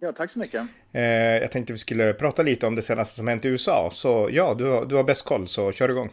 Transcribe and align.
Ja, 0.00 0.12
tack 0.12 0.30
så 0.30 0.38
mycket. 0.38 0.66
Eh, 0.92 1.02
jag 1.02 1.52
tänkte 1.52 1.72
vi 1.72 1.78
skulle 1.78 2.12
prata 2.12 2.42
lite 2.42 2.66
om 2.66 2.74
det 2.74 2.82
senaste 2.82 3.16
som 3.16 3.28
hänt 3.28 3.44
i 3.44 3.48
USA. 3.48 3.88
Så 3.92 4.28
ja, 4.32 4.54
du 4.54 4.64
har, 4.64 4.84
du 4.84 4.96
har 4.96 5.04
bäst 5.04 5.24
koll, 5.24 5.48
så 5.48 5.72
kör 5.72 5.88
igång. 5.88 6.10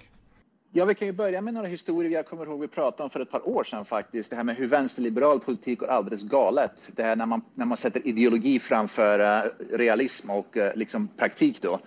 Ja, 0.75 0.85
vi 0.85 0.95
kan 0.95 1.07
ju 1.07 1.11
börja 1.11 1.41
med 1.41 1.53
några 1.53 1.67
historier 1.67 2.11
jag 2.11 2.25
kommer 2.25 2.45
ihåg 2.45 2.61
vi 2.61 2.67
pratade 2.67 3.03
om 3.03 3.09
för 3.09 3.19
ett 3.19 3.31
par 3.31 3.47
år 3.49 3.63
sedan 3.63 3.85
faktiskt. 3.85 4.29
Det 4.29 4.35
här 4.35 4.43
med 4.43 4.55
hur 4.55 4.67
vänsterliberal 4.67 5.39
politik 5.39 5.79
går 5.79 5.87
alldeles 5.87 6.23
galet. 6.23 6.91
Det 6.95 7.03
här 7.03 7.15
när 7.15 7.25
man, 7.25 7.41
när 7.55 7.65
man 7.65 7.77
sätter 7.77 8.07
ideologi 8.07 8.59
framför 8.59 9.19
uh, 9.19 9.51
realism 9.77 10.29
och 10.29 10.57
uh, 10.57 10.63
liksom 10.75 11.07
praktik 11.07 11.61
då. 11.61 11.79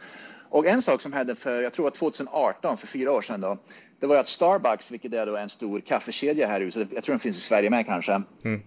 Och 0.49 0.67
en 0.67 0.83
sak 0.83 1.01
som 1.01 1.13
hände 1.13 1.35
för, 1.35 1.63
jag 1.63 1.73
tror 1.73 1.87
att 1.87 1.95
2018, 1.95 2.79
för 2.79 2.87
fyra 2.87 3.13
år 3.13 3.23
sedan 3.23 3.41
då, 3.41 3.59
det 4.01 4.07
var 4.07 4.17
att 4.17 4.29
Starbucks, 4.29 4.91
vilket 4.91 5.15
är 5.15 5.27
då 5.27 5.37
en 5.37 5.49
stor 5.49 5.81
kaffekedja 5.81 6.47
här 6.47 6.61
i 6.61 6.65
huset, 6.65 6.89
jag 6.93 7.05
tror 7.05 7.13
den 7.13 7.21
finns 7.21 7.37
i 7.37 7.41
Sverige 7.41 7.71
med 7.71 7.87
kanske. 7.87 8.23
Mm. 8.45 8.63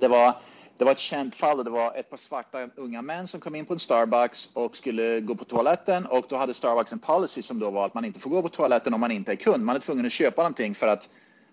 Det 0.00 0.08
var 0.08 0.34
det 0.78 0.84
var 0.84 0.92
ett 0.92 0.98
känt 0.98 1.34
fall 1.34 1.58
och 1.58 1.64
det 1.64 1.70
var 1.70 1.94
ett 1.94 2.10
par 2.10 2.16
svarta 2.16 2.68
unga 2.76 3.02
män 3.02 3.26
som 3.26 3.40
kom 3.40 3.54
in 3.54 3.66
på 3.66 3.72
en 3.72 3.78
Starbucks 3.78 4.50
och 4.52 4.76
skulle 4.76 5.20
gå 5.20 5.34
på 5.34 5.44
toaletten 5.44 6.06
och 6.06 6.26
då 6.28 6.36
hade 6.36 6.54
Starbucks 6.54 6.92
en 6.92 6.98
policy 6.98 7.42
som 7.42 7.58
då 7.58 7.70
var 7.70 7.86
att 7.86 7.94
man 7.94 8.04
inte 8.04 8.20
får 8.20 8.30
gå 8.30 8.42
på 8.42 8.48
toaletten 8.48 8.94
om 8.94 9.00
man 9.00 9.10
inte 9.10 9.32
är 9.32 9.36
kund. 9.36 9.64
Man 9.64 9.76
är 9.76 9.80
tvungen 9.80 10.06
att 10.06 10.12
köpa 10.12 10.42
någonting 10.42 10.74
för 10.74 10.86
att, 10.86 11.08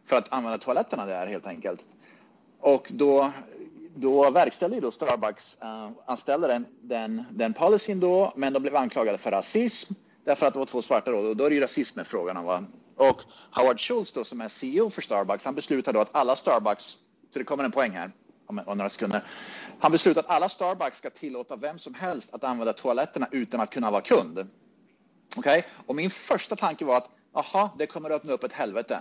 för 0.05 0.16
att 0.16 0.33
använda 0.33 0.58
toaletterna 0.58 1.05
där 1.05 1.27
helt 1.27 1.47
enkelt. 1.47 1.88
Och 2.59 2.88
då, 2.89 3.31
då 3.95 4.30
verkställde 4.30 4.80
då 4.80 4.92
Starbucks 4.92 5.58
eh, 5.61 5.67
uh, 5.67 5.92
anställde 6.05 6.47
den, 6.47 6.66
den, 6.81 7.23
den 7.31 7.53
policyn 7.53 7.99
då, 7.99 8.33
men 8.36 8.53
de 8.53 8.59
blev 8.59 8.75
anklagade 8.75 9.17
för 9.17 9.31
rasism 9.31 9.94
därför 10.23 10.45
att 10.45 10.53
det 10.53 10.59
var 10.59 10.66
två 10.66 10.81
svarta 10.81 11.11
då, 11.11 11.17
och 11.17 11.38
då 11.38 11.45
är 11.45 11.49
det 11.49 11.55
ju 11.55 11.61
rasism 11.61 11.99
med 11.99 12.08
frågan. 12.08 12.44
Va? 12.44 12.64
Och 12.95 13.22
Howard 13.52 13.80
Schultz 13.80 14.11
då 14.11 14.23
som 14.23 14.42
är 14.42 14.49
CEO 14.49 14.89
för 14.89 15.02
Starbucks, 15.02 15.45
han 15.45 15.55
beslutade 15.55 15.97
då 15.97 16.02
att 16.02 16.16
alla 16.16 16.36
Starbucks, 16.36 16.97
så 17.33 17.39
det 17.39 17.45
kommer 17.45 17.64
en 17.64 17.72
poäng 17.72 17.92
här, 17.92 18.11
om 18.59 18.77
några 18.77 18.89
sekunder. 18.89 19.23
Han 19.80 19.91
beslutade 19.91 20.27
att 20.27 20.35
alla 20.35 20.49
Starbucks 20.49 20.97
ska 20.97 21.09
tillåta 21.09 21.55
vem 21.55 21.80
som 21.80 21.94
helst 21.94 22.33
att 22.33 22.44
använda 22.44 22.73
toaletterna 22.73 23.27
utan 23.31 23.61
att 23.61 23.69
kunna 23.69 23.91
vara 23.91 24.02
kund. 24.02 24.47
Okay? 25.38 25.63
och 25.85 25.95
min 25.95 26.09
första 26.09 26.55
tanke 26.55 26.85
var 26.85 26.97
att 26.97 27.09
aha, 27.33 27.75
det 27.77 27.88
kommer 27.88 28.09
att 28.09 28.16
öppna 28.16 28.33
upp 28.33 28.43
ett 28.43 28.53
helvete. 28.53 28.99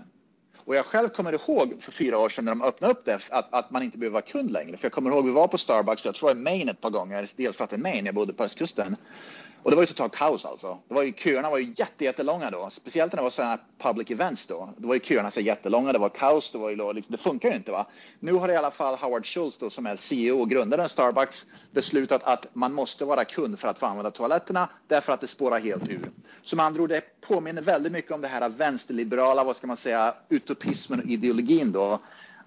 Och 0.65 0.77
jag 0.77 0.87
själv 0.87 1.09
kommer 1.09 1.33
ihåg 1.33 1.77
för 1.81 1.93
fyra 1.93 2.19
år 2.19 2.29
sedan 2.29 2.45
när 2.45 2.53
de 2.53 2.63
öppnade 2.63 2.93
upp 2.93 3.05
det, 3.05 3.21
att, 3.31 3.55
att 3.55 3.71
man 3.71 3.83
inte 3.83 3.99
behöver 3.99 4.13
vara 4.13 4.23
kund 4.23 4.51
längre. 4.51 4.77
För 4.77 4.85
jag 4.85 4.93
kommer 4.93 5.11
ihåg 5.11 5.25
vi 5.25 5.31
var 5.31 5.49
på 5.49 5.59
Starbucks, 5.59 6.05
jag 6.05 6.15
tror 6.15 6.31
i 6.31 6.35
Maine 6.35 6.69
ett 6.69 6.81
par 6.81 6.91
gånger, 6.91 7.29
delstaten 7.37 7.83
Maine, 7.83 8.07
jag 8.07 8.15
bodde 8.15 8.33
på 8.33 8.45
östkusten. 8.45 8.97
Och 9.63 9.71
det 9.71 9.77
var 9.77 9.83
ju 9.83 9.87
totalt 9.87 10.17
kaos 10.17 10.45
alltså. 10.45 10.79
Det 10.89 10.95
var 10.95 11.03
ju, 11.03 11.13
köerna 11.13 11.51
var 11.51 11.59
ju 11.59 11.75
jätte, 11.77 12.05
jättelånga 12.05 12.51
då, 12.51 12.71
speciellt 12.71 13.13
när 13.13 13.17
det 13.17 13.23
var 13.23 13.31
sådana 13.31 13.59
public 13.79 14.11
events 14.11 14.47
då. 14.47 14.75
Då 14.77 14.89
var 14.89 14.95
ju 14.95 15.01
köerna 15.01 15.31
så 15.31 15.41
jättelånga, 15.41 15.93
det 15.93 15.99
var 15.99 16.09
kaos, 16.09 16.53
det, 16.53 16.59
var 16.59 16.71
ju, 16.71 16.93
liksom, 16.93 17.13
det 17.13 17.19
funkar 17.19 17.49
ju 17.49 17.55
inte 17.55 17.71
va. 17.71 17.87
Nu 18.21 18.33
har 18.33 18.49
i 18.49 18.57
alla 18.57 18.71
fall 18.71 18.97
Howard 18.97 19.27
Schultz 19.27 19.59
då, 19.59 19.71
som 19.71 19.87
är 19.87 19.97
CEO 19.97 20.41
och 20.41 20.51
grundaren 20.51 20.85
av 20.85 20.89
Starbucks 20.89 21.47
beslutat 21.71 22.23
att 22.23 22.47
man 22.53 22.73
måste 22.73 23.05
vara 23.05 23.25
kund 23.25 23.59
för 23.59 23.69
att 23.69 23.79
få 23.79 23.87
använda 23.87 24.11
toaletterna 24.11 24.69
därför 24.89 25.13
att 25.13 25.21
det 25.21 25.27
spårar 25.27 25.61
helt 25.61 25.89
ur. 25.89 26.11
Som 26.43 26.57
med 26.57 26.67
andra 26.67 26.83
ord, 26.83 26.89
det 26.89 27.21
påminner 27.21 27.63
väldigt 27.63 27.93
mycket 27.93 28.13
om 28.13 28.21
det 28.21 28.29
här 28.29 28.49
vänsterliberala, 28.49 29.45
vad 29.45 29.57
ska 29.57 29.67
man 29.67 29.77
säga, 29.77 30.15
utopismen 30.29 31.01
och 31.01 31.07
ideologin 31.07 31.73
då 31.73 32.01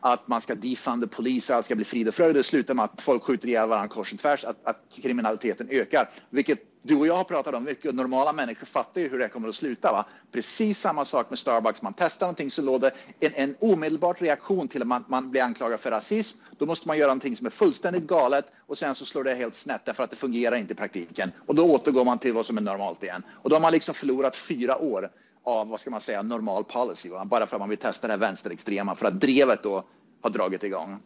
att 0.04 0.28
man 0.28 0.42
ska 0.42 0.56
defunda 0.56 1.08
polis, 1.08 1.50
allt 1.50 1.66
ska 1.66 1.76
bli 1.76 1.86
frid 1.86 2.08
och 2.08 2.14
fröjd. 2.14 2.36
Det 2.36 2.44
slutar 2.44 2.74
med 2.74 2.86
att 2.86 3.02
folk 3.02 3.24
skjuter 3.24 3.48
ihjäl 3.48 3.70
varandra 3.70 3.88
kors 3.88 4.14
och 4.14 4.20
tvärs, 4.20 4.46
att, 4.46 4.66
att 4.66 4.78
kriminaliteten 5.02 5.68
ökar. 5.72 6.10
Vilket 6.30 6.60
du 6.82 6.96
och 6.96 7.08
jag 7.08 7.18
har 7.18 7.24
pratat 7.24 7.56
om 7.56 7.64
mycket. 7.64 7.96
Normala 7.96 8.34
människor 8.34 8.66
fattar 8.66 9.02
ju 9.02 9.10
hur 9.10 9.20
det 9.20 9.30
kommer 9.30 9.50
att 9.50 9.56
sluta. 9.56 9.92
Va? 9.92 10.06
Precis 10.32 10.80
samma 10.80 11.06
sak 11.06 11.30
med 11.30 11.40
Starbucks. 11.40 11.82
Man 11.82 11.94
testar 11.98 12.26
någonting 12.26 12.52
så 12.52 12.62
låter 12.62 12.92
en, 13.20 13.34
en 13.34 13.56
omedelbar 13.60 14.14
reaktion 14.14 14.68
till 14.68 14.82
att 14.82 14.88
man, 14.88 15.06
man 15.08 15.32
blir 15.32 15.42
anklagad 15.42 15.80
för 15.80 15.92
rasism. 15.92 16.40
Då 16.58 16.66
måste 16.66 16.88
man 16.88 16.98
göra 16.98 17.08
någonting 17.08 17.36
som 17.36 17.46
är 17.46 17.52
fullständigt 17.52 18.08
galet 18.08 18.46
och 18.68 18.78
sen 18.78 18.96
så 18.96 19.06
slår 19.06 19.24
det 19.24 19.36
helt 19.36 19.56
snett 19.56 19.82
därför 19.86 20.04
att 20.04 20.10
det 20.10 20.16
fungerar 20.16 20.56
inte 20.56 20.74
i 20.74 20.76
praktiken. 20.76 21.32
Och 21.48 21.56
då 21.56 21.72
återgår 21.72 22.06
man 22.06 22.20
till 22.20 22.34
vad 22.34 22.46
som 22.46 22.58
är 22.58 22.62
normalt 22.62 23.04
igen. 23.04 23.24
Och 23.32 23.50
då 23.50 23.56
har 23.56 23.62
man 23.62 23.72
liksom 23.72 23.96
förlorat 23.96 24.36
fyra 24.36 24.78
år 24.78 25.10
av, 25.44 25.68
vad 25.68 25.80
ska 25.80 25.90
man 25.90 26.02
säga, 26.02 26.22
normal 26.22 26.64
policy. 26.64 27.10
Va? 27.10 27.26
Bara 27.26 27.46
för 27.46 27.56
att 27.56 27.60
man 27.60 27.70
vill 27.70 27.78
testa 27.78 28.08
det 28.08 28.14
här 28.14 28.20
vänsterextrema 28.20 28.96
för 28.96 29.06
att 29.06 29.22
drevet 29.22 29.64
då 29.64 29.84
har 30.22 30.30
dragit 30.30 30.64
igång. 30.64 31.00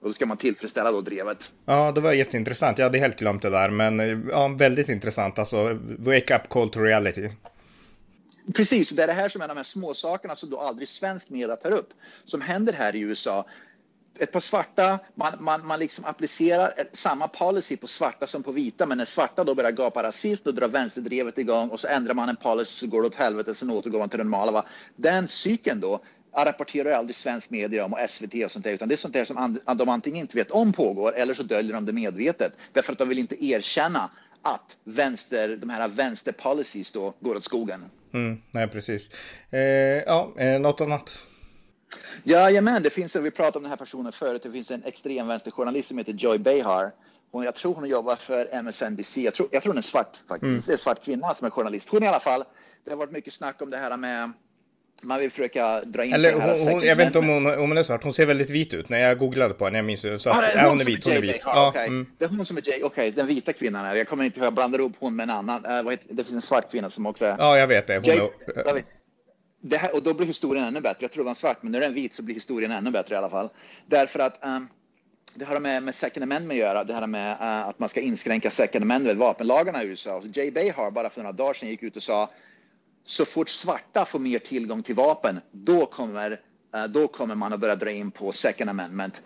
Och 0.00 0.08
då 0.08 0.12
ska 0.12 0.26
man 0.26 0.36
tillfredsställa 0.36 0.92
då 0.92 1.00
drevet. 1.00 1.52
Ja, 1.64 1.92
det 1.92 2.00
var 2.00 2.12
jätteintressant. 2.12 2.78
Jag 2.78 2.84
hade 2.84 2.98
helt 2.98 3.18
glömt 3.18 3.42
det 3.42 3.50
där, 3.50 3.70
men 3.70 3.98
ja, 4.30 4.48
väldigt 4.48 4.88
intressant. 4.88 5.38
Alltså, 5.38 5.78
wake 5.98 6.36
up 6.36 6.48
call 6.48 6.68
to 6.68 6.80
reality. 6.80 7.30
Precis, 8.54 8.90
det 8.90 9.02
är 9.02 9.06
det 9.06 9.12
här 9.12 9.28
som 9.28 9.42
är 9.42 9.48
de 9.48 9.56
här 9.56 9.64
små 9.64 9.94
sakerna 9.94 10.34
som 10.34 10.50
då 10.50 10.60
aldrig 10.60 10.88
svensk 10.88 11.30
media 11.30 11.56
tar 11.56 11.70
upp. 11.70 11.88
Som 12.24 12.40
händer 12.40 12.72
här 12.72 12.96
i 12.96 13.00
USA. 13.00 13.46
Ett 14.18 14.32
par 14.32 14.40
svarta, 14.40 14.98
man, 15.14 15.32
man, 15.40 15.66
man 15.66 15.78
liksom 15.78 16.04
applicerar 16.04 16.72
samma 16.92 17.28
policy 17.28 17.76
på 17.76 17.86
svarta 17.86 18.26
som 18.26 18.42
på 18.42 18.52
vita, 18.52 18.86
men 18.86 18.98
när 18.98 19.04
svarta 19.04 19.44
då 19.44 19.54
börjar 19.54 19.70
gapa 19.70 20.02
rasism, 20.02 20.42
då 20.44 20.52
drar 20.52 20.68
vänsterdrevet 20.68 21.38
igång 21.38 21.68
och 21.68 21.80
så 21.80 21.88
ändrar 21.88 22.14
man 22.14 22.28
en 22.28 22.36
policy 22.36 22.86
så 22.86 22.86
går 22.86 23.02
det 23.02 23.06
åt 23.06 23.14
helvete, 23.14 23.54
sen 23.54 23.70
återgår 23.70 23.98
man 23.98 24.08
till 24.08 24.18
det 24.18 24.24
normala. 24.24 24.64
Den 24.96 25.28
cykeln 25.28 25.80
då, 25.80 26.00
rapporterar 26.36 26.92
aldrig 26.92 27.16
svensk 27.16 27.50
media 27.50 27.84
om 27.84 27.92
och 27.92 27.98
SVT 28.10 28.44
och 28.44 28.50
sånt 28.50 28.64
där, 28.64 28.72
utan 28.72 28.88
det 28.88 28.94
är 28.94 28.96
sånt 28.96 29.14
där 29.14 29.24
som 29.24 29.58
de 29.76 29.88
antingen 29.88 30.20
inte 30.20 30.36
vet 30.36 30.50
om 30.50 30.72
pågår 30.72 31.14
eller 31.16 31.34
så 31.34 31.42
döljer 31.42 31.72
de 31.72 31.86
det 31.86 31.92
medvetet 31.92 32.52
därför 32.72 32.92
att 32.92 32.98
de 32.98 33.08
vill 33.08 33.18
inte 33.18 33.44
erkänna 33.44 34.10
att 34.42 34.76
vänster, 34.84 35.56
de 35.56 35.70
här 35.70 35.88
vänsterpolicies 35.88 36.92
då 36.92 37.14
går 37.20 37.36
åt 37.36 37.44
skogen. 37.44 37.84
Mm, 38.14 38.42
nej, 38.50 38.68
precis. 38.68 39.10
Eh, 39.50 39.60
ja, 39.60 40.32
eh, 40.36 40.60
något 40.60 40.80
annat? 40.80 41.18
Jajamän, 42.24 42.82
det 42.82 42.90
finns, 42.90 43.16
vi 43.16 43.30
pratade 43.30 43.56
om 43.56 43.62
den 43.62 43.70
här 43.70 43.76
personen 43.76 44.12
förut, 44.12 44.42
det 44.42 44.52
finns 44.52 44.70
en 44.70 44.84
extrem 44.84 45.26
vänsterjournalist 45.26 45.88
som 45.88 45.98
heter 45.98 46.12
Joy 46.12 46.38
Behar. 46.38 46.92
Hon, 47.32 47.44
jag 47.44 47.54
tror 47.54 47.74
hon 47.74 47.88
jobbar 47.88 48.16
för 48.16 48.48
MSNBC, 48.52 49.16
jag 49.16 49.34
tror, 49.34 49.48
jag 49.52 49.62
tror 49.62 49.72
hon 49.72 49.78
är 49.78 49.82
svart 49.82 50.16
faktiskt, 50.28 50.42
mm. 50.42 50.60
det 50.66 50.70
är 50.70 50.72
en 50.72 50.78
svart 50.78 51.04
kvinna 51.04 51.34
som 51.34 51.46
är 51.46 51.50
journalist. 51.50 51.88
Hon 51.88 52.02
i 52.02 52.06
alla 52.06 52.20
fall, 52.20 52.44
det 52.84 52.90
har 52.90 52.96
varit 52.96 53.12
mycket 53.12 53.32
snack 53.32 53.62
om 53.62 53.70
det 53.70 53.76
här 53.76 53.96
med 53.96 54.32
man 55.02 55.20
vill 55.20 55.30
försöka 55.30 55.80
dra 55.80 56.04
in 56.04 56.12
Eller, 56.12 56.32
det 56.32 56.40
här 56.40 56.72
hon, 56.72 56.82
Jag 56.82 56.96
vet 56.96 57.06
inte 57.06 57.18
om 57.18 57.28
hon, 57.28 57.46
om 57.46 57.68
hon 57.68 57.78
är 57.78 57.82
svart, 57.82 58.02
hon 58.02 58.12
ser 58.12 58.26
väldigt 58.26 58.50
vit 58.50 58.74
ut 58.74 58.88
när 58.88 58.98
jag 58.98 59.18
googlade 59.18 59.54
på 59.54 59.64
henne. 59.64 59.78
Jag 59.78 59.84
minns 59.84 60.00
så 60.00 60.08
att, 60.08 60.26
ah, 60.26 60.68
hon 60.68 60.80
är 60.80 60.84
vit, 60.84 61.04
hon 61.04 61.12
är 61.12 61.20
vit. 61.20 61.42
Ja, 61.44 61.68
okay. 61.68 61.86
mm. 61.86 62.06
Det 62.18 62.24
är 62.24 62.28
hon 62.28 62.44
som 62.44 62.56
är 62.56 62.68
Jay, 62.68 62.82
okej, 62.82 62.86
okay, 62.86 63.10
den 63.10 63.26
vita 63.26 63.52
kvinnan 63.52 63.84
är 63.84 63.94
Jag 63.94 64.08
kommer 64.08 64.24
inte 64.24 64.38
ihåg, 64.38 64.46
jag 64.46 64.54
blandar 64.54 64.80
upp 64.80 64.92
hon 64.98 65.16
med 65.16 65.24
en 65.24 65.30
annan. 65.30 65.86
Uh, 65.86 65.96
det 66.10 66.24
finns 66.24 66.34
en 66.34 66.42
svart 66.42 66.70
kvinna 66.70 66.90
som 66.90 67.06
också 67.06 67.24
är... 67.24 67.36
Ja, 67.38 67.58
jag 67.58 67.66
vet 67.66 67.86
det. 67.86 67.94
Hon 67.94 68.04
Jay, 68.04 68.18
är 68.18 68.84
det 69.60 69.76
här, 69.76 69.94
och 69.94 70.02
då 70.02 70.14
blir 70.14 70.26
historien 70.26 70.64
ännu 70.64 70.80
bättre. 70.80 71.04
Jag 71.04 71.12
tror 71.12 71.22
det 71.22 71.24
var 71.24 71.30
en 71.30 71.34
svart, 71.34 71.62
men 71.62 71.72
nu 71.72 71.78
är 71.78 71.82
den 71.82 71.94
vit 71.94 72.14
så 72.14 72.22
blir 72.22 72.34
historien 72.34 72.70
ännu 72.70 72.90
bättre 72.90 73.14
i 73.14 73.18
alla 73.18 73.30
fall. 73.30 73.48
Därför 73.86 74.18
att 74.18 74.44
um, 74.44 74.68
det 75.34 75.44
har 75.44 75.60
med, 75.60 75.82
med 75.82 75.94
second 75.94 76.22
amendment 76.22 76.52
att 76.52 76.58
göra, 76.58 76.84
det 76.84 76.94
här 76.94 77.06
med 77.06 77.32
uh, 77.32 77.68
att 77.68 77.78
man 77.78 77.88
ska 77.88 78.00
inskränka 78.00 78.50
second 78.50 78.82
amendment, 78.82 79.18
vapenlagarna 79.18 79.82
i 79.82 79.86
USA. 79.86 80.22
Jay 80.34 80.50
Behar 80.50 80.90
bara 80.90 81.10
för 81.10 81.22
några 81.22 81.32
dagar 81.32 81.54
sedan 81.54 81.68
gick 81.68 81.82
ut 81.82 81.96
och 81.96 82.02
sa 82.02 82.30
så 83.04 83.24
fort 83.24 83.48
svarta 83.48 84.04
får 84.04 84.18
mer 84.18 84.38
tillgång 84.38 84.82
till 84.82 84.94
vapen, 84.94 85.40
då 85.50 85.86
kommer, 85.86 86.40
uh, 86.76 86.84
då 86.84 87.08
kommer 87.08 87.34
man 87.34 87.52
att 87.52 87.60
börja 87.60 87.76
dra 87.76 87.90
in 87.90 88.10
på 88.10 88.32
second 88.32 88.70
amendment. 88.70 89.22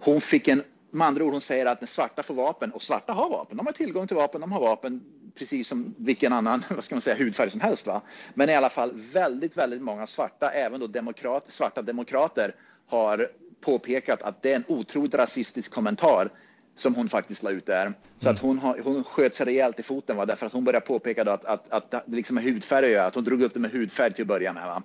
Hon 0.00 0.20
fick 0.20 0.48
en, 0.48 0.62
med 0.90 1.06
andra 1.06 1.24
ord, 1.24 1.32
hon 1.32 1.40
säger 1.40 1.66
att 1.66 1.80
när 1.80 1.88
svarta 1.88 2.22
får 2.22 2.34
vapen, 2.34 2.72
och 2.72 2.82
svarta 2.82 3.12
har 3.12 3.30
vapen, 3.30 3.56
de 3.56 3.66
har 3.66 3.72
tillgång 3.72 4.06
till 4.06 4.16
vapen, 4.16 4.40
de 4.40 4.52
har 4.52 4.60
vapen 4.60 5.15
precis 5.38 5.68
som 5.68 5.94
vilken 5.98 6.32
annan 6.32 6.64
vad 6.70 6.84
ska 6.84 6.94
man 6.94 7.02
säga, 7.02 7.16
hudfärg 7.16 7.50
som 7.50 7.60
helst. 7.60 7.86
Va? 7.86 8.02
Men 8.34 8.50
i 8.50 8.54
alla 8.54 8.70
fall 8.70 8.90
väldigt, 8.94 9.56
väldigt 9.56 9.82
många 9.82 10.06
svarta, 10.06 10.50
även 10.50 10.80
då 10.80 10.86
demokrat, 10.86 11.44
svarta 11.52 11.82
demokrater, 11.82 12.54
har 12.86 13.28
påpekat 13.60 14.22
att 14.22 14.42
det 14.42 14.52
är 14.52 14.56
en 14.56 14.64
otroligt 14.68 15.14
rasistisk 15.14 15.72
kommentar 15.72 16.30
som 16.74 16.94
hon 16.94 17.08
faktiskt 17.08 17.42
la 17.42 17.50
ut 17.50 17.66
där. 17.66 17.92
Så 18.18 18.28
att 18.28 18.38
hon, 18.38 18.58
har, 18.58 18.78
hon 18.84 19.04
sköt 19.04 19.34
sig 19.34 19.46
rejält 19.46 19.80
i 19.80 19.82
foten 19.82 20.16
va? 20.16 20.26
därför 20.26 20.46
att 20.46 20.52
hon 20.52 20.64
började 20.64 20.86
påpeka 20.86 21.32
att, 21.32 21.44
att, 21.44 21.70
att, 21.70 21.90
det 21.90 22.16
liksom 22.16 22.34
med 22.34 22.44
hudfärg 22.44 22.96
att 22.96 23.14
hon 23.14 23.24
drog 23.24 23.42
upp 23.42 23.54
det 23.54 23.60
med 23.60 23.70
hudfärg 23.70 24.12
till 24.12 24.22
att 24.22 24.28
börja 24.28 24.52
med. 24.52 24.66
Va? 24.66 24.82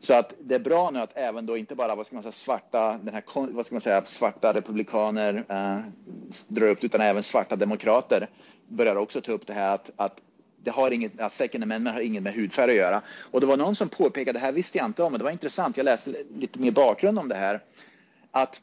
Så 0.00 0.14
att 0.14 0.34
det 0.40 0.54
är 0.54 0.58
bra 0.58 0.90
nu 0.90 0.98
att 0.98 1.12
även 1.14 1.46
då 1.46 1.56
inte 1.56 1.74
bara 1.74 1.94
vad 1.94 2.06
ska 2.06 2.16
man 2.16 2.22
säga, 2.22 2.32
svarta, 2.32 2.98
den 3.02 3.14
här, 3.14 3.52
vad 3.52 3.66
ska 3.66 3.74
man 3.74 3.80
säga, 3.80 4.02
svarta 4.04 4.54
republikaner 4.54 5.44
eh, 5.48 5.78
drar 6.48 6.66
upp 6.66 6.84
utan 6.84 7.00
även 7.00 7.22
svarta 7.22 7.56
demokrater 7.56 8.28
börjar 8.70 8.96
också 8.96 9.20
ta 9.20 9.32
upp 9.32 9.46
det 9.46 9.52
här 9.52 9.74
att, 9.74 9.90
att 9.96 10.20
det 10.62 10.70
har 10.70 10.90
inget, 10.90 11.20
att 11.20 11.32
second 11.32 11.64
amendment 11.64 11.94
har 11.94 12.02
inget 12.02 12.22
med 12.22 12.34
hudfärg 12.34 12.70
att 12.70 12.76
göra. 12.76 13.02
Och 13.30 13.40
det 13.40 13.46
var 13.46 13.56
någon 13.56 13.74
som 13.74 13.88
påpekade, 13.88 14.38
det 14.38 14.44
här 14.44 14.52
visste 14.52 14.78
jag 14.78 14.86
inte 14.86 15.02
om, 15.02 15.12
men 15.12 15.18
det 15.18 15.24
var 15.24 15.30
intressant, 15.30 15.76
jag 15.76 15.84
läste 15.84 16.14
lite 16.34 16.60
mer 16.60 16.70
bakgrund 16.70 17.18
om 17.18 17.28
det 17.28 17.34
här, 17.34 17.60
att 18.30 18.60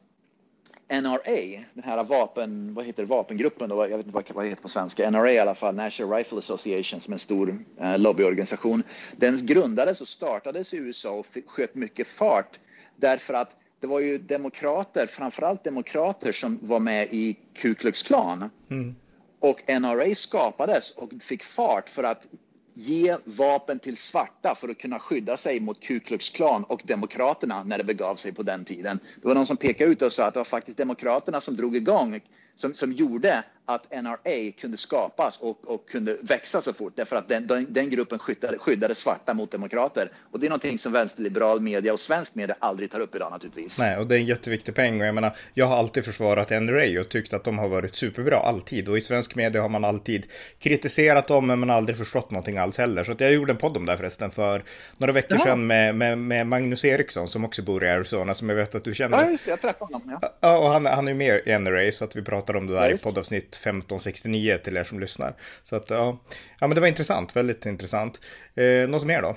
NRA, 0.90 1.64
den 1.74 1.84
här 1.84 2.04
vapen, 2.04 2.74
vad 2.74 2.86
heter 2.86 3.04
det, 3.04 3.10
vapengruppen, 3.10 3.70
då, 3.70 3.76
jag 3.76 3.98
vet 3.98 4.06
inte 4.06 4.16
vad, 4.16 4.32
vad 4.34 4.46
det 4.46 4.50
heter 4.50 4.62
på 4.62 4.70
svenska, 4.70 5.10
NRA 5.12 5.32
i 5.32 5.40
alla 5.40 5.56
fall, 5.56 5.76
National 5.76 6.18
Rifle 6.18 6.38
Association 6.38 7.00
som 7.00 7.14
är 7.14 7.16
en 7.16 7.20
stor 7.20 7.60
eh, 7.80 8.00
lobbyorganisation. 8.00 8.84
Den 9.18 9.46
grundades 9.46 10.02
och 10.02 10.08
startades 10.08 10.74
i 10.74 10.78
USA 10.78 11.12
och 11.12 11.28
sköt 11.46 11.76
mycket 11.76 12.08
fart 12.08 12.60
därför 12.96 13.34
att 13.34 13.56
det 13.80 13.88
var 13.88 14.00
ju 14.00 14.18
demokrater, 14.18 15.08
framförallt 15.08 15.64
demokrater 15.64 16.32
som 16.32 16.60
var 16.62 16.80
med 16.80 17.08
i 17.12 17.38
Ku 17.54 17.76
Klux 17.76 18.04
Klan. 18.04 18.50
Mm. 18.70 18.96
Och 19.40 19.64
NRA 19.82 20.16
skapades 20.16 20.92
och 20.92 21.12
fick 21.22 21.44
fart 21.44 21.90
för 21.90 22.04
att 22.04 22.28
ge 22.74 23.18
vapen 23.24 23.80
till 23.80 23.98
svarta 23.98 24.56
för 24.56 24.70
att 24.70 24.78
kunna 24.78 25.00
skydda 25.00 25.38
sig 25.38 25.60
mot 25.60 25.82
Ku 25.82 26.00
Klux 26.00 26.30
Klan 26.30 26.64
och 26.64 26.82
Demokraterna 26.86 27.64
när 27.64 27.78
det 27.78 27.84
begav 27.84 28.16
sig 28.16 28.34
på 28.34 28.44
den 28.44 28.66
tiden. 28.66 29.00
Det 29.22 29.28
var 29.28 29.36
någon 29.36 29.46
som 29.46 29.58
pekade 29.58 29.92
ut 29.92 30.02
och 30.02 30.14
sa 30.14 30.26
att 30.26 30.34
det 30.34 30.40
var 30.40 30.46
faktiskt 30.46 30.78
Demokraterna 30.78 31.42
som 31.42 31.56
drog 31.56 31.76
igång, 31.76 32.20
som, 32.56 32.74
som 32.74 32.92
gjorde 32.92 33.44
att 33.70 33.92
NRA 34.04 34.52
kunde 34.60 34.78
skapas 34.78 35.38
och, 35.38 35.58
och 35.64 35.90
kunde 35.90 36.18
växa 36.22 36.62
så 36.62 36.74
fort 36.74 36.94
därför 36.96 37.16
att 37.16 37.30
den, 37.30 37.48
den, 37.48 37.66
den, 37.70 37.90
gruppen 37.90 38.20
skyddade, 38.20 38.58
skyddade 38.58 38.96
svarta 38.96 39.34
mot 39.34 39.52
demokrater. 39.52 40.12
Och 40.32 40.40
det 40.40 40.48
är 40.48 40.50
någonting 40.50 40.78
som 40.78 40.92
vänsterliberal 40.92 41.62
media 41.62 41.94
och 41.94 42.00
svensk 42.00 42.36
media 42.36 42.56
aldrig 42.60 42.92
tar 42.92 43.00
upp 43.00 43.16
idag 43.16 43.32
naturligtvis. 43.32 43.80
Nej, 43.80 43.98
och 43.98 44.08
det 44.08 44.16
är 44.16 44.20
en 44.20 44.26
jätteviktig 44.26 44.76
poäng 44.76 45.02
och 45.02 45.08
jag 45.08 45.16
menar, 45.16 45.36
jag 45.54 45.66
har 45.66 45.78
alltid 45.78 46.06
försvarat 46.06 46.50
NRA 46.50 47.02
och 47.02 47.10
tyckt 47.10 47.34
att 47.34 47.44
de 47.44 47.58
har 47.58 47.68
varit 47.68 47.96
superbra, 47.96 48.38
alltid. 48.38 48.90
Och 48.90 48.98
i 48.98 49.02
svensk 49.02 49.36
media 49.36 49.62
har 49.62 49.70
man 49.70 49.86
alltid 49.86 50.28
kritiserat 50.60 51.28
dem, 51.28 51.48
men 51.48 51.60
man 51.60 51.70
har 51.70 51.76
aldrig 51.78 51.98
förstått 51.98 52.32
någonting 52.32 52.58
alls 52.58 52.78
heller. 52.78 53.04
Så 53.04 53.12
att 53.12 53.20
jag 53.20 53.34
gjorde 53.34 53.52
en 53.52 53.58
podd 53.58 53.78
om 53.78 53.86
det 53.86 53.92
här 53.92 53.98
förresten 53.98 54.32
för 54.32 54.64
några 54.98 55.14
veckor 55.14 55.38
Jaha. 55.38 55.46
sedan 55.46 55.68
med, 55.68 55.96
med, 55.96 56.18
med, 56.18 56.48
Magnus 56.48 56.86
Eriksson 56.86 57.28
som 57.28 57.46
också 57.46 57.62
bor 57.62 57.84
i 57.84 57.90
Arizona, 57.90 58.34
som 58.34 58.50
jag 58.50 58.56
vet 58.56 58.76
att 58.76 58.84
du 58.84 58.94
känner. 58.94 59.24
Ja, 59.24 59.30
just 59.30 59.46
det, 59.46 59.52
jag 59.52 59.62
träffade 59.62 59.94
honom. 59.94 60.18
Ja, 60.22 60.38
ja 60.40 60.58
och 60.58 60.70
han, 60.70 60.86
han 60.86 61.08
är 61.08 61.14
med 61.14 61.42
i 61.46 61.60
NRA, 61.60 61.92
så 61.92 62.06
att 62.06 62.16
vi 62.16 62.22
pratar 62.22 62.56
om 62.56 62.68
det 62.68 62.74
där 62.74 62.90
ja, 62.90 62.96
i 62.96 62.98
poddavsnitt 62.98 63.57
1569 63.58 64.58
till 64.64 64.78
er 64.78 64.84
som 64.84 65.00
lyssnar. 65.00 65.34
Så 65.64 65.76
att 65.76 65.90
ja, 65.90 66.20
ja 66.60 66.68
men 66.68 66.76
det 66.76 66.82
var 66.82 66.88
intressant, 66.88 67.36
väldigt 67.36 67.66
intressant. 67.66 68.22
Eh, 68.56 68.90
något 68.90 69.06
mer 69.06 69.22
då? 69.22 69.36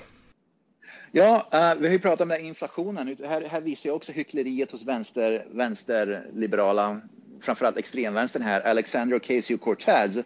Ja, 1.11 1.47
uh, 1.53 1.81
vi 1.81 1.87
har 1.87 1.93
ju 1.93 1.99
pratat 1.99 2.21
om 2.21 2.27
den 2.27 2.45
inflationen. 2.45 3.17
Här, 3.19 3.41
här 3.41 3.61
visar 3.61 3.89
jag 3.89 3.95
också 3.95 4.11
hyckleriet 4.11 4.71
hos 4.71 4.85
vänster, 4.85 5.45
vänsterliberala, 5.51 7.01
framförallt 7.41 7.77
extremvänstern 7.77 8.41
här, 8.41 8.61
Alexandra 8.61 9.17
Ocasio-Cortez. 9.17 10.23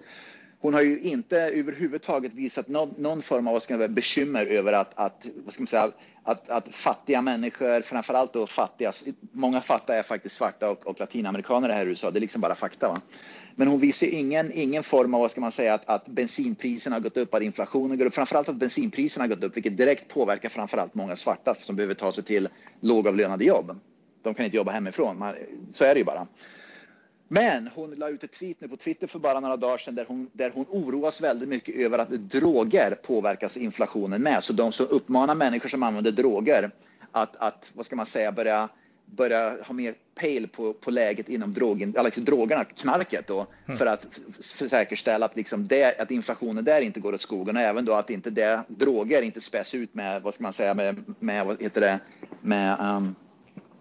Hon 0.60 0.74
har 0.74 0.82
ju 0.82 1.00
inte 1.00 1.40
överhuvudtaget 1.40 2.34
visat 2.34 2.68
någon, 2.68 2.94
någon 2.98 3.22
form 3.22 3.48
av 3.48 3.54
vad 3.54 3.62
ska 3.62 3.78
säga, 3.78 3.88
bekymmer 3.88 4.46
över 4.46 4.74
att, 4.74 4.92
att, 4.96 5.28
vad 5.46 5.54
ska 5.54 5.62
man 5.62 5.68
säga, 5.68 5.92
att, 6.24 6.50
att 6.50 6.68
fattiga 6.76 7.22
människor, 7.22 7.82
framförallt 7.82 8.34
då 8.34 8.48
fattiga, 8.48 8.92
många 9.32 9.62
fattiga 9.62 9.96
är 9.98 10.04
faktiskt 10.04 10.36
svarta 10.36 10.70
och, 10.70 10.88
och 10.88 11.00
latinamerikaner 11.00 11.70
här 11.70 11.86
i 11.86 11.90
USA, 11.90 12.12
det 12.12 12.20
är 12.20 12.22
liksom 12.22 12.42
bara 12.42 12.56
fakta. 12.56 12.88
Va? 12.88 13.02
Men 13.56 13.68
hon 13.68 13.80
visar 13.80 14.08
ingen, 14.08 14.52
ingen 14.54 14.84
form 14.84 15.14
av, 15.14 15.22
vad 15.22 15.32
ska 15.32 15.42
man 15.42 15.52
säga, 15.52 15.74
att, 15.74 15.86
att 15.86 16.08
bensinpriserna 16.08 16.96
har 16.96 17.02
gått 17.02 17.18
upp, 17.18 17.34
att 17.34 17.42
inflationen 17.42 17.98
går 17.98 18.06
upp, 18.06 18.14
framförallt 18.14 18.50
att 18.50 18.56
bensinpriserna 18.56 19.24
har 19.24 19.30
gått 19.30 19.44
upp, 19.44 19.56
vilket 19.58 19.78
direkt 19.78 20.08
påverkar 20.08 20.50
framförallt 20.50 20.96
många 20.96 21.16
svarta 21.16 21.56
som 21.56 21.76
behöver 21.76 21.94
ta 21.94 22.12
sig 22.12 22.24
till 22.24 22.48
lågavlönade 22.80 23.46
jobb. 23.46 23.80
De 24.22 24.34
kan 24.34 24.46
inte 24.46 24.58
jobba 24.58 24.72
hemifrån, 24.72 25.18
man, 25.18 25.36
så 25.72 25.84
är 25.84 25.94
det 25.94 26.00
ju 26.00 26.06
bara. 26.06 26.28
Men 27.28 27.70
hon 27.76 27.92
la 27.96 28.10
ut 28.10 28.24
ett 28.24 28.32
tweet 28.32 28.62
nu 28.62 28.68
på 28.68 28.78
Twitter 28.78 29.08
för 29.08 29.20
bara 29.20 29.40
några 29.40 29.58
dagar 29.58 29.78
sedan 29.78 29.96
där 29.96 30.06
hon, 30.08 30.30
där 30.34 30.52
hon 30.56 30.66
oroas 30.70 31.22
väldigt 31.22 31.50
mycket 31.50 31.76
över 31.76 32.00
att 32.00 32.10
droger 32.10 32.96
påverkas 32.96 33.58
inflationen 33.58 34.22
med. 34.22 34.44
Så 34.44 34.54
de 34.54 34.72
som 34.72 34.86
uppmanar 34.90 35.36
människor 35.36 35.70
som 35.70 35.84
använder 35.84 36.12
droger 36.12 36.72
att, 37.12 37.36
att 37.36 37.72
vad 37.76 37.86
ska 37.86 37.96
man 37.96 38.06
säga, 38.06 38.32
börja 38.32 38.70
börja 39.06 39.58
ha 39.64 39.74
mer 39.74 39.94
pejl 40.16 40.48
på, 40.48 40.74
på 40.74 40.92
läget 40.92 41.30
inom 41.30 41.54
drogen, 41.54 41.94
alltså 41.98 42.22
drogerna, 42.22 42.64
knarket 42.64 43.28
då, 43.28 43.48
mm. 43.66 43.78
för 43.78 43.86
att 43.86 44.08
för 44.42 44.68
säkerställa 44.68 45.26
att, 45.26 45.36
liksom 45.36 45.68
det, 45.68 46.00
att 46.00 46.12
inflationen 46.12 46.64
där 46.64 46.82
inte 46.82 47.00
går 47.00 47.14
åt 47.14 47.22
skogen 47.22 47.56
och 47.56 47.62
även 47.62 47.86
då 47.86 47.94
att 47.94 48.10
inte 48.10 48.30
det, 48.30 48.64
droger 48.68 49.22
inte 49.22 49.42
späs 49.42 49.76
ut 49.76 49.94
med, 49.94 50.22
vad 50.22 50.34
ska 50.34 50.44
man 50.44 50.54
säga, 50.54 50.74
med, 50.74 51.04
med 51.20 51.46
vad 51.46 51.62
heter 51.62 51.82
det, 51.82 52.00
med 52.42 52.80
um, 52.80 53.16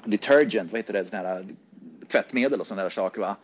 detergent, 0.05 0.73
vad 0.73 0.79
heter 0.79 0.93
det, 0.93 1.05
sån 1.05 1.19
här, 1.19 1.47
tvättmedel 2.09 2.61
och 2.61 2.67
sådana 2.67 2.83
där 2.83 2.91
saker. 2.91 3.21
Va? 3.21 3.37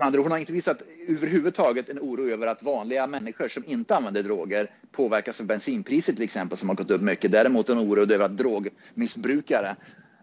Hon 0.00 0.30
har 0.30 0.38
inte 0.38 0.52
visat 0.52 0.82
överhuvudtaget 1.08 1.88
en 1.88 1.98
oro 1.98 2.28
över 2.28 2.46
att 2.46 2.62
vanliga 2.62 3.06
människor 3.06 3.48
som 3.48 3.64
inte 3.66 3.96
använder 3.96 4.22
droger 4.22 4.70
påverkas 4.92 5.40
av 5.40 5.46
bensinpriset 5.46 6.16
till 6.16 6.24
exempel 6.24 6.58
som 6.58 6.68
har 6.68 6.76
gått 6.76 6.90
upp 6.90 7.02
mycket. 7.02 7.32
Däremot 7.32 7.68
en 7.68 7.78
oro 7.78 8.02
över 8.02 8.24
att 8.24 8.36
drogmissbrukare 8.36 9.76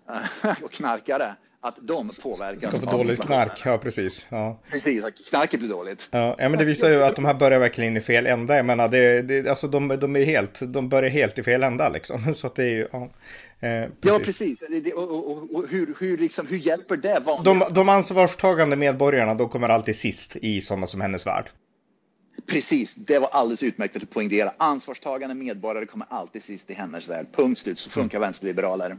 och 0.64 0.72
knarkare 0.72 1.36
att 1.68 1.78
de 1.82 2.10
påverkas. 2.22 2.64
Ska 2.64 2.80
få 2.80 2.92
dåligt 2.92 3.22
knark, 3.22 3.62
ja 3.66 3.78
precis. 3.78 4.28
Ja. 4.30 4.60
Precis, 4.72 5.04
knarket 5.30 5.60
blir 5.60 5.70
dåligt. 5.70 6.08
Ja, 6.12 6.36
men 6.40 6.58
det 6.58 6.66
visar 6.66 6.90
ju 6.90 7.04
att 7.04 7.16
de 7.16 7.26
här 7.26 7.34
börjar 7.34 7.60
verkligen 7.60 7.98
i 7.98 8.02
fel 8.02 8.28
ända. 8.28 8.56
Jag 8.56 8.66
menar, 8.66 8.90
det, 8.90 9.22
det, 9.22 9.50
alltså 9.50 9.68
de, 9.68 9.88
de, 9.88 10.16
är 10.16 10.26
helt, 10.26 10.60
de 10.74 10.90
börjar 10.90 11.10
helt 11.10 11.40
i 11.40 11.44
fel 11.44 11.64
ända 11.64 11.90
liksom. 11.90 12.34
Så 12.36 12.48
att 12.48 12.56
det 12.56 12.64
är 12.64 12.70
ju, 12.70 12.88
ja. 12.92 13.10
Eh, 13.60 13.90
precis. 14.02 14.02
Ja, 14.02 14.20
precis. 14.20 14.94
Och, 14.94 15.32
och, 15.32 15.56
och, 15.56 15.68
hur, 15.70 15.96
hur, 16.00 16.18
liksom, 16.18 16.48
hur 16.48 16.58
hjälper 16.58 16.98
det 16.98 17.20
vanliga? 17.20 17.54
De, 17.54 17.74
de 17.74 17.90
ansvarstagande 17.90 18.76
medborgarna, 18.76 19.34
de 19.34 19.50
kommer 19.50 19.70
alltid 19.70 19.96
sist 19.96 20.36
i 20.36 20.62
sådana 20.62 20.88
som 20.88 21.02
hennes 21.02 21.28
värld. 21.28 21.50
Precis, 22.48 22.96
det 22.96 23.20
var 23.20 23.30
alldeles 23.32 23.64
utmärkt 23.64 23.96
att 23.96 24.10
poängtera. 24.10 24.54
Ansvarstagande 24.58 25.36
medborgare 25.36 25.86
kommer 25.86 26.08
alltid 26.10 26.44
sist 26.44 26.72
i 26.72 26.74
hennes 26.74 27.08
värld. 27.08 27.28
Punkt 27.36 27.60
slut, 27.60 27.80
så 27.80 27.90
funkar 27.90 28.18
mm. 28.18 28.28
vänsterliberaler. 28.28 28.98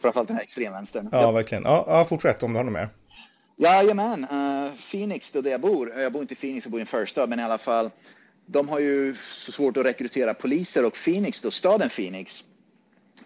Framförallt 0.00 0.28
den 0.28 0.36
här 0.36 0.44
extremvänstern. 0.44 1.08
Ja, 1.12 1.30
verkligen. 1.32 1.64
Ja, 1.64 1.84
ja, 1.88 2.04
fortsätt 2.04 2.42
om 2.42 2.52
du 2.52 2.58
har 2.58 2.64
något 2.64 2.72
mer. 2.72 2.88
Jajamän, 3.56 4.24
uh, 4.24 4.72
Phoenix 4.90 5.30
då 5.30 5.40
där 5.40 5.50
jag 5.50 5.60
bor. 5.60 5.92
Jag 5.98 6.12
bor 6.12 6.22
inte 6.22 6.34
i 6.34 6.36
Phoenix, 6.36 6.66
jag 6.66 6.70
bor 6.70 6.80
i 6.80 6.82
en 6.82 6.86
förstad, 6.86 7.26
men 7.26 7.40
i 7.40 7.42
alla 7.42 7.58
fall. 7.58 7.90
De 8.46 8.68
har 8.68 8.78
ju 8.78 9.14
så 9.14 9.52
svårt 9.52 9.76
att 9.76 9.86
rekrytera 9.86 10.34
poliser 10.34 10.86
och 10.86 10.94
Phoenix 11.04 11.40
då, 11.40 11.50
staden 11.50 11.88
Phoenix, 11.88 12.44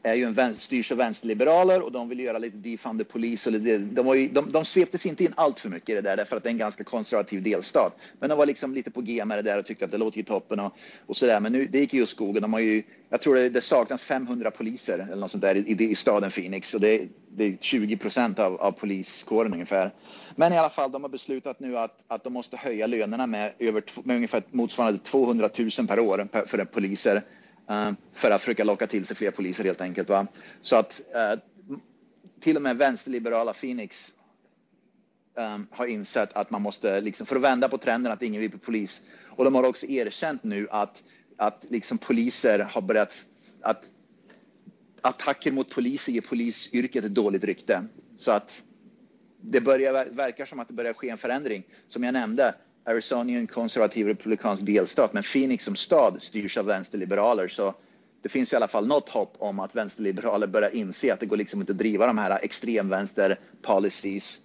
är 0.03 0.15
ju 0.15 0.25
en 0.25 0.35
vänster, 0.35 0.63
styrs 0.63 0.93
av 0.93 0.99
vänsterliberaler 0.99 1.83
och 1.83 1.93
de 1.93 2.09
vill 2.09 2.21
göra 2.21 2.39
lite 2.39 2.57
defund 2.57 2.99
the 2.99 3.05
police. 3.05 3.51
Och 3.51 3.61
det, 3.61 3.79
de, 3.79 4.07
var 4.07 4.15
ju, 4.15 4.29
de, 4.29 4.51
de 4.51 4.65
sveptes 4.65 5.07
inte 5.07 5.25
in 5.25 5.33
allt 5.37 5.61
för 5.61 5.69
mycket 5.69 5.89
i 5.89 5.95
det 5.95 6.01
där 6.01 6.17
därför 6.17 6.37
att 6.37 6.43
det 6.43 6.49
är 6.49 6.51
en 6.51 6.59
ganska 6.59 6.85
konservativ 6.85 7.43
delstat. 7.43 7.97
Men 8.21 8.29
de 8.29 8.39
var 8.39 8.47
liksom 8.47 8.75
lite 8.75 8.91
på 8.91 9.01
G 9.01 9.25
med 9.25 9.39
det 9.39 9.43
där 9.43 9.59
och 9.59 9.67
tyckte 9.67 9.85
att 9.85 9.91
det 9.91 9.99
låter 9.99 10.19
ju 10.19 10.23
toppen 10.25 10.61
och, 10.61 10.73
och 11.07 11.17
sådär. 11.17 11.41
Men 11.41 11.53
nu, 11.53 11.67
det 11.67 11.79
gick 11.79 11.95
ju 11.95 12.03
åt 12.03 12.09
skogen. 12.09 12.43
De 12.43 12.53
har 12.53 12.61
ju, 12.61 12.83
jag 13.09 13.21
tror 13.21 13.35
det, 13.35 13.49
det 13.49 13.61
saknas 13.61 14.05
500 14.05 14.51
poliser 14.51 14.99
eller 14.99 15.21
något 15.21 15.31
sånt 15.31 15.43
där 15.43 15.57
i, 15.57 15.91
i 15.91 15.95
staden 15.95 16.31
Phoenix 16.31 16.75
och 16.75 16.81
det, 16.81 17.09
det 17.29 17.45
är 17.45 17.57
20 17.61 17.97
procent 17.97 18.39
av, 18.39 18.61
av 18.61 18.73
poliskåren 18.73 19.53
ungefär. 19.53 19.91
Men 20.37 20.53
i 20.53 20.59
alla 20.59 20.71
fall, 20.71 20.93
de 20.93 21.03
har 21.03 21.11
beslutat 21.11 21.61
nu 21.61 21.79
att, 21.79 22.05
att 22.09 22.25
de 22.25 22.33
måste 22.33 22.57
höja 22.57 22.87
lönerna 22.87 23.27
med, 23.27 23.53
över, 23.59 23.83
med 24.05 24.17
ungefär 24.17 24.43
motsvarande 24.51 24.99
200 24.99 25.49
000 25.59 25.87
per 25.89 26.01
år 26.01 26.29
för 26.47 26.65
poliser 26.65 27.23
Eh, 27.73 27.93
för 28.13 28.31
att 28.31 28.41
försöka 28.41 28.65
locka 28.65 28.87
till 28.87 29.07
sig 29.07 29.17
fler 29.17 29.31
poliser 29.31 29.65
helt 29.65 29.81
enkelt. 29.81 30.09
Va? 30.09 30.27
Så 30.63 30.77
att 30.77 31.03
eh, 31.15 31.39
till 32.41 32.57
och 32.57 32.63
med 32.63 32.77
vänsterliberala 32.77 33.53
Phoenix 33.53 34.15
um, 35.35 35.67
har 35.71 35.87
insett 35.87 36.33
att 36.33 36.51
man 36.51 36.63
måste, 36.63 37.01
liksom, 37.01 37.27
för 37.27 37.37
att 37.37 37.43
vända 37.43 37.69
på 37.69 37.79
trenden 37.79 38.13
att 38.13 38.23
ingen 38.23 38.41
vill 38.41 38.51
bli 38.51 38.59
polis. 38.59 39.03
Och 39.29 39.45
de 39.45 39.55
har 39.55 39.65
också 39.65 39.87
erkänt 39.87 40.45
nu 40.45 40.69
att, 40.71 41.03
att 41.37 41.67
liksom 41.69 41.99
poliser 41.99 42.59
har 42.59 42.83
börjat, 42.83 43.15
att 43.61 43.87
attacker 45.01 45.53
mot 45.53 45.71
poliser 45.71 46.13
ger 46.13 46.21
polisyrket 46.21 47.05
ett 47.05 47.15
dåligt 47.15 47.45
rykte. 47.45 47.85
Så 48.17 48.31
att 48.31 48.63
det 49.41 49.61
börjar, 49.61 50.07
verkar 50.07 50.47
som 50.47 50.61
att 50.61 50.69
det 50.69 50.75
börjar 50.75 50.93
ske 50.93 51.09
en 51.09 51.19
förändring. 51.19 51.63
Som 51.89 52.05
jag 52.05 52.13
nämnde, 52.13 52.55
Arizona 52.85 53.33
är 53.33 53.39
en 53.39 53.47
konservativ 53.47 54.07
republikansk 54.07 54.63
delstat, 54.67 55.13
men 55.13 55.23
Phoenix 55.23 55.65
som 55.65 55.77
stad 55.77 56.23
styrs 56.23 56.57
av 56.57 56.67
vänsterliberaler. 56.67 57.49
Så 57.49 57.75
det 58.23 58.29
finns 58.29 58.53
i 58.53 58.57
alla 58.57 58.69
fall 58.69 58.87
något 58.87 59.09
hopp 59.09 59.35
om 59.39 59.61
att 59.61 59.77
vänsterliberaler 59.77 60.47
börjar 60.47 60.77
inse 60.77 61.13
att 61.13 61.21
det 61.21 61.27
går 61.27 61.37
liksom 61.37 61.61
inte 61.61 61.73
att 61.73 61.79
driva 61.79 62.07
de 62.07 62.19
här 62.19 62.39
extremvänster 62.43 63.39
policies 63.63 64.43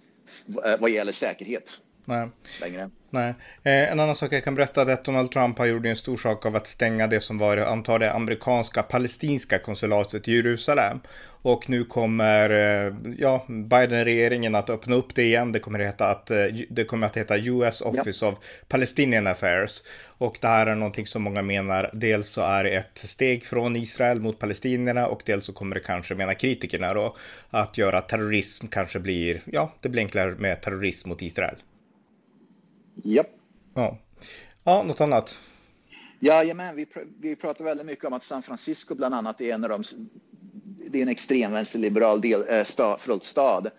eh, 0.64 0.80
vad 0.80 0.90
gäller 0.90 1.12
säkerhet. 1.12 1.80
Nej. 2.08 2.28
Längre. 2.60 2.90
Nej. 3.10 3.34
Eh, 3.62 3.92
en 3.92 4.00
annan 4.00 4.14
sak 4.14 4.32
jag 4.32 4.44
kan 4.44 4.54
berätta 4.54 4.82
är 4.82 4.92
att 4.92 5.04
Donald 5.04 5.30
Trump 5.30 5.58
har 5.58 5.66
gjort 5.66 5.86
en 5.86 5.96
stor 5.96 6.16
sak 6.16 6.46
av 6.46 6.56
att 6.56 6.66
stänga 6.66 7.06
det 7.06 7.20
som 7.20 7.38
var, 7.38 7.56
antar 7.56 7.98
det, 7.98 8.12
amerikanska 8.12 8.82
palestinska 8.82 9.58
konsulatet 9.58 10.28
i 10.28 10.32
Jerusalem. 10.32 11.00
Och 11.42 11.70
nu 11.70 11.84
kommer 11.84 12.50
eh, 12.50 12.94
ja, 13.18 13.44
Biden-regeringen 13.48 14.54
att 14.54 14.70
öppna 14.70 14.96
upp 14.96 15.14
det 15.14 15.22
igen. 15.22 15.52
Det 15.52 15.60
kommer, 15.60 15.80
att 15.80 15.86
heta 15.86 16.08
att, 16.08 16.30
eh, 16.30 16.44
det 16.70 16.84
kommer 16.84 17.06
att 17.06 17.16
heta 17.16 17.38
US 17.38 17.80
Office 17.80 18.24
ja. 18.24 18.32
of 18.32 18.38
Palestinian 18.68 19.26
Affairs. 19.26 19.82
Och 20.18 20.38
det 20.40 20.48
här 20.48 20.66
är 20.66 20.74
någonting 20.74 21.06
som 21.06 21.22
många 21.22 21.42
menar, 21.42 21.90
dels 21.92 22.28
så 22.28 22.40
är 22.40 22.64
det 22.64 22.70
ett 22.70 22.98
steg 22.98 23.44
från 23.44 23.76
Israel 23.76 24.20
mot 24.20 24.38
palestinierna 24.38 25.06
och 25.06 25.22
dels 25.26 25.46
så 25.46 25.52
kommer 25.52 25.74
det 25.74 25.80
kanske, 25.80 26.14
menar 26.14 26.34
kritikerna 26.34 26.94
då, 26.94 27.16
att 27.50 27.78
göra 27.78 28.00
terrorism 28.00 28.66
kanske 28.66 28.98
blir, 28.98 29.40
ja, 29.44 29.72
det 29.80 29.88
blir 29.88 30.02
enklare 30.02 30.34
med 30.38 30.62
terrorism 30.62 31.08
mot 31.08 31.22
Israel. 31.22 31.56
Japp. 33.04 33.30
Ja. 33.74 33.98
ja, 34.64 34.82
något 34.82 35.00
annat? 35.00 35.38
Jajamän, 36.20 36.76
vi, 36.76 36.86
pr 36.86 36.98
vi 37.20 37.36
pratar 37.36 37.64
väldigt 37.64 37.86
mycket 37.86 38.04
om 38.04 38.12
att 38.12 38.22
San 38.22 38.42
Francisco 38.42 38.94
bland 38.94 39.14
annat 39.14 39.40
är 39.40 39.54
en 39.54 39.64
av 39.64 39.70
de, 39.70 39.82
det 40.90 40.98
är 40.98 41.02
en 41.02 41.08
extremvänsterliberal 41.08 42.20
del, 42.20 42.44
äh, 42.48 42.64
stad, 42.64 43.00
förlåt, 43.00 43.24
stad. 43.24 43.70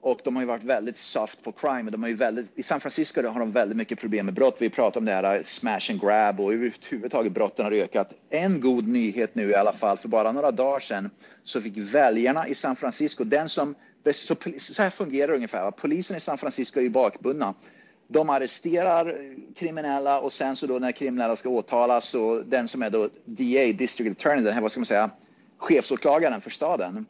Och 0.00 0.20
de 0.24 0.36
har 0.36 0.42
ju 0.42 0.46
varit 0.46 0.62
väldigt 0.62 0.96
soft 0.96 1.42
på 1.42 1.52
crime. 1.52 1.90
De 1.90 2.02
har 2.02 2.10
ju 2.10 2.16
väldigt, 2.16 2.46
I 2.54 2.62
San 2.62 2.80
Francisco 2.80 3.28
har 3.28 3.40
de 3.40 3.52
väldigt 3.52 3.76
mycket 3.76 4.00
problem 4.00 4.26
med 4.26 4.34
brott. 4.34 4.56
Vi 4.58 4.70
pratar 4.70 5.00
om 5.00 5.04
det 5.04 5.12
här 5.12 5.42
smash 5.42 5.90
and 5.90 6.00
grab 6.00 6.40
och 6.40 6.52
överhuvudtaget 6.52 7.32
brotten 7.32 7.64
har 7.64 7.72
ökat. 7.72 8.12
En 8.30 8.60
god 8.60 8.88
nyhet 8.88 9.34
nu 9.34 9.50
i 9.50 9.54
alla 9.54 9.72
fall, 9.72 9.96
för 9.96 10.08
bara 10.08 10.32
några 10.32 10.50
dagar 10.50 10.80
sedan 10.80 11.10
så 11.44 11.60
fick 11.60 11.76
väljarna 11.76 12.48
i 12.48 12.54
San 12.54 12.76
Francisco, 12.76 13.24
den 13.24 13.48
som, 13.48 13.74
så, 14.12 14.36
så 14.58 14.82
här 14.82 14.90
fungerar 14.90 15.28
det 15.28 15.34
ungefär, 15.34 15.70
polisen 15.70 16.16
i 16.16 16.20
San 16.20 16.38
Francisco 16.38 16.78
är 16.78 16.84
ju 16.84 16.90
bakbundna. 16.90 17.54
De 18.14 18.30
arresterar 18.30 19.16
kriminella 19.54 20.20
och 20.20 20.32
sen 20.32 20.56
så 20.56 20.66
då 20.66 20.78
när 20.78 20.92
kriminella 20.92 21.36
ska 21.36 21.48
åtalas 21.48 22.08
så 22.08 22.40
den 22.40 22.68
som 22.68 22.82
är 22.82 22.90
då 22.90 23.08
DA, 23.24 23.72
District 23.78 24.10
Attorney, 24.18 24.44
den 24.44 24.54
här, 24.54 24.60
vad 24.60 24.70
ska 24.70 24.80
man 24.80 24.86
säga, 24.86 25.10
chefsåklagaren 25.58 26.40
för 26.40 26.50
staden, 26.50 27.06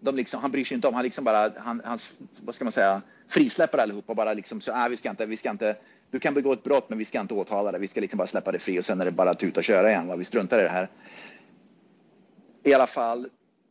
de 0.00 0.16
liksom, 0.16 0.40
han 0.40 0.50
bryr 0.50 0.64
sig 0.64 0.74
inte 0.74 0.88
om, 0.88 0.94
han 0.94 1.04
liksom 1.04 1.24
bara, 1.24 1.52
han, 1.56 1.82
han, 1.84 1.98
vad 2.42 2.54
ska 2.54 2.64
man 2.64 2.72
säga, 2.72 3.02
frisläpper 3.28 3.78
allihopa 3.78 4.12
och 4.12 4.16
bara 4.16 4.34
liksom 4.34 4.60
så, 4.60 4.72
ah, 4.72 4.88
vi 4.88 4.96
ska 4.96 5.10
inte, 5.10 5.26
vi 5.26 5.36
ska 5.36 5.50
inte, 5.50 5.76
du 6.10 6.18
kan 6.18 6.34
begå 6.34 6.52
ett 6.52 6.62
brott 6.62 6.88
men 6.88 6.98
vi 6.98 7.04
ska 7.04 7.20
inte 7.20 7.34
åtala 7.34 7.72
dig, 7.72 7.80
vi 7.80 7.88
ska 7.88 8.00
liksom 8.00 8.18
bara 8.18 8.26
släppa 8.26 8.52
dig 8.52 8.60
fri 8.60 8.80
och 8.80 8.84
sen 8.84 9.00
är 9.00 9.04
det 9.04 9.10
bara 9.10 9.30
att 9.30 9.38
tuta 9.38 9.60
och 9.60 9.64
köra 9.64 9.90
igen, 9.90 10.06
va? 10.06 10.16
vi 10.16 10.24
struntar 10.24 10.58
i 10.58 10.62
det 10.62 10.68
här. 10.68 10.88
I 12.62 12.74
alla 12.74 12.86
fall, 12.86 13.28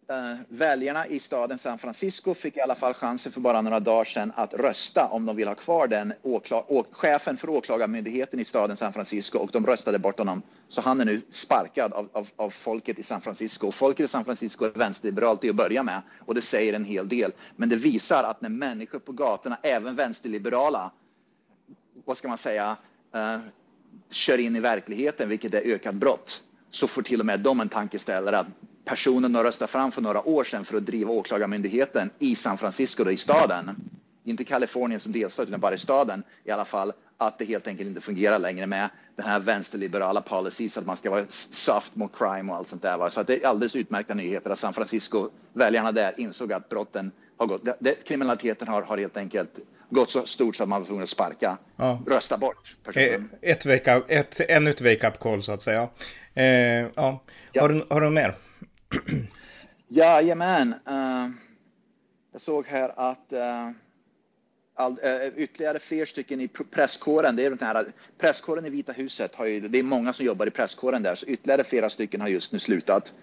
Eh, 0.10 0.38
väljarna 0.48 1.08
i 1.08 1.20
staden 1.20 1.58
San 1.58 1.78
Francisco 1.78 2.34
fick 2.34 2.58
i 2.58 2.62
alla 2.62 2.76
fall 2.76 2.94
chansen 2.94 3.32
för 3.32 3.42
bara 3.42 3.62
några 3.62 3.80
dagar 3.80 4.04
sedan 4.04 4.32
att 4.36 4.54
rösta 4.54 5.08
om 5.08 5.26
de 5.26 5.36
vill 5.36 5.48
ha 5.48 5.56
kvar 5.56 5.88
den 5.88 6.14
chefen 6.92 7.38
för 7.38 7.50
åklagarmyndigheten 7.50 8.40
i 8.40 8.46
staden 8.46 8.78
San 8.78 8.94
Francisco 8.94 9.40
och 9.40 9.50
de 9.52 9.66
röstade 9.66 10.00
bort 10.00 10.20
honom. 10.20 10.42
Så 10.70 10.82
han 10.82 11.02
är 11.02 11.06
nu 11.06 11.22
sparkad 11.30 11.94
av, 11.94 12.10
av, 12.12 12.28
av 12.36 12.50
folket 12.50 13.00
i 13.00 13.04
San 13.04 13.22
Francisco. 13.22 13.72
Folket 13.72 14.06
i 14.06 14.08
San 14.08 14.26
Francisco 14.26 14.66
är 14.66 14.70
vänsterliberalt 14.70 15.42
till 15.42 15.50
att 15.50 15.56
börja 15.56 15.84
med 15.84 16.02
och 16.26 16.36
det 16.36 16.42
säger 16.42 16.74
en 16.74 16.86
hel 16.86 17.10
del. 17.10 17.32
Men 17.56 17.70
det 17.70 17.76
visar 17.76 18.24
att 18.24 18.42
när 18.42 18.50
människor 18.50 19.00
på 19.00 19.12
gatorna, 19.12 19.58
även 19.64 19.96
vänsterliberala, 19.96 20.92
vad 22.06 22.18
ska 22.18 22.28
man 22.28 22.38
säga, 22.38 22.78
uh, 23.16 23.40
kör 24.12 24.38
in 24.38 24.56
i 24.56 24.60
verkligheten, 24.60 25.30
vilket 25.30 25.54
är 25.54 25.62
ökat 25.62 25.96
brott, 25.96 26.44
så 26.70 26.88
får 26.88 27.02
till 27.02 27.20
och 27.20 27.26
med 27.26 27.40
de 27.40 27.60
en 27.60 27.70
tankeställare 27.70 28.40
att 28.40 28.48
personen 28.90 29.34
de 29.34 29.44
röstade 29.44 29.72
fram 29.72 29.92
för 29.92 30.02
några 30.02 30.28
år 30.28 30.44
sedan 30.44 30.66
för 30.66 30.78
att 30.78 30.86
driva 30.86 31.12
åklagarmyndigheten 31.12 32.10
i 32.20 32.36
San 32.36 32.58
Francisco, 32.58 33.04
då, 33.04 33.12
i 33.12 33.18
staden, 33.18 33.76
inte 34.24 34.44
Kalifornien 34.44 35.00
som 35.00 35.12
delstat 35.12 35.48
utan 35.48 35.60
bara 35.60 35.74
i 35.74 35.78
staden 35.78 36.24
i 36.44 36.52
alla 36.52 36.66
fall, 36.66 36.94
att 37.18 37.40
det 37.40 37.46
helt 37.46 37.68
enkelt 37.68 37.88
inte 37.88 38.02
fungerar 38.02 38.40
längre 38.40 38.68
med 38.68 38.90
den 39.16 39.26
här 39.26 39.40
vänsterliberala 39.40 40.22
policies 40.22 40.78
att 40.78 40.86
man 40.86 40.98
ska 40.98 41.10
vara 41.10 41.26
soft 41.30 41.96
mot 41.96 42.18
crime 42.18 42.52
och 42.52 42.58
allt 42.58 42.68
sånt 42.68 42.82
där. 42.82 42.98
Va? 42.98 43.10
Så 43.10 43.22
att 43.22 43.28
det 43.28 43.44
är 43.44 43.48
alldeles 43.48 43.76
utmärkta 43.76 44.14
nyheter 44.14 44.50
att 44.50 44.60
San 44.60 44.74
Francisco, 44.74 45.30
väljarna 45.54 45.92
där 45.92 46.14
insåg 46.18 46.54
att 46.54 46.70
brotten 46.70 47.12
har 47.38 47.46
gått, 47.46 47.62
det, 47.80 48.08
kriminaliteten 48.08 48.68
har, 48.68 48.82
har 48.82 48.98
helt 48.98 49.18
enkelt 49.18 49.60
gått 49.90 50.10
så 50.10 50.26
stort 50.26 50.56
så 50.56 50.64
att 50.64 50.70
man 50.70 50.82
var 50.82 50.86
tvungen 50.86 51.04
att 51.04 51.10
sparka, 51.10 51.58
ja. 51.76 52.02
rösta 52.08 52.38
bort 52.38 52.76
personen. 52.84 53.30
Eh, 53.42 53.52
ett 53.52 53.66
up, 53.66 54.06
ett, 54.08 54.40
ännu 54.50 54.70
ett 54.70 54.82
wake-up 54.82 55.20
call 55.20 55.44
så 55.44 55.52
att 55.52 55.62
säga. 55.62 55.90
Eh, 56.34 56.46
ja. 56.46 56.90
ja. 57.52 57.62
Har, 57.62 57.70
du, 57.70 57.86
har 57.90 58.02
du 58.02 58.10
mer? 58.10 58.36
Jajamän. 59.88 60.74
Uh, 60.88 61.30
jag 62.32 62.42
såg 62.42 62.66
här 62.66 62.94
att 62.96 63.34
uh, 63.34 63.72
all, 64.76 64.92
uh, 64.92 65.28
ytterligare 65.38 65.80
fler 65.80 66.06
stycken 66.06 66.42
i 66.42 66.48
presskåren, 66.48 67.36
det 67.36 67.46
är 67.46 67.50
den 67.50 67.60
här 67.68 67.92
presskåren 68.18 68.66
i 68.66 68.70
Vita 68.70 68.92
huset, 68.92 69.36
har 69.36 69.46
ju, 69.46 69.60
det 69.60 69.80
är 69.80 69.84
många 69.84 70.14
som 70.14 70.26
jobbar 70.26 70.48
i 70.48 70.52
presskåren 70.52 71.04
där, 71.04 71.16
så 71.16 71.26
ytterligare 71.26 71.64
flera 71.64 71.90
stycken 71.90 72.22
har 72.22 72.28
just 72.28 72.52
nu 72.52 72.60
slutat. 72.60 73.14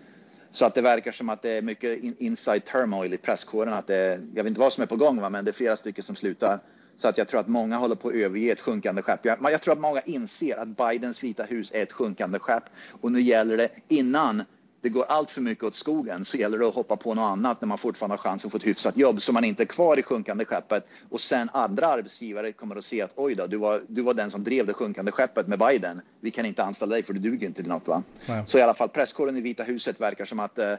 Så 0.51 0.67
att 0.67 0.75
det 0.75 0.83
verkar 0.83 1.13
som 1.13 1.29
att 1.29 1.43
det 1.43 1.51
är 1.51 1.63
mycket 1.63 1.99
in, 1.99 2.17
inside 2.19 2.65
turmoil 2.65 3.15
i 3.15 3.17
presskåren, 3.17 3.73
att 3.73 3.87
det, 3.87 4.21
jag 4.35 4.45
vet 4.45 4.47
inte 4.47 4.61
vad 4.61 4.73
som 4.73 4.83
är 4.83 4.87
på 4.87 4.97
gång, 4.97 5.21
va, 5.21 5.31
men 5.31 5.45
det 5.45 5.51
är 5.51 5.53
flera 5.53 5.77
stycken 5.77 6.05
som 6.05 6.17
slutar. 6.17 6.61
Så 6.97 7.09
att 7.09 7.19
jag 7.19 7.29
tror 7.29 7.41
att 7.41 7.49
många 7.49 7.77
håller 7.77 7.95
på 7.95 8.09
att 8.09 8.15
överge 8.15 8.53
ett 8.53 8.61
sjunkande 8.61 9.03
skepp. 9.03 9.25
Jag, 9.25 9.39
jag 9.41 9.63
tror 9.63 9.73
att 9.73 9.81
många 9.81 10.01
inser 10.01 10.57
att 10.57 10.69
Bidens 10.69 11.25
Vita 11.25 11.45
hus 11.45 11.73
är 11.75 11.83
ett 11.83 11.93
sjunkande 11.93 12.39
skepp 12.39 12.65
och 13.01 13.13
nu 13.13 13.21
gäller 13.21 13.57
det 13.57 13.69
innan 13.89 14.43
det 14.87 14.91
går 14.91 15.05
allt 15.09 15.31
för 15.31 15.41
mycket 15.41 15.65
åt 15.65 15.75
skogen 15.75 16.25
så 16.25 16.37
gäller 16.37 16.59
det 16.59 16.69
att 16.69 16.75
hoppa 16.75 16.97
på 16.97 17.15
något 17.15 17.23
annat 17.23 17.61
när 17.61 17.69
man 17.69 17.79
fortfarande 17.79 18.13
har 18.13 18.19
chans 18.19 18.45
att 18.45 18.51
få 18.51 18.57
ett 18.57 18.67
hyfsat 18.67 18.97
jobb 18.97 19.23
så 19.23 19.33
man 19.33 19.45
inte 19.45 19.63
är 19.63 19.67
kvar 19.67 19.99
i 19.99 20.03
sjunkande 20.03 20.45
skeppet 20.45 20.87
och 21.11 21.21
sen 21.21 21.51
andra 21.53 21.87
arbetsgivare 21.87 22.53
kommer 22.53 22.77
att 22.77 22.85
se 22.85 23.03
att 23.03 23.13
oj 23.17 23.35
då, 23.35 23.47
du 23.47 23.57
var, 23.57 23.83
du 23.89 24.03
var 24.03 24.15
den 24.15 24.31
som 24.31 24.45
drev 24.45 24.67
det 24.67 24.73
sjunkande 24.73 25.13
skeppet 25.13 25.47
med 25.47 25.59
Biden. 25.59 26.01
Vi 26.21 26.31
kan 26.31 26.47
inte 26.47 26.63
anställa 26.63 26.93
dig 26.95 27.03
för 27.03 27.13
du 27.13 27.21
duger 27.21 27.47
inte 27.47 27.63
till 27.63 27.71
något. 27.71 27.89
Va? 27.89 28.03
Nej. 28.29 28.45
Så 28.47 28.59
i 28.59 28.63
alla 28.63 28.75
fall 28.75 28.89
presskåren 28.89 29.37
i 29.37 29.41
Vita 29.41 29.63
huset 29.63 30.01
verkar 30.01 30.25
som 30.25 30.41
att 30.41 30.59
eh, 30.59 30.75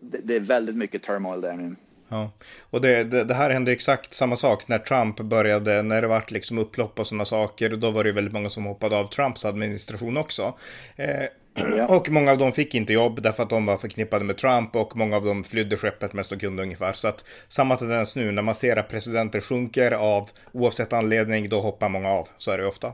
det, 0.00 0.18
det, 0.22 0.36
är 0.36 0.40
väldigt 0.40 0.76
mycket 0.76 1.02
turmoil 1.02 1.40
där 1.40 1.52
nu. 1.52 1.76
Ja, 2.08 2.30
och 2.70 2.80
det, 2.80 3.04
det, 3.04 3.24
det, 3.24 3.34
här 3.34 3.50
hände 3.50 3.72
exakt 3.72 4.14
samma 4.14 4.36
sak 4.36 4.68
när 4.68 4.78
Trump 4.78 5.20
började, 5.20 5.82
när 5.82 6.02
det 6.02 6.08
vart 6.08 6.30
liksom 6.30 6.58
upplopp 6.58 6.98
och 6.98 7.06
sådana 7.06 7.24
saker. 7.24 7.70
Då 7.70 7.90
var 7.90 8.04
det 8.04 8.12
väldigt 8.12 8.34
många 8.34 8.48
som 8.48 8.64
hoppade 8.64 8.96
av 8.96 9.06
Trumps 9.06 9.44
administration 9.44 10.16
också. 10.16 10.54
Eh, 10.96 11.24
Ja. 11.54 11.96
Och 11.96 12.10
många 12.10 12.32
av 12.32 12.38
dem 12.38 12.52
fick 12.52 12.74
inte 12.74 12.92
jobb 12.92 13.22
därför 13.22 13.42
att 13.42 13.50
de 13.50 13.66
var 13.66 13.76
förknippade 13.76 14.24
med 14.24 14.38
Trump 14.38 14.76
och 14.76 14.96
många 14.96 15.16
av 15.16 15.24
dem 15.24 15.44
flydde 15.44 15.76
skeppet 15.76 16.12
mest 16.12 16.30
de 16.30 16.38
kunde 16.38 16.62
ungefär. 16.62 16.92
Så 16.92 17.08
att 17.08 17.24
samma 17.48 17.76
tendens 17.76 18.16
nu 18.16 18.32
när 18.32 18.42
man 18.42 18.54
ser 18.54 18.76
att 18.76 18.88
presidenter 18.88 19.40
sjunker 19.40 19.92
av 19.92 20.30
oavsett 20.52 20.92
anledning, 20.92 21.48
då 21.48 21.60
hoppar 21.60 21.88
många 21.88 22.10
av. 22.10 22.28
Så 22.38 22.50
är 22.50 22.58
det 22.58 22.66
ofta. 22.66 22.92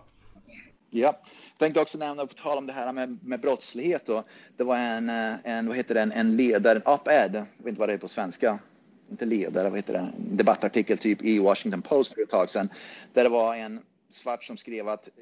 Ja, 0.91 1.21
jag 1.59 1.59
tänkte 1.59 1.81
också 1.81 1.99
nämna 1.99 2.27
på 2.27 2.35
tal 2.35 2.59
om 2.59 2.67
det 2.67 2.73
här 2.73 2.93
med, 2.93 3.19
med 3.23 3.41
brottslighet. 3.41 4.07
Då. 4.07 4.25
Det 4.57 4.65
var 4.65 4.77
en, 4.77 5.11
eh, 5.11 5.35
en, 5.45 5.69
vad 5.69 5.77
heter 5.77 5.95
det, 5.95 6.01
en 6.01 6.37
ledare, 6.37 6.77
en 6.79 6.93
op-ed, 6.93 7.35
jag 7.35 7.47
vet 7.59 7.69
inte 7.69 7.81
vad 7.81 7.89
det 7.89 7.93
är 7.93 7.99
på 7.99 8.09
svenska, 8.09 8.59
inte 9.11 9.25
ledare, 9.25 9.71
vad 9.71 9.79
heter 9.79 9.93
det, 9.93 9.99
en 9.99 10.37
debattartikel 10.37 10.99
typ 10.99 11.23
i 11.23 11.39
Washington 11.39 11.83
Post 11.83 12.15
för 12.15 12.23
ett 12.23 12.31
tag 12.31 12.51
sedan. 12.51 12.69
Där 13.13 13.23
det 13.25 13.31
var 13.31 13.55
en 13.55 13.81
svart 14.11 14.45
som 14.45 14.57
skrev 14.57 14.89
att 14.89 15.09
eh, 15.09 15.13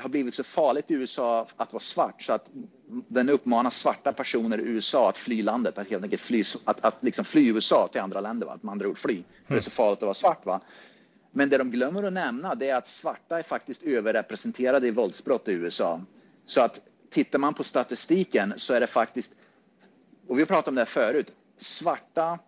har 0.00 0.08
blivit 0.08 0.34
så 0.34 0.44
farligt 0.44 0.90
i 0.90 0.94
USA 0.94 1.46
att 1.56 1.72
vara 1.72 1.80
svart 1.80 2.22
så 2.22 2.32
att 2.32 2.50
den 3.08 3.28
uppmanar 3.28 3.70
svarta 3.70 4.12
personer 4.12 4.58
i 4.58 4.62
USA 4.62 5.08
att 5.08 5.18
fly 5.18 5.42
landet, 5.42 5.78
att 5.78 5.88
helt 5.88 6.04
enkelt 6.04 6.22
fly, 6.22 6.44
att, 6.64 6.84
att 6.84 6.94
liksom 7.00 7.24
fly 7.24 7.48
USA 7.48 7.88
till 7.92 8.00
andra 8.00 8.20
länder, 8.20 8.46
va? 8.46 8.52
att 8.52 8.62
med 8.62 8.72
andra 8.72 8.88
ord 8.88 8.98
fly. 8.98 9.22
Det 9.48 9.54
är 9.54 9.60
så 9.60 9.70
farligt 9.70 9.98
att 9.98 10.02
vara 10.02 10.14
svart. 10.14 10.46
Va? 10.46 10.60
Men 11.32 11.48
det 11.48 11.58
de 11.58 11.70
glömmer 11.70 12.02
att 12.02 12.12
nämna 12.12 12.54
det 12.54 12.68
är 12.68 12.76
att 12.76 12.86
svarta 12.86 13.38
är 13.38 13.42
faktiskt 13.42 13.82
överrepresenterade 13.82 14.88
i 14.88 14.90
våldsbrott 14.90 15.48
i 15.48 15.52
USA. 15.52 16.00
Så 16.44 16.60
att 16.60 16.80
tittar 17.10 17.38
man 17.38 17.54
på 17.54 17.64
statistiken 17.64 18.54
så 18.56 18.74
är 18.74 18.80
det 18.80 18.86
faktiskt, 18.86 19.30
och 20.28 20.38
vi 20.38 20.42
har 20.42 20.46
pratat 20.46 20.68
om 20.68 20.74
det 20.74 20.80
här 20.80 20.86
förut, 20.86 21.32
svarta 21.58 22.38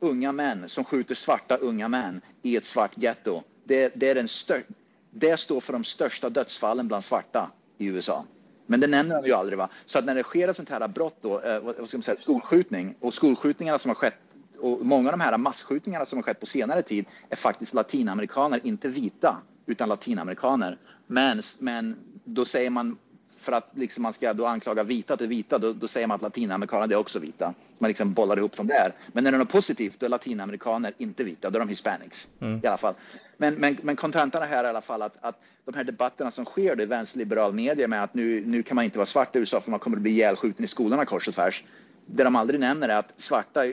unga 0.00 0.32
män 0.32 0.68
som 0.68 0.84
skjuter 0.84 1.14
svarta 1.14 1.56
unga 1.56 1.88
män 1.88 2.20
i 2.42 2.56
ett 2.56 2.64
svart 2.64 2.92
getto. 2.94 3.42
Det, 3.64 3.92
det 3.94 4.08
är 4.08 4.14
den 4.14 4.28
största 4.28 4.72
det 5.14 5.36
står 5.36 5.60
för 5.60 5.72
de 5.72 5.84
största 5.84 6.30
dödsfallen 6.30 6.88
bland 6.88 7.04
svarta 7.04 7.50
i 7.78 7.86
USA. 7.86 8.24
Men 8.66 8.80
det 8.80 8.86
nämner 8.86 9.22
de 9.22 9.28
ju 9.28 9.34
aldrig. 9.34 9.58
Va? 9.58 9.68
Så 9.86 9.98
att 9.98 10.04
när 10.04 10.14
det 10.14 10.22
sker 10.22 10.48
ett 10.48 10.56
sånt 10.56 10.70
här 10.70 10.88
brott, 10.88 11.16
då, 11.20 11.40
eh, 11.40 11.60
vad 11.60 11.88
ska 11.88 11.96
man 11.96 12.02
säga, 12.02 12.16
skolskjutning 12.16 12.94
och 13.00 13.14
skolskjutningarna 13.14 13.78
som 13.78 13.88
har 13.88 13.94
skett 13.94 14.14
och 14.60 14.86
många 14.86 15.08
av 15.08 15.18
de 15.18 15.24
här 15.24 15.38
massskjutningarna 15.38 16.06
som 16.06 16.18
har 16.18 16.22
skett 16.22 16.40
på 16.40 16.46
senare 16.46 16.82
tid 16.82 17.06
är 17.28 17.36
faktiskt 17.36 17.74
latinamerikaner, 17.74 18.60
inte 18.64 18.88
vita, 18.88 19.36
utan 19.66 19.88
latinamerikaner. 19.88 20.78
Men, 21.06 21.42
men 21.58 21.96
då 22.24 22.44
säger 22.44 22.70
man 22.70 22.98
för 23.38 23.52
att 23.52 23.70
liksom 23.74 24.02
man 24.02 24.12
ska 24.12 24.32
då 24.34 24.46
anklaga 24.46 24.82
vita 24.82 25.16
till 25.16 25.28
vita, 25.28 25.58
då, 25.58 25.72
då 25.72 25.88
säger 25.88 26.06
man 26.06 26.14
att 26.14 26.22
latinamerikaner 26.22 26.92
är 26.92 26.98
också 26.98 27.18
vita. 27.18 27.54
Man 27.78 27.88
liksom 27.88 28.12
bollar 28.12 28.36
ihop 28.36 28.56
dem 28.56 28.66
där. 28.66 28.92
Men 29.12 29.24
när 29.24 29.30
det 29.30 29.36
är 29.36 29.38
något 29.38 29.48
positivt, 29.48 30.00
då 30.00 30.06
är 30.06 30.10
latinamerikaner 30.10 30.92
inte 30.98 31.24
vita, 31.24 31.50
då 31.50 31.56
är 31.56 31.60
de 31.60 31.68
hispanics 31.68 32.28
mm. 32.40 32.60
i 32.64 32.66
alla 32.66 32.76
fall. 32.76 32.94
Men, 33.36 33.54
men, 33.54 33.78
men 33.82 33.96
kontentan 33.96 34.42
är 34.42 34.46
här 34.46 34.64
i 34.64 34.68
alla 34.68 34.80
fall 34.80 35.02
att, 35.02 35.16
att 35.20 35.40
de 35.64 35.74
här 35.74 35.84
debatterna 35.84 36.30
som 36.30 36.44
sker 36.44 36.80
i 36.80 36.86
vänsterliberal 36.86 37.52
media 37.52 37.88
med 37.88 38.02
att 38.02 38.14
nu, 38.14 38.46
nu 38.46 38.62
kan 38.62 38.74
man 38.74 38.84
inte 38.84 38.98
vara 38.98 39.06
svart 39.06 39.36
i 39.36 39.38
USA 39.38 39.60
för 39.60 39.70
man 39.70 39.80
kommer 39.80 39.96
att 39.96 40.02
bli 40.02 40.12
ihjälskjuten 40.12 40.64
i 40.64 40.68
skolorna 40.68 41.04
kors 41.04 41.28
och 41.28 41.34
tvärs. 41.34 41.64
Det 42.06 42.24
de 42.24 42.36
aldrig 42.36 42.60
nämner 42.60 42.88
är 42.88 42.96
att 42.96 43.12
svarta 43.16 43.64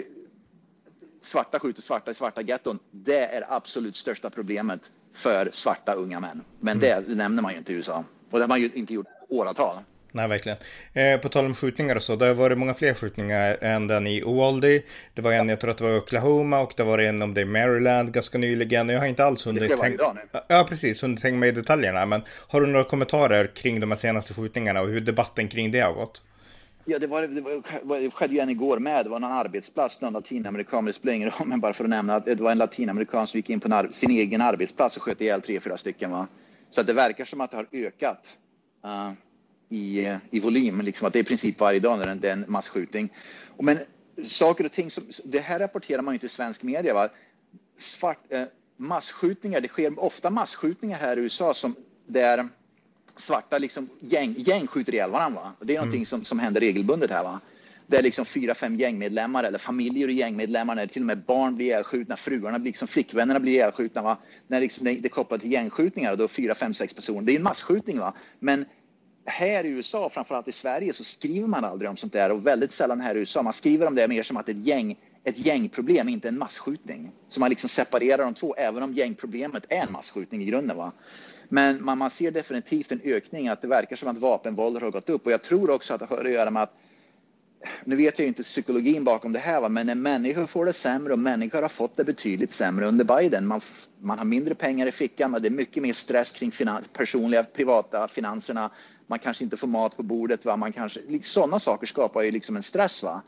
svarta 1.22 1.60
skjuter 1.60 1.82
svarta 1.82 2.12
i 2.12 2.14
svarta 2.14 2.42
getton. 2.42 2.80
Det 2.92 3.26
är 3.26 3.46
absolut 3.50 3.96
största 3.96 4.30
problemet 4.30 4.92
för 5.14 5.50
svarta 5.54 5.94
unga 5.94 6.20
män. 6.20 6.42
Men 6.60 6.84
mm. 6.84 7.04
det 7.08 7.16
nämner 7.16 7.42
man 7.42 7.52
ju 7.52 7.58
inte 7.58 7.74
i 7.74 7.76
USA. 7.76 8.04
Och 8.32 8.40
det 8.40 8.44
har 8.44 8.48
man 8.48 8.62
ju 8.62 8.72
inte 8.74 8.94
gjort 8.94 9.08
åratal. 9.32 9.76
Nej, 10.14 10.28
verkligen. 10.28 10.58
Eh, 10.94 11.20
på 11.20 11.30
tal 11.30 11.46
om 11.46 11.56
skjutningar 11.56 11.96
och 11.96 12.04
så, 12.04 12.16
det 12.16 12.26
har 12.26 12.34
varit 12.34 12.58
många 12.58 12.74
fler 12.74 12.94
skjutningar 12.94 13.58
än 13.62 13.88
den 13.88 14.08
i 14.08 14.22
Uvalde. 14.22 14.82
Det 15.14 15.22
var 15.22 15.32
en, 15.32 15.50
jag 15.50 15.60
tror 15.60 15.72
att 15.72 15.78
det 15.78 15.84
var 15.84 15.98
Oklahoma 15.98 16.60
och 16.60 16.74
det 16.78 16.84
var 16.84 17.00
en 17.00 17.22
om 17.22 17.34
det 17.34 17.42
i 17.42 17.46
Maryland 17.46 18.14
ganska 18.14 18.38
nyligen. 18.38 18.90
Jag 18.90 19.00
har 19.00 19.06
inte 19.06 19.26
alls 19.26 19.48
hunnit 19.48 19.78
tänka... 19.80 20.16
Ja, 20.48 20.66
precis, 20.70 21.04
hunnit 21.04 21.22
tänka 21.22 21.38
mig 21.38 21.50
i 21.50 21.52
detaljerna. 21.52 22.06
Men 22.06 22.22
har 22.48 22.62
du 22.62 22.68
några 22.68 22.86
kommentarer 22.86 23.48
kring 23.56 23.80
de 23.80 23.92
här 23.92 23.98
senaste 23.98 24.34
skjutningarna 24.34 24.82
och 24.82 24.88
hur 24.88 25.02
debatten 25.02 25.48
kring 25.48 25.72
det 25.72 25.80
har 25.80 25.94
gått? 25.94 26.24
Ja, 26.86 27.00
det, 27.00 27.08
var, 27.08 27.22
det, 27.22 27.42
var, 27.84 28.00
det 28.00 28.12
skedde 28.12 28.34
ju 28.34 28.40
en 28.40 28.50
igår 28.50 28.80
med. 28.80 29.06
Det 29.06 29.10
var 29.10 29.20
någon 29.20 29.32
arbetsplats, 29.32 30.02
någon 30.02 30.14
latinamerikan, 30.14 30.86
det 30.86 30.94
spelar 30.94 31.14
ingen 31.14 31.30
roll, 31.30 31.48
men 31.48 31.60
bara 31.60 31.74
för 31.74 31.84
att 31.84 31.90
nämna 31.90 32.16
att 32.16 32.26
det 32.26 32.42
var 32.42 32.52
en 32.52 32.58
latinamerikan 32.58 33.28
som 33.28 33.38
gick 33.38 33.50
in 33.50 33.60
på 33.60 33.88
sin 33.92 34.12
egen 34.12 34.42
arbetsplats 34.42 34.98
och 34.98 35.04
sköt 35.04 35.22
ihjäl 35.22 35.42
tre, 35.42 35.60
fyra 35.60 35.78
stycken. 35.78 36.12
Va? 36.12 36.28
Så 36.72 36.82
att 36.82 36.88
det 36.88 36.94
verkar 36.94 37.26
som 37.26 37.42
att 37.42 37.52
det 37.52 37.58
har 37.58 37.68
ökat 37.72 38.38
uh, 38.86 39.12
i, 39.70 40.18
i 40.32 40.40
volym, 40.40 40.82
liksom 40.82 41.08
att 41.08 41.14
det 41.14 41.20
är 41.20 41.24
i 41.24 41.26
princip 41.26 41.60
varje 41.60 41.80
dag 41.80 42.00
när 42.00 42.16
det 42.16 42.30
är 42.30 42.34
en 42.34 42.46
masskjutning. 42.48 43.10
Men 43.60 43.80
saker 44.24 44.66
och 44.66 44.72
ting 44.72 44.92
som, 44.92 45.04
det 45.24 45.40
här 45.40 45.60
rapporterar 45.60 46.02
man 46.02 46.14
ju 46.14 46.16
inte 46.16 46.26
i 46.26 46.30
svensk 46.30 46.64
media. 46.64 46.94
Va? 46.94 47.10
svart, 47.78 48.18
eh, 48.30 48.44
massskjutningar, 48.78 49.62
det 49.62 49.68
sker 49.68 50.00
ofta 50.00 50.30
massskjutningar 50.30 51.00
här 51.00 51.18
i 51.18 51.22
USA 51.22 51.54
som 51.54 51.76
där 52.08 52.48
svarta 53.16 53.58
liksom 53.58 53.90
gäng, 54.00 54.36
gäng 54.38 54.68
skjuter 54.68 54.94
ihjäl 54.94 55.12
varandra. 55.12 55.54
Det 55.60 55.74
är 55.74 55.78
mm. 55.78 55.86
någonting 55.86 56.06
som, 56.06 56.26
som 56.26 56.40
händer 56.40 56.62
regelbundet 56.62 57.12
här. 57.12 57.24
Va? 57.24 57.40
Det 57.92 57.98
är 57.98 58.02
liksom 58.02 58.26
fyra, 58.26 58.56
fem 58.56 58.76
gängmedlemmar 58.76 59.44
eller 59.44 59.58
familjer 59.58 60.08
och 60.08 60.14
gängmedlemmar 60.14 60.76
när 60.76 60.88
till 60.88 61.02
och 61.02 61.06
med 61.06 61.18
barn 61.18 61.56
blir 61.56 61.66
ihjälskjutna, 61.66 62.16
fruarna, 62.18 62.58
liksom 62.58 62.88
flickvännerna 62.88 63.40
blir 63.40 63.54
ihjälskjutna. 63.54 64.02
Va? 64.02 64.18
När 64.48 64.62
liksom 64.62 64.86
det, 64.86 64.94
det 64.94 65.08
är 65.08 65.10
kopplat 65.10 65.42
till 65.42 65.52
gängskjutningar, 65.52 66.16
då 66.16 66.28
fyra, 66.28 66.56
fem, 66.56 66.74
sex 66.74 66.94
personer. 66.94 67.22
Det 67.22 67.34
är 67.34 67.36
en 67.36 67.44
massskjutning. 67.44 68.00
Va? 68.00 68.14
Men 68.40 68.66
här 69.26 69.64
i 69.64 69.70
USA, 69.70 70.10
framförallt 70.10 70.48
i 70.48 70.52
Sverige, 70.52 70.94
så 70.94 71.04
skriver 71.04 71.48
man 71.48 71.66
aldrig 71.66 71.90
om 71.90 71.98
sånt 71.98 72.14
där 72.14 72.32
och 72.32 72.48
väldigt 72.48 72.72
sällan 72.72 73.02
här 73.02 73.16
i 73.16 73.20
USA. 73.20 73.44
Man 73.44 73.54
skriver 73.54 73.88
om 73.88 73.96
det 73.96 74.08
mer 74.08 74.24
som 74.24 74.38
att 74.38 74.50
ett 74.50 74.66
gäng 74.66 74.96
ett 75.24 75.46
gängproblem, 75.46 76.10
inte 76.10 76.28
en 76.28 76.38
massskjutning. 76.38 77.12
Så 77.30 77.40
man 77.40 77.50
liksom 77.50 77.70
separerar 77.70 78.24
de 78.24 78.34
två, 78.34 78.56
även 78.58 78.84
om 78.84 78.94
gängproblemet 78.94 79.66
är 79.70 79.84
en 79.84 79.92
massskjutning 79.92 80.42
i 80.42 80.46
grunden. 80.46 80.78
Va? 80.78 80.92
Men 81.50 81.86
man, 81.86 81.98
man 81.98 82.10
ser 82.10 82.32
definitivt 82.32 82.92
en 82.92 83.02
ökning, 83.04 83.48
att 83.48 83.62
det 83.62 83.68
verkar 83.68 83.96
som 83.96 84.08
att 84.10 84.18
vapenvåldet 84.18 84.84
har 84.84 84.92
gått 84.92 85.10
upp. 85.10 85.26
Och 85.26 85.32
jag 85.32 85.44
tror 85.44 85.70
också 85.70 85.94
att 85.94 86.00
det 86.00 86.06
har 86.06 86.26
att 86.26 86.34
göra 86.34 86.52
med 86.52 86.64
att 86.64 86.74
nu 87.84 87.96
vet 87.96 88.20
jag 88.20 88.28
inte 88.28 88.44
psykologin 88.44 89.04
bakom 89.04 89.34
det 89.34 89.40
här, 89.40 89.62
va? 89.62 89.70
men 89.70 89.88
när 89.88 89.96
människor 89.96 90.46
får 90.46 90.66
det 90.66 90.74
sämre 90.74 91.14
och 91.14 91.20
människor 91.20 91.62
har 91.62 91.70
fått 91.70 91.98
det 91.98 92.04
betydligt 92.04 92.52
sämre 92.52 92.86
under 92.86 93.06
Biden. 93.06 93.48
Man, 93.48 93.62
man 94.00 94.18
har 94.18 94.26
mindre 94.26 94.56
pengar 94.56 94.88
i 94.88 94.92
fickan, 94.92 95.32
det 95.42 95.48
är 95.48 95.52
mycket 95.52 95.84
mer 95.84 95.94
stress 95.94 96.32
kring 96.32 96.52
finans, 96.52 96.88
personliga 96.88 97.44
privata 97.44 98.08
finanserna. 98.08 98.72
Man 99.08 99.20
kanske 99.20 99.44
inte 99.44 99.58
får 99.58 99.68
mat 99.68 99.98
på 99.98 100.04
bordet. 100.04 100.46
Va? 100.46 100.58
Man 100.58 100.74
kanske, 100.74 101.00
sådana 101.22 101.60
saker 101.60 101.88
skapar 101.88 102.22
ju 102.22 102.32
liksom 102.32 102.56
en 102.56 102.64
stress. 102.64 103.04
Va? 103.04 103.22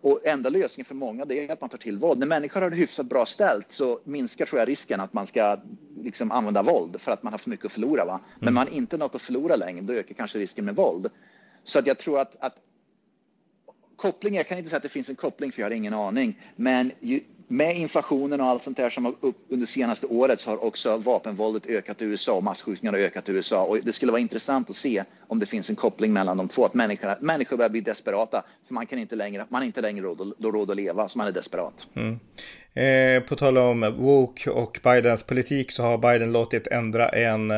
Och 0.00 0.20
enda 0.24 0.50
lösningen 0.50 0.84
för 0.84 0.94
många 0.94 1.24
det 1.24 1.44
är 1.44 1.52
att 1.52 1.60
man 1.60 1.70
tar 1.70 1.78
till 1.78 1.98
våld. 1.98 2.18
När 2.18 2.26
människor 2.26 2.60
har 2.60 2.70
det 2.70 2.76
hyfsat 2.76 3.06
bra 3.06 3.26
ställt 3.26 3.72
så 3.72 4.00
minskar 4.04 4.46
tror 4.46 4.58
jag 4.58 4.68
risken 4.68 5.00
att 5.00 5.12
man 5.12 5.26
ska 5.26 5.58
liksom 6.00 6.32
använda 6.32 6.62
våld 6.62 7.00
för 7.00 7.12
att 7.12 7.22
man 7.22 7.32
har 7.32 7.38
för 7.38 7.50
mycket 7.50 7.66
att 7.66 7.72
förlora. 7.72 8.04
Va? 8.04 8.20
Men 8.34 8.42
mm. 8.42 8.54
man 8.54 8.66
har 8.66 8.74
inte 8.74 8.96
något 8.96 9.14
att 9.14 9.22
förlora 9.22 9.56
längre, 9.56 9.80
då 9.80 9.92
ökar 9.92 10.14
kanske 10.14 10.38
risken 10.38 10.64
med 10.64 10.76
våld. 10.76 11.10
Så 11.64 11.78
att 11.78 11.86
jag 11.86 11.98
tror 11.98 12.20
att, 12.20 12.36
att 12.40 12.56
koppling, 14.04 14.34
jag 14.34 14.48
kan 14.48 14.58
inte 14.58 14.70
säga 14.70 14.76
att 14.76 14.82
det 14.82 14.88
finns 14.88 15.08
en 15.08 15.16
koppling 15.16 15.52
för 15.52 15.62
jag 15.62 15.66
har 15.66 15.74
ingen 15.74 15.94
aning. 15.94 16.38
Men 16.56 16.90
ju, 17.00 17.20
med 17.48 17.76
inflationen 17.76 18.40
och 18.40 18.46
allt 18.46 18.62
sånt 18.62 18.76
där 18.76 18.90
som 18.90 19.04
har 19.04 19.14
upp 19.20 19.36
under 19.48 19.66
senaste 19.66 20.06
året 20.06 20.40
så 20.40 20.50
har 20.50 20.64
också 20.64 20.96
vapenvåldet 20.96 21.66
ökat 21.66 22.02
i 22.02 22.04
USA 22.04 22.32
och 22.32 22.44
massskjutningarna 22.44 22.98
har 22.98 23.04
ökat 23.04 23.28
i 23.28 23.32
USA. 23.32 23.64
Och 23.64 23.78
det 23.82 23.92
skulle 23.92 24.12
vara 24.12 24.20
intressant 24.20 24.70
att 24.70 24.76
se 24.76 25.04
om 25.28 25.38
det 25.38 25.46
finns 25.46 25.70
en 25.70 25.76
koppling 25.76 26.12
mellan 26.12 26.36
de 26.36 26.48
två. 26.48 26.64
Att 26.64 26.74
människor, 26.74 27.16
människor 27.20 27.56
börjar 27.56 27.70
bli 27.70 27.80
desperata 27.80 28.44
för 28.66 28.74
man 28.74 28.86
kan 28.86 28.98
inte 28.98 29.16
längre, 29.16 29.46
man 29.48 29.62
har 29.62 29.66
inte 29.66 29.80
längre 29.80 30.04
råd, 30.04 30.34
råd 30.38 30.70
att 30.70 30.76
leva 30.76 31.08
så 31.08 31.18
man 31.18 31.26
är 31.26 31.32
desperat. 31.32 31.86
Mm. 31.94 32.18
Eh, 32.74 33.22
på 33.28 33.36
tal 33.36 33.58
om 33.58 33.94
woke 33.98 34.50
och 34.50 34.80
Bidens 34.84 35.22
politik 35.22 35.72
så 35.72 35.82
har 35.82 35.98
Biden 35.98 36.32
låtit 36.32 36.66
ändra 36.66 37.08
en 37.08 37.52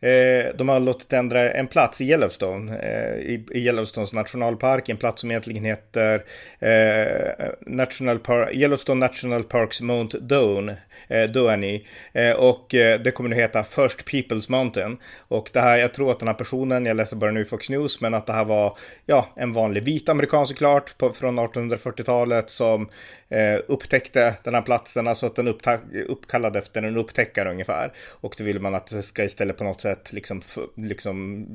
Eh, 0.00 0.54
de 0.54 0.68
har 0.68 0.80
låtit 0.80 1.12
ändra 1.12 1.52
en 1.52 1.66
plats 1.66 2.00
i 2.00 2.04
Yellowstone, 2.04 2.78
eh, 2.78 3.16
i, 3.16 3.44
Yellowstones 3.54 4.12
nationalpark, 4.12 4.88
en 4.88 4.96
plats 4.96 5.20
som 5.20 5.30
egentligen 5.30 5.64
heter 5.64 6.24
eh, 6.58 7.48
National 7.66 8.18
Park, 8.18 8.54
Yellowstone 8.54 9.06
National 9.06 9.42
Parks 9.42 9.80
Mount 9.80 10.18
Doane, 10.18 10.76
eh, 11.08 11.24
Doane 11.24 11.80
eh, 12.12 12.32
och 12.32 12.74
eh, 12.74 13.00
det 13.00 13.10
kommer 13.10 13.30
nu 13.30 13.36
heta 13.36 13.62
First 13.62 14.08
People's 14.08 14.50
Mountain. 14.50 14.98
Och 15.28 15.50
det 15.52 15.60
här, 15.60 15.76
jag 15.76 15.94
tror 15.94 16.10
att 16.10 16.18
den 16.18 16.28
här 16.28 16.34
personen, 16.34 16.86
jag 16.86 16.96
läser 16.96 17.16
bara 17.16 17.30
nu 17.30 17.40
i 17.40 17.44
Fox 17.44 17.70
News, 17.70 18.00
men 18.00 18.14
att 18.14 18.26
det 18.26 18.32
här 18.32 18.44
var, 18.44 18.78
ja, 19.06 19.26
en 19.36 19.52
vanlig 19.52 19.82
vit 19.82 20.08
amerikan 20.08 20.46
såklart, 20.46 20.98
på, 20.98 21.12
från 21.12 21.38
1840-talet 21.38 22.50
som 22.50 22.88
eh, 23.28 23.60
upptäckte 23.68 24.34
den 24.42 24.54
här 24.54 24.62
platsen, 24.62 25.08
alltså 25.08 25.26
att 25.26 25.36
den 25.36 25.48
uppkallade 25.48 26.02
uppkallad 26.08 26.56
efter 26.56 26.82
en 26.82 26.96
upptäckare 26.96 27.50
ungefär. 27.50 27.92
Och 28.20 28.34
då 28.38 28.44
vill 28.44 28.60
man 28.60 28.74
att 28.74 28.86
det 28.86 29.02
ska 29.02 29.24
istället 29.24 29.56
på 29.58 29.64
något 29.64 29.80
sätt 29.80 29.85
liksom, 30.12 30.42
liksom 30.74 31.46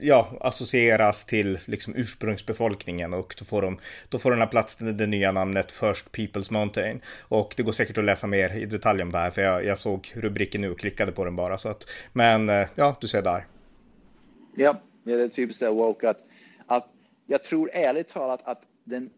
ja, 0.00 0.32
associeras 0.40 1.24
till 1.24 1.58
liksom 1.64 1.94
ursprungsbefolkningen 1.96 3.14
och 3.14 3.34
då 3.38 3.44
får, 3.44 3.62
de, 3.62 3.78
då 4.08 4.18
får 4.18 4.30
den 4.30 4.40
här 4.40 4.46
platsen 4.46 4.96
det 4.96 5.06
nya 5.06 5.32
namnet 5.32 5.72
First 5.72 6.10
People's 6.10 6.52
Mountain. 6.52 7.00
Och 7.20 7.54
det 7.56 7.62
går 7.62 7.72
säkert 7.72 7.98
att 7.98 8.04
läsa 8.04 8.26
mer 8.26 8.56
i 8.56 8.66
detalj 8.66 9.02
om 9.02 9.12
det 9.12 9.18
här, 9.18 9.30
för 9.30 9.42
jag, 9.42 9.64
jag 9.64 9.78
såg 9.78 10.12
rubriken 10.14 10.60
nu 10.60 10.70
och 10.70 10.78
klickade 10.78 11.12
på 11.12 11.24
den 11.24 11.36
bara. 11.36 11.58
Så 11.58 11.68
att, 11.68 11.86
men 12.12 12.48
eh, 12.48 12.66
ja, 12.74 12.96
du 13.00 13.08
ser 13.08 13.22
där. 13.22 13.46
Ja, 14.56 14.80
det 15.04 15.12
är 15.12 15.28
typiskt 15.28 15.60
det 15.60 15.70
woke 15.70 16.10
att, 16.10 16.18
att 16.66 16.88
jag 17.26 17.44
tror 17.44 17.70
ärligt 17.72 18.08
talat 18.08 18.40
att 18.44 18.62
den 18.84 19.10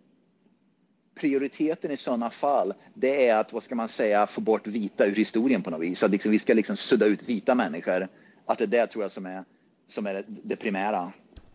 prioriteten 1.15 1.91
i 1.91 1.97
sådana 1.97 2.31
fall, 2.31 2.75
det 2.95 3.29
är 3.29 3.37
att, 3.37 3.53
vad 3.53 3.63
ska 3.63 3.75
man 3.75 3.89
säga, 3.89 4.27
få 4.27 4.41
bort 4.41 4.67
vita 4.67 5.07
ur 5.07 5.15
historien 5.15 5.63
på 5.63 5.71
något 5.71 5.81
vis. 5.81 6.03
Att 6.03 6.11
liksom, 6.11 6.31
vi 6.31 6.39
ska 6.39 6.55
liksom 6.55 6.77
sudda 6.77 7.07
ut 7.07 7.23
vita 7.23 7.55
människor. 7.55 8.09
Att 8.53 8.59
det 8.59 8.65
är 8.65 8.69
det 8.69 8.87
tror 8.87 9.05
jag 9.05 9.13
som 9.13 9.27
är, 9.27 9.45
som 9.87 10.07
är 10.07 10.25
det 10.27 10.57
primära. 10.57 11.13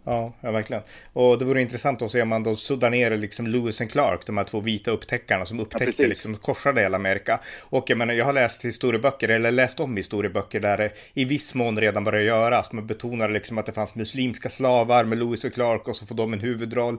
Ja, 0.09 0.33
ja, 0.41 0.51
verkligen. 0.51 0.83
Och 1.13 1.39
det 1.39 1.45
vore 1.45 1.61
intressant 1.61 2.01
att 2.01 2.11
se 2.11 2.21
om 2.21 2.27
man 2.29 2.43
då 2.43 2.55
suddar 2.55 2.89
ner 2.89 3.17
liksom 3.17 3.47
Lewis 3.47 3.81
och 3.81 3.89
Clark, 3.89 4.25
de 4.25 4.37
här 4.37 4.43
två 4.43 4.59
vita 4.59 4.91
upptäckarna 4.91 5.45
som 5.45 5.59
upptäckte 5.59 6.01
ja, 6.03 6.09
liksom 6.09 6.35
korsade 6.35 6.81
hela 6.81 6.95
Amerika. 6.95 7.39
Och 7.69 7.89
jag 7.89 7.97
menar, 7.97 8.13
jag 8.13 8.25
har 8.25 8.33
läst 8.33 8.65
historieböcker, 8.65 9.29
eller 9.29 9.51
läst 9.51 9.79
om 9.79 9.97
historieböcker 9.97 10.59
där 10.59 10.77
det 10.77 10.91
i 11.13 11.25
viss 11.25 11.55
mån 11.55 11.79
redan 11.79 12.03
börjar 12.03 12.21
göras. 12.21 12.71
Man 12.71 12.87
betonar 12.87 13.29
liksom 13.29 13.57
att 13.57 13.65
det 13.65 13.71
fanns 13.71 13.95
muslimska 13.95 14.49
slavar 14.49 15.03
med 15.03 15.17
Lewis 15.17 15.45
och 15.45 15.53
Clark 15.53 15.87
och 15.87 15.95
så 15.95 16.05
får 16.05 16.15
de 16.15 16.33
en 16.33 16.39
huvudroll, 16.39 16.97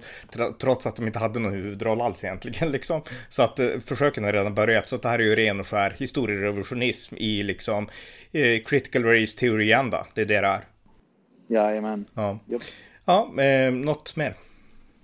trots 0.60 0.86
att 0.86 0.96
de 0.96 1.06
inte 1.06 1.18
hade 1.18 1.38
någon 1.38 1.52
huvudroll 1.52 2.00
alls 2.00 2.24
egentligen 2.24 2.72
liksom. 2.72 3.02
Så 3.28 3.42
att 3.42 3.58
eh, 3.58 3.68
försöken 3.86 4.24
har 4.24 4.32
redan 4.32 4.54
börjat, 4.54 4.88
så 4.88 4.96
att 4.96 5.02
det 5.02 5.08
här 5.08 5.18
är 5.18 5.24
ju 5.24 5.36
ren 5.36 5.60
och 5.60 5.66
skär 5.66 5.94
historierevolutionism 5.98 7.14
i 7.16 7.42
liksom 7.42 7.88
eh, 8.32 8.62
critical 8.64 9.04
race 9.04 9.38
teori-anda. 9.38 10.06
Det 10.14 10.20
är 10.20 10.26
det 10.26 10.40
det 10.40 10.46
är. 10.46 10.64
Jajamän. 11.48 12.04
Ja. 12.14 12.38
Yep. 12.50 12.62
Ja, 13.08 13.42
eh, 13.42 13.72
något 13.72 14.16
mer? 14.16 14.34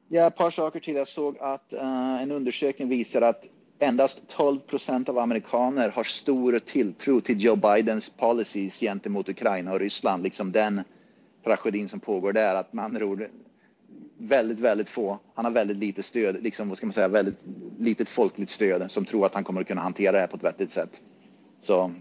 Ja, 0.08 0.26
ett 0.26 0.36
par 0.36 0.50
saker 0.50 0.80
till. 0.80 0.94
Jag 0.94 1.08
såg 1.08 1.38
att 1.40 1.72
eh, 1.72 2.22
en 2.22 2.30
undersökning 2.30 2.88
visar 2.88 3.22
att 3.22 3.44
endast 3.78 4.28
12 4.28 4.60
procent 4.60 5.08
av 5.08 5.18
amerikaner 5.18 5.88
har 5.88 6.02
stor 6.02 6.58
tilltro 6.58 7.20
till 7.20 7.44
Joe 7.44 7.56
Bidens 7.56 8.10
policies 8.10 8.80
gentemot 8.80 9.28
Ukraina 9.28 9.72
och 9.72 9.80
Ryssland, 9.80 10.22
liksom 10.22 10.52
den 10.52 10.80
tragedin 11.44 11.88
som 11.88 12.00
pågår 12.00 12.32
där. 12.32 12.54
Att 12.54 12.72
man 12.72 12.98
ror 12.98 13.28
väldigt, 14.18 14.60
väldigt 14.60 14.88
få. 14.88 15.18
Han 15.34 15.44
har 15.44 15.52
väldigt 15.52 15.76
lite 15.76 16.02
stöd, 16.02 16.42
liksom 16.42 16.68
vad 16.68 16.76
ska 16.76 16.86
man 16.86 16.92
säga, 16.92 17.08
väldigt 17.08 17.38
litet 17.78 18.08
folkligt 18.08 18.50
stöd 18.50 18.90
som 18.90 19.04
tror 19.04 19.26
att 19.26 19.34
han 19.34 19.44
kommer 19.44 19.60
att 19.60 19.68
kunna 19.68 19.80
hantera 19.80 20.12
det 20.12 20.20
här 20.20 20.26
på 20.26 20.36
ett 20.36 20.44
vettigt 20.44 20.70
sätt. 20.70 21.00
Så 21.60 21.92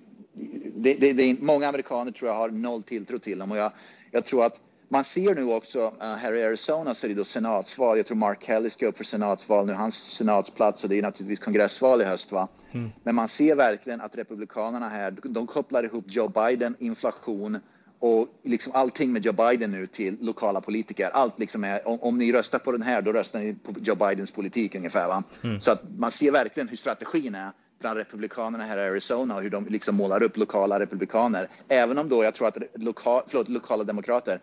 det, 0.75 0.93
det, 0.93 1.13
det 1.13 1.23
är, 1.23 1.37
många 1.41 1.67
amerikaner 1.67 2.11
tror 2.11 2.31
jag 2.31 2.37
har 2.37 2.49
noll 2.49 2.83
tilltro 2.83 3.19
till 3.19 3.39
dem 3.39 3.51
och 3.51 3.57
jag, 3.57 3.71
jag 4.11 4.25
tror 4.25 4.45
att 4.45 4.59
man 4.93 5.03
ser 5.03 5.35
nu 5.35 5.43
också 5.43 5.85
uh, 5.87 6.15
här 6.15 6.33
i 6.33 6.43
Arizona 6.43 6.95
så 6.95 7.07
är 7.07 7.09
det 7.09 7.15
då 7.15 7.23
senatsval. 7.23 7.97
Jag 7.97 8.05
tror 8.05 8.17
Mark 8.17 8.43
Kelly 8.43 8.69
ska 8.69 8.87
upp 8.87 8.97
för 8.97 9.03
senatsval 9.03 9.65
nu, 9.65 9.73
hans 9.73 9.95
senatsplats 9.95 10.83
och 10.83 10.89
det 10.89 10.97
är 10.97 11.01
naturligtvis 11.01 11.39
kongressval 11.39 12.01
i 12.01 12.03
höst. 12.03 12.31
Va? 12.31 12.47
Mm. 12.71 12.89
Men 13.03 13.15
man 13.15 13.27
ser 13.27 13.55
verkligen 13.55 14.01
att 14.01 14.17
republikanerna 14.17 14.89
här, 14.89 15.15
de 15.23 15.47
kopplar 15.47 15.83
ihop 15.83 16.05
Joe 16.07 16.27
Biden, 16.27 16.75
inflation 16.79 17.59
och 17.99 18.27
liksom 18.43 18.71
allting 18.75 19.13
med 19.13 19.25
Joe 19.25 19.33
Biden 19.33 19.71
nu 19.71 19.87
till 19.87 20.17
lokala 20.21 20.61
politiker. 20.61 21.09
Allt 21.13 21.39
liksom 21.39 21.63
är, 21.63 21.87
om, 21.87 21.99
om 22.01 22.17
ni 22.17 22.33
röstar 22.33 22.59
på 22.59 22.71
den 22.71 22.81
här, 22.81 23.01
då 23.01 23.13
röstar 23.13 23.39
ni 23.39 23.53
på 23.53 23.73
Joe 23.81 23.95
Bidens 23.95 24.31
politik 24.31 24.75
ungefär. 24.75 25.07
Va? 25.07 25.23
Mm. 25.43 25.61
Så 25.61 25.71
att 25.71 25.83
man 25.97 26.11
ser 26.11 26.31
verkligen 26.31 26.69
hur 26.69 26.77
strategin 26.77 27.35
är 27.35 27.51
bland 27.79 27.97
republikanerna 27.97 28.63
här 28.63 28.77
i 28.77 28.81
Arizona 28.81 29.35
och 29.35 29.41
hur 29.41 29.49
de 29.49 29.65
liksom 29.65 29.95
målar 29.95 30.23
upp 30.23 30.37
lokala 30.37 30.79
republikaner. 30.79 31.49
Även 31.67 31.97
om 31.97 32.09
då 32.09 32.23
jag 32.23 32.35
tror 32.35 32.47
att 32.47 32.57
loka, 32.75 33.23
förlåt, 33.27 33.49
lokala 33.49 33.83
demokrater 33.83 34.39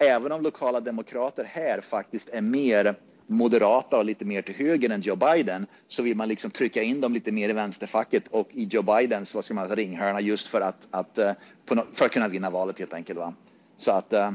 även 0.00 0.32
om 0.32 0.42
lokala 0.42 0.80
demokrater 0.80 1.44
här 1.44 1.80
faktiskt 1.80 2.28
är 2.28 2.40
mer 2.40 2.94
moderata 3.26 3.98
och 3.98 4.04
lite 4.04 4.24
mer 4.24 4.42
till 4.42 4.54
höger 4.54 4.90
än 4.90 5.00
Joe 5.00 5.16
Biden 5.16 5.66
så 5.88 6.02
vill 6.02 6.16
man 6.16 6.28
liksom 6.28 6.50
trycka 6.50 6.82
in 6.82 7.00
dem 7.00 7.14
lite 7.14 7.32
mer 7.32 7.48
i 7.48 7.52
vänsterfacket 7.52 8.28
och 8.30 8.48
i 8.50 8.64
Joe 8.64 8.82
Bidens 8.82 9.34
vad 9.34 9.44
ska 9.44 9.54
man 9.54 9.68
säga, 9.68 9.76
ringhörna 9.76 10.20
just 10.20 10.48
för 10.48 10.60
att, 10.60 10.88
att, 10.90 11.18
eh, 11.18 11.32
för 11.92 12.04
att 12.04 12.12
kunna 12.12 12.28
vinna 12.28 12.50
valet 12.50 12.78
helt 12.78 12.92
enkelt. 12.92 13.18
Va? 13.18 13.34
Så 13.76 13.90
att 13.90 14.12
uh, 14.12 14.32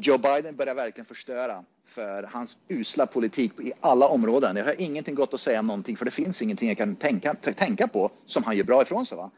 Joe 0.00 0.18
Biden 0.18 0.56
börjar 0.56 0.74
verkligen 0.74 1.06
förstöra 1.06 1.64
för 1.86 2.22
hans 2.22 2.56
usla 2.68 3.06
politik 3.06 3.52
i 3.60 3.72
alla 3.80 4.08
områden. 4.08 4.56
Jag 4.56 4.64
har 4.64 4.80
ingenting 4.80 5.14
gott 5.14 5.34
att 5.34 5.40
säga 5.40 5.60
om 5.60 5.66
någonting 5.66 5.96
för 5.96 6.04
det 6.04 6.10
finns 6.10 6.42
ingenting 6.42 6.68
jag 6.68 6.78
kan 6.78 6.96
tänka, 6.96 7.34
tänka 7.34 7.88
på 7.88 8.10
som 8.26 8.44
han 8.44 8.56
gör 8.56 8.64
bra 8.64 8.82
ifrån 8.82 9.06
sig. 9.06 9.16
Va? 9.16 9.30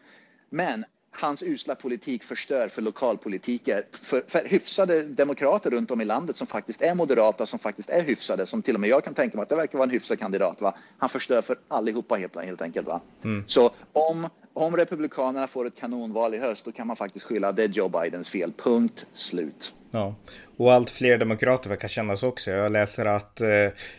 Men 0.50 0.84
hans 1.12 1.42
usla 1.42 1.74
politik 1.74 2.24
förstör 2.24 2.68
för 2.68 2.82
lokalpolitiker, 2.82 3.86
för, 3.92 4.22
för 4.28 4.44
hyfsade 4.44 5.02
demokrater 5.02 5.70
runt 5.70 5.90
om 5.90 6.00
i 6.00 6.04
landet 6.04 6.36
som 6.36 6.46
faktiskt 6.46 6.82
är 6.82 6.94
moderata, 6.94 7.46
som 7.46 7.58
faktiskt 7.58 7.90
är 7.90 8.02
hyfsade, 8.02 8.46
som 8.46 8.62
till 8.62 8.74
och 8.74 8.80
med 8.80 8.90
jag 8.90 9.04
kan 9.04 9.14
tänka 9.14 9.36
mig 9.36 9.42
att 9.42 9.48
det 9.48 9.56
verkar 9.56 9.78
vara 9.78 9.88
en 9.88 9.94
hyfsad 9.94 10.18
kandidat. 10.18 10.60
Va? 10.60 10.74
Han 10.98 11.08
förstör 11.08 11.42
för 11.42 11.56
allihopa 11.68 12.14
helt, 12.14 12.36
helt 12.36 12.62
enkelt. 12.62 12.86
Va? 12.86 13.00
Mm. 13.24 13.44
Så 13.46 13.70
om, 13.92 14.28
om 14.52 14.76
Republikanerna 14.76 15.46
får 15.46 15.66
ett 15.66 15.76
kanonval 15.76 16.34
i 16.34 16.38
höst, 16.38 16.64
då 16.64 16.72
kan 16.72 16.86
man 16.86 16.96
faktiskt 16.96 17.24
skylla 17.24 17.52
det 17.52 17.76
Joe 17.76 17.88
Bidens 17.88 18.28
fel. 18.28 18.52
Punkt 18.52 19.06
slut. 19.12 19.74
Ja, 19.90 20.14
och 20.56 20.72
allt 20.72 20.90
fler 20.90 21.18
demokrater 21.18 21.68
verkar 21.68 21.88
kännas 21.88 22.22
också. 22.22 22.50
Jag 22.50 22.72
läser 22.72 23.06
att 23.06 23.40
eh, 23.40 23.48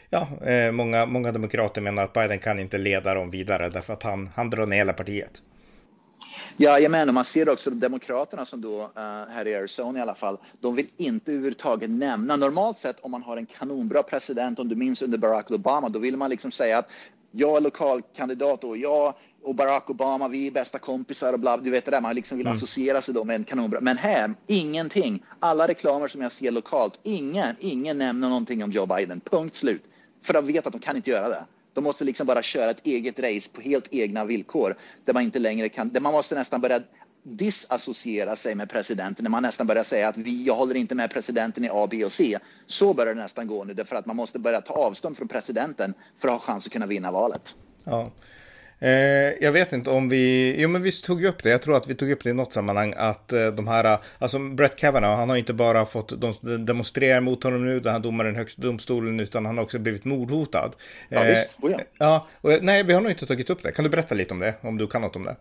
ja, 0.09 0.27
eh, 0.45 0.71
många, 0.71 1.05
många 1.05 1.31
demokrater 1.31 1.81
menar 1.81 2.03
att 2.03 2.13
Biden 2.13 2.39
kan 2.39 2.59
inte 2.59 2.77
leda 2.77 3.13
dem 3.13 3.31
vidare 3.31 3.69
därför 3.69 3.93
att 3.93 4.03
han, 4.03 4.29
han 4.35 4.49
drar 4.49 4.65
ner 4.65 4.77
hela 4.77 4.93
partiet. 4.93 5.41
Ja, 6.57 6.79
jag 6.79 6.91
menar, 6.91 7.13
man 7.13 7.25
ser 7.25 7.49
också 7.49 7.69
Demokraterna 7.69 8.45
som 8.45 8.61
då, 8.61 8.81
uh, 8.81 8.89
här 9.29 9.47
i 9.47 9.55
Arizona 9.55 9.99
i 9.99 10.01
alla 10.01 10.15
fall, 10.15 10.37
de 10.61 10.75
vill 10.75 10.87
inte 10.97 11.31
överhuvudtaget 11.31 11.89
nämna, 11.89 12.35
normalt 12.35 12.77
sett 12.77 12.99
om 12.99 13.11
man 13.11 13.23
har 13.23 13.37
en 13.37 13.45
kanonbra 13.45 14.03
president, 14.03 14.59
om 14.59 14.69
du 14.69 14.75
minns 14.75 15.01
under 15.01 15.17
Barack 15.17 15.51
Obama, 15.51 15.89
då 15.89 15.99
vill 15.99 16.17
man 16.17 16.29
liksom 16.29 16.51
säga 16.51 16.77
att 16.77 16.89
jag 17.31 17.57
är 17.57 17.61
lokalkandidat 17.61 18.63
och 18.63 18.77
jag 18.77 19.13
och 19.43 19.55
Barack 19.55 19.89
Obama, 19.89 20.27
vi 20.27 20.47
är 20.47 20.51
bästa 20.51 20.79
kompisar 20.79 21.33
och 21.33 21.39
bla, 21.39 21.57
du 21.57 21.69
vet 21.69 21.85
det 21.85 21.91
där, 21.91 22.01
man 22.01 22.15
liksom 22.15 22.37
vill 22.37 22.47
mm. 22.47 22.55
associera 22.55 23.01
sig 23.01 23.13
då 23.13 23.23
med 23.23 23.35
en 23.35 23.43
kanonbra. 23.43 23.79
Men 23.81 23.97
här, 23.97 24.33
ingenting. 24.47 25.23
Alla 25.39 25.67
reklamer 25.67 26.07
som 26.07 26.21
jag 26.21 26.31
ser 26.31 26.51
lokalt, 26.51 26.99
ingen, 27.03 27.55
ingen 27.59 27.97
nämner 27.97 28.29
någonting 28.29 28.63
om 28.63 28.71
Joe 28.71 28.85
Biden. 28.85 29.19
Punkt 29.19 29.55
slut. 29.55 29.83
För 30.21 30.33
de 30.33 30.45
vet 30.45 30.67
att 30.67 30.73
de 30.73 30.79
kan 30.79 30.95
inte 30.95 31.09
göra 31.09 31.29
det. 31.29 31.45
De 31.73 31.83
måste 31.83 32.03
liksom 32.03 32.27
bara 32.27 32.41
köra 32.41 32.71
ett 32.71 32.87
eget 32.87 33.19
race 33.19 33.49
på 33.53 33.61
helt 33.61 33.87
egna 33.91 34.25
villkor 34.25 34.75
där 35.05 35.13
man 35.13 35.23
inte 35.23 35.39
längre 35.39 35.69
kan, 35.69 35.89
där 35.89 36.01
man 36.01 36.13
måste 36.13 36.35
nästan 36.35 36.61
börja 36.61 36.81
disassociera 37.23 38.35
sig 38.35 38.55
med 38.55 38.69
presidenten, 38.69 39.23
när 39.23 39.29
man 39.29 39.43
nästan 39.43 39.67
börjar 39.67 39.83
säga 39.83 40.07
att 40.07 40.17
vi, 40.17 40.43
jag 40.43 40.55
håller 40.55 40.75
inte 40.75 40.95
med 40.95 41.11
presidenten 41.11 41.65
i 41.65 41.69
A, 41.71 41.87
B 41.91 42.05
och 42.05 42.11
C. 42.11 42.39
Så 42.65 42.93
börjar 42.93 43.15
det 43.15 43.21
nästan 43.21 43.47
gå 43.47 43.63
nu, 43.63 43.73
därför 43.73 43.95
att 43.95 44.05
man 44.05 44.15
måste 44.15 44.39
börja 44.39 44.61
ta 44.61 44.73
avstånd 44.73 45.17
från 45.17 45.27
presidenten 45.27 45.93
för 46.17 46.27
att 46.27 46.33
ha 46.33 46.39
chans 46.39 46.65
att 46.65 46.73
kunna 46.73 46.85
vinna 46.85 47.11
valet. 47.11 47.55
Ja. 47.83 48.11
Eh, 48.83 49.33
jag 49.41 49.51
vet 49.51 49.73
inte 49.73 49.89
om 49.89 50.09
vi, 50.09 50.55
jo 50.57 50.69
men 50.69 50.81
vi 50.81 50.91
tog 50.91 51.23
upp 51.23 51.43
det, 51.43 51.49
jag 51.49 51.61
tror 51.61 51.77
att 51.77 51.87
vi 51.87 51.95
tog 51.95 52.11
upp 52.11 52.23
det 52.23 52.29
i 52.29 52.33
något 52.33 52.53
sammanhang 52.53 52.93
att 52.97 53.33
eh, 53.33 53.47
de 53.47 53.67
här, 53.67 53.97
alltså 54.19 54.39
Brett 54.39 54.75
Kavanaugh, 54.75 55.17
han 55.17 55.29
har 55.29 55.37
inte 55.37 55.53
bara 55.53 55.85
fått, 55.85 56.21
de 56.21 56.65
demonstrerar 56.65 57.21
mot 57.21 57.43
honom 57.43 57.65
nu, 57.65 57.79
den 57.79 57.93
här 57.93 57.99
domaren 57.99 58.35
i 58.35 58.37
högsta 58.37 58.61
domstolen, 58.61 59.19
utan 59.19 59.45
han 59.45 59.57
har 59.57 59.63
också 59.63 59.79
blivit 59.79 60.05
mordhotad. 60.05 60.71
Ja, 61.09 61.23
visst, 61.23 61.57
oh, 61.61 61.71
ja. 61.71 61.79
ja 61.97 62.27
och, 62.41 62.51
nej, 62.61 62.83
vi 62.83 62.93
har 62.93 63.01
nog 63.01 63.11
inte 63.11 63.25
tagit 63.25 63.49
upp 63.49 63.63
det. 63.63 63.71
Kan 63.71 63.83
du 63.83 63.89
berätta 63.89 64.15
lite 64.15 64.33
om 64.33 64.39
det, 64.39 64.53
om 64.61 64.77
du 64.77 64.87
kan 64.87 65.01
något 65.01 65.15
om 65.15 65.23
det? 65.23 65.35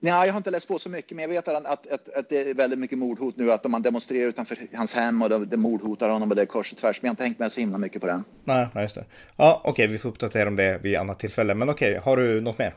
Nej, 0.00 0.26
jag 0.26 0.32
har 0.32 0.36
inte 0.36 0.50
läst 0.50 0.68
på 0.68 0.78
så 0.78 0.88
mycket, 0.88 1.16
men 1.16 1.22
jag 1.22 1.28
vet 1.28 1.48
att, 1.48 1.66
att, 1.66 1.86
att, 1.86 2.08
att 2.08 2.28
det 2.28 2.50
är 2.50 2.54
väldigt 2.54 2.78
mycket 2.78 2.98
mordhot 2.98 3.36
nu, 3.36 3.52
att 3.52 3.64
man 3.64 3.82
demonstrerar 3.82 4.28
utanför 4.28 4.58
hans 4.74 4.94
hem 4.94 5.22
och 5.22 5.28
de, 5.28 5.48
de 5.48 5.56
mordhotar 5.56 6.08
honom 6.08 6.30
och 6.30 6.36
det 6.36 6.42
är 6.42 6.46
kors 6.46 6.72
och 6.72 6.78
tvärs. 6.78 7.02
Men 7.02 7.06
jag 7.06 7.10
har 7.10 7.12
inte 7.12 7.24
hängt 7.24 7.38
med 7.38 7.52
så 7.52 7.60
himla 7.60 7.78
mycket 7.78 8.00
på 8.00 8.06
det. 8.06 8.22
Nej, 8.44 8.68
just 8.74 8.94
det. 8.94 9.04
Ja, 9.36 9.60
okej, 9.64 9.70
okay, 9.70 9.86
vi 9.86 9.98
får 9.98 10.08
uppdatera 10.08 10.48
om 10.48 10.56
det 10.56 10.78
vid 10.82 10.96
annat 10.96 11.18
tillfälle. 11.18 11.54
Men 11.54 11.70
okej, 11.70 11.90
okay, 11.90 12.02
har 12.04 12.16
du 12.16 12.40
något 12.40 12.58
mer? 12.58 12.74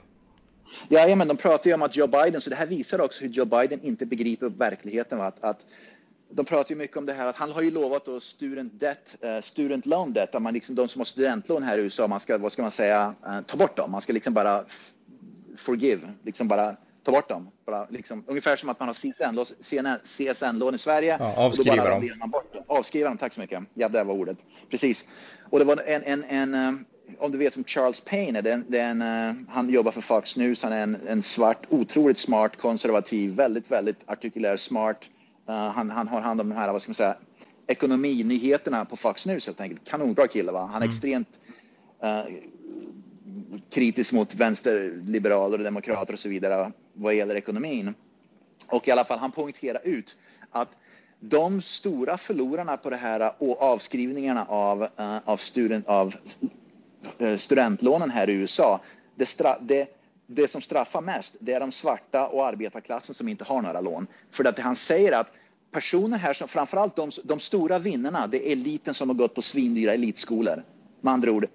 Ja, 0.89 1.15
men 1.15 1.27
de 1.27 1.37
pratar 1.37 1.69
ju 1.69 1.73
om 1.73 1.81
att 1.81 1.95
Joe 1.95 2.07
Biden, 2.07 2.41
så 2.41 2.49
det 2.49 2.55
här 2.55 2.65
visar 2.65 3.01
också 3.01 3.23
hur 3.23 3.29
Joe 3.29 3.45
Biden 3.45 3.81
inte 3.83 4.05
begriper 4.05 4.49
verkligheten. 4.49 5.21
Att, 5.21 5.43
att 5.43 5.65
de 6.29 6.45
pratar 6.45 6.71
ju 6.71 6.75
mycket 6.75 6.97
om 6.97 7.05
det 7.05 7.13
här 7.13 7.25
att 7.25 7.35
han 7.35 7.51
har 7.51 7.61
ju 7.61 7.71
lovat 7.71 8.05
då 8.05 8.19
student 8.19 8.79
debt, 8.79 9.15
uh, 9.25 9.41
student 9.41 9.85
loan 9.85 10.13
debt, 10.13 10.35
att 10.35 10.41
man 10.41 10.53
liksom, 10.53 10.75
de 10.75 10.87
som 10.87 10.99
har 10.99 11.05
studentlån 11.05 11.63
här 11.63 11.77
i 11.77 11.81
USA, 11.81 12.07
man 12.07 12.19
ska, 12.19 12.37
vad 12.37 12.51
ska 12.51 12.61
man 12.61 12.71
säga, 12.71 13.15
uh, 13.27 13.41
ta 13.41 13.57
bort 13.57 13.77
dem. 13.77 13.91
Man 13.91 14.01
ska 14.01 14.13
liksom 14.13 14.33
bara 14.33 14.65
forgive, 15.57 16.13
liksom 16.23 16.47
bara 16.47 16.75
ta 17.07 17.13
bort 17.13 17.29
dem. 17.29 17.51
Bara 17.65 17.87
liksom, 17.89 18.23
ungefär 18.27 18.55
som 18.55 18.69
att 18.69 18.79
man 18.79 18.87
har 18.87 18.93
CSN-lån 18.93 19.45
CSN 20.03 20.75
i 20.75 20.77
Sverige. 20.77 21.17
Ja, 21.19 21.35
avskriva 21.35 21.89
dem. 21.89 22.11
Man 22.19 22.29
bort 22.29 22.53
dem. 22.53 22.63
Avskriva 22.67 23.09
dem, 23.09 23.17
tack 23.17 23.33
så 23.33 23.39
mycket. 23.39 23.63
Ja, 23.73 23.89
det 23.89 24.03
var 24.03 24.13
ordet. 24.13 24.37
Precis. 24.69 25.07
Och 25.49 25.59
det 25.59 25.65
var 25.65 25.83
en, 25.85 26.03
en, 26.03 26.23
en 26.23 26.53
eh, 26.53 26.71
om 27.19 27.31
du 27.31 27.37
vet 27.37 27.57
vem 27.57 27.63
Charles 27.63 27.99
Payne 27.99 28.39
är, 28.39 28.41
det 28.43 28.51
är, 28.51 28.63
det 28.67 28.79
är 28.79 28.91
en, 28.91 29.01
uh, 29.01 29.43
han 29.49 29.69
jobbar 29.69 29.91
för 29.91 30.01
Fox 30.01 30.37
News, 30.37 30.63
han 30.63 30.73
är 30.73 30.83
en, 30.83 30.97
en, 31.07 31.21
svart, 31.21 31.65
otroligt 31.69 32.17
smart, 32.17 32.57
konservativ, 32.57 33.35
väldigt, 33.35 33.71
väldigt 33.71 33.97
artikulär, 34.05 34.57
smart. 34.57 35.09
Uh, 35.49 35.55
han, 35.55 35.89
han 35.89 36.07
har 36.07 36.21
hand 36.21 36.41
om 36.41 36.49
de 36.49 36.55
här, 36.55 36.71
vad 36.71 36.81
ska 36.81 36.89
man 36.89 36.95
säga, 36.95 37.15
ekonominyheterna 37.67 38.85
på 38.85 38.95
Fox 38.95 39.25
News 39.25 39.45
helt 39.45 39.61
enkelt. 39.61 39.81
Kanonbra 39.85 40.27
kille, 40.27 40.51
va? 40.51 40.59
Han 40.59 40.69
är 40.69 40.75
mm. 40.75 40.89
extremt 40.89 41.39
uh, 42.03 42.35
kritisk 43.69 44.13
mot 44.13 44.35
vänsterliberaler 44.35 45.57
och 45.57 45.63
demokrater 45.63 46.13
och 46.13 46.19
så 46.19 46.29
vidare 46.29 46.71
vad 46.97 47.15
gäller 47.15 47.35
ekonomin. 47.35 47.93
Och 48.71 48.87
i 48.87 48.91
alla 48.91 49.03
fall, 49.03 49.19
han 49.19 49.31
poängterar 49.31 49.81
ut 49.83 50.15
att 50.51 50.69
de 51.19 51.61
stora 51.61 52.17
förlorarna 52.17 52.77
på 52.77 52.89
det 52.89 52.95
här 52.95 53.33
och 53.37 53.61
avskrivningarna 53.61 54.45
av, 54.45 54.81
uh, 54.81 55.17
av, 55.25 55.37
student, 55.37 55.87
av 55.87 56.15
eh, 57.17 57.37
studentlånen 57.37 58.09
här 58.09 58.29
i 58.29 58.33
USA, 58.33 58.79
det, 59.15 59.37
det, 59.61 59.87
det, 60.27 60.47
som 60.47 60.61
straffar 60.61 61.01
mest, 61.01 61.35
det 61.39 61.53
är 61.53 61.59
de 61.59 61.71
svarta 61.71 62.27
och 62.27 62.47
arbetarklassen 62.47 63.15
som 63.15 63.27
inte 63.27 63.43
har 63.43 63.61
några 63.61 63.81
lån. 63.81 64.07
För 64.31 64.45
att 64.45 64.59
han 64.59 64.75
säger 64.75 65.11
att 65.11 65.31
personer 65.71 66.17
här, 66.17 66.33
som, 66.33 66.47
framförallt 66.47 66.95
de, 66.95 67.11
de 67.23 67.39
stora 67.39 67.79
vinnarna, 67.79 68.27
det 68.27 68.47
är 68.47 68.51
eliten 68.51 68.93
som 68.93 69.09
har 69.09 69.15
gått 69.15 69.35
på 69.35 69.41
svindyra 69.41 69.93
elitskolor. 69.93 70.63
Med 71.01 71.13
andra 71.13 71.31
ord, 71.31 71.47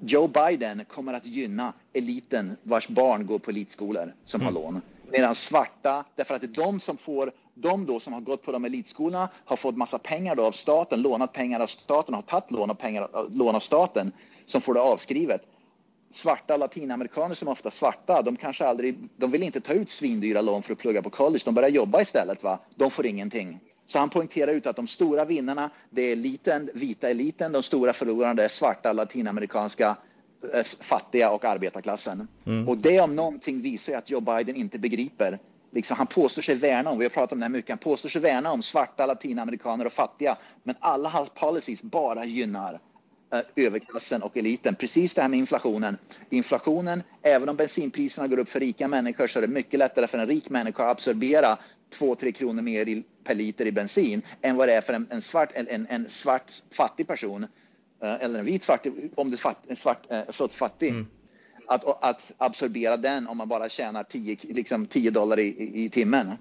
Joe 0.00 0.28
Biden 0.28 0.84
kommer 0.84 1.12
att 1.12 1.26
gynna 1.26 1.72
eliten 1.92 2.56
vars 2.62 2.88
barn 2.88 3.26
går 3.26 3.38
på 3.38 3.50
elitskolor 3.50 4.14
som 4.24 4.40
mm. 4.40 4.54
har 4.54 4.62
lån. 4.62 4.80
Medan 5.10 5.34
svarta, 5.34 6.04
därför 6.16 6.34
att 6.34 6.40
det 6.40 6.58
är 6.58 6.64
de 6.64 6.80
som 6.80 6.96
får, 6.96 7.32
de 7.54 7.86
då 7.86 8.00
som 8.00 8.12
har 8.12 8.20
gått 8.20 8.42
på 8.42 8.52
de 8.52 8.64
elitskolorna 8.64 9.28
har 9.44 9.56
fått 9.56 9.76
massa 9.76 9.98
pengar 9.98 10.34
då 10.34 10.46
av 10.46 10.52
staten, 10.52 11.02
lånat 11.02 11.32
pengar 11.32 11.60
av 11.60 11.66
staten, 11.66 12.14
har 12.14 12.22
tagit 12.22 12.50
lån 12.50 12.70
av, 12.70 12.74
pengar, 12.74 13.28
lån 13.30 13.54
av 13.54 13.60
staten 13.60 14.12
som 14.46 14.60
får 14.60 14.74
det 14.74 14.80
avskrivet. 14.80 15.42
Svarta 16.10 16.56
latinamerikaner 16.56 17.34
som 17.34 17.48
ofta 17.48 17.70
svarta, 17.70 18.22
de 18.22 18.36
kanske 18.36 18.66
aldrig, 18.66 18.98
de 19.16 19.30
vill 19.30 19.42
inte 19.42 19.60
ta 19.60 19.72
ut 19.72 19.90
svindyra 19.90 20.40
lån 20.40 20.62
för 20.62 20.72
att 20.72 20.78
plugga 20.78 21.02
på 21.02 21.10
college, 21.10 21.42
de 21.44 21.54
börjar 21.54 21.70
jobba 21.70 22.00
istället. 22.00 22.42
Va? 22.42 22.58
De 22.74 22.90
får 22.90 23.06
ingenting. 23.06 23.60
Så 23.86 23.98
han 23.98 24.10
poängterar 24.10 24.52
ut 24.52 24.66
att 24.66 24.76
de 24.76 24.86
stora 24.86 25.24
vinnarna, 25.24 25.70
det 25.90 26.02
är 26.02 26.12
eliten, 26.12 26.70
vita 26.74 27.10
eliten, 27.10 27.52
de 27.52 27.62
stora 27.62 27.92
förlorarna, 27.92 28.42
är 28.42 28.48
svarta 28.48 28.92
latinamerikanska 28.92 29.96
eh, 30.52 30.62
fattiga 30.62 31.30
och 31.30 31.44
arbetarklassen. 31.44 32.28
Mm. 32.46 32.68
Och 32.68 32.78
det 32.78 33.00
om 33.00 33.16
någonting 33.16 33.60
visar 33.60 33.96
att 33.98 34.10
Joe 34.10 34.20
Biden 34.20 34.56
inte 34.56 34.78
begriper. 34.78 35.38
Liksom, 35.72 35.96
han 35.96 36.06
påstår 36.06 36.42
sig 36.42 36.54
värna 36.54 36.90
om, 36.90 36.98
vi 36.98 37.04
har 37.04 37.10
pratat 37.10 37.32
om 37.32 37.38
det 37.38 37.44
här 37.44 37.50
mycket, 37.50 37.68
han 37.68 37.78
påstår 37.78 38.08
sig 38.08 38.20
värna 38.20 38.52
om 38.52 38.62
svarta 38.62 39.06
latinamerikaner 39.06 39.84
och 39.86 39.92
fattiga. 39.92 40.36
Men 40.62 40.74
alla 40.80 41.08
hans 41.08 41.30
policies 41.30 41.82
bara 41.82 42.24
gynnar 42.24 42.80
överklassen 43.56 44.22
och 44.22 44.36
eliten. 44.36 44.74
Precis 44.74 45.14
det 45.14 45.22
här 45.22 45.28
med 45.28 45.38
inflationen. 45.38 45.98
Inflationen, 46.30 47.02
även 47.22 47.48
om 47.48 47.56
bensinpriserna 47.56 48.28
går 48.28 48.38
upp 48.38 48.48
för 48.48 48.60
rika 48.60 48.88
människor 48.88 49.26
så 49.26 49.38
är 49.38 49.40
det 49.40 49.48
mycket 49.48 49.78
lättare 49.78 50.06
för 50.06 50.18
en 50.18 50.26
rik 50.26 50.50
människa 50.50 50.84
att 50.84 50.90
absorbera 50.90 51.58
2-3 51.98 52.32
kronor 52.32 52.62
mer 52.62 53.02
per 53.24 53.34
liter 53.34 53.66
i 53.66 53.72
bensin 53.72 54.22
än 54.42 54.56
vad 54.56 54.68
det 54.68 54.74
är 54.74 54.80
för 54.80 54.92
en, 54.92 55.06
en 55.10 55.22
svart, 55.22 55.50
en, 55.54 55.86
en, 55.90 56.08
svart 56.08 56.52
fattig 56.72 57.06
person 57.06 57.46
eh, 58.02 58.14
eller 58.14 58.38
en 58.38 58.44
vit 58.44 58.64
fattig, 58.64 58.92
om 59.14 59.30
det 59.30 59.44
är 59.44 59.54
en 59.68 59.76
svart, 59.76 60.10
eh, 60.10 60.22
förlåt, 60.28 60.54
fattig. 60.54 60.90
Mm. 60.90 61.06
Att, 61.68 62.04
att 62.04 62.32
absorbera 62.38 62.96
den 62.96 63.26
om 63.26 63.36
man 63.36 63.48
bara 63.48 63.68
tjänar 63.68 64.04
10, 64.04 64.36
liksom 64.42 64.86
10 64.86 65.10
dollar 65.10 65.38
i, 65.38 65.42
i, 65.42 65.84
i 65.84 65.90
timmen. 65.90 66.32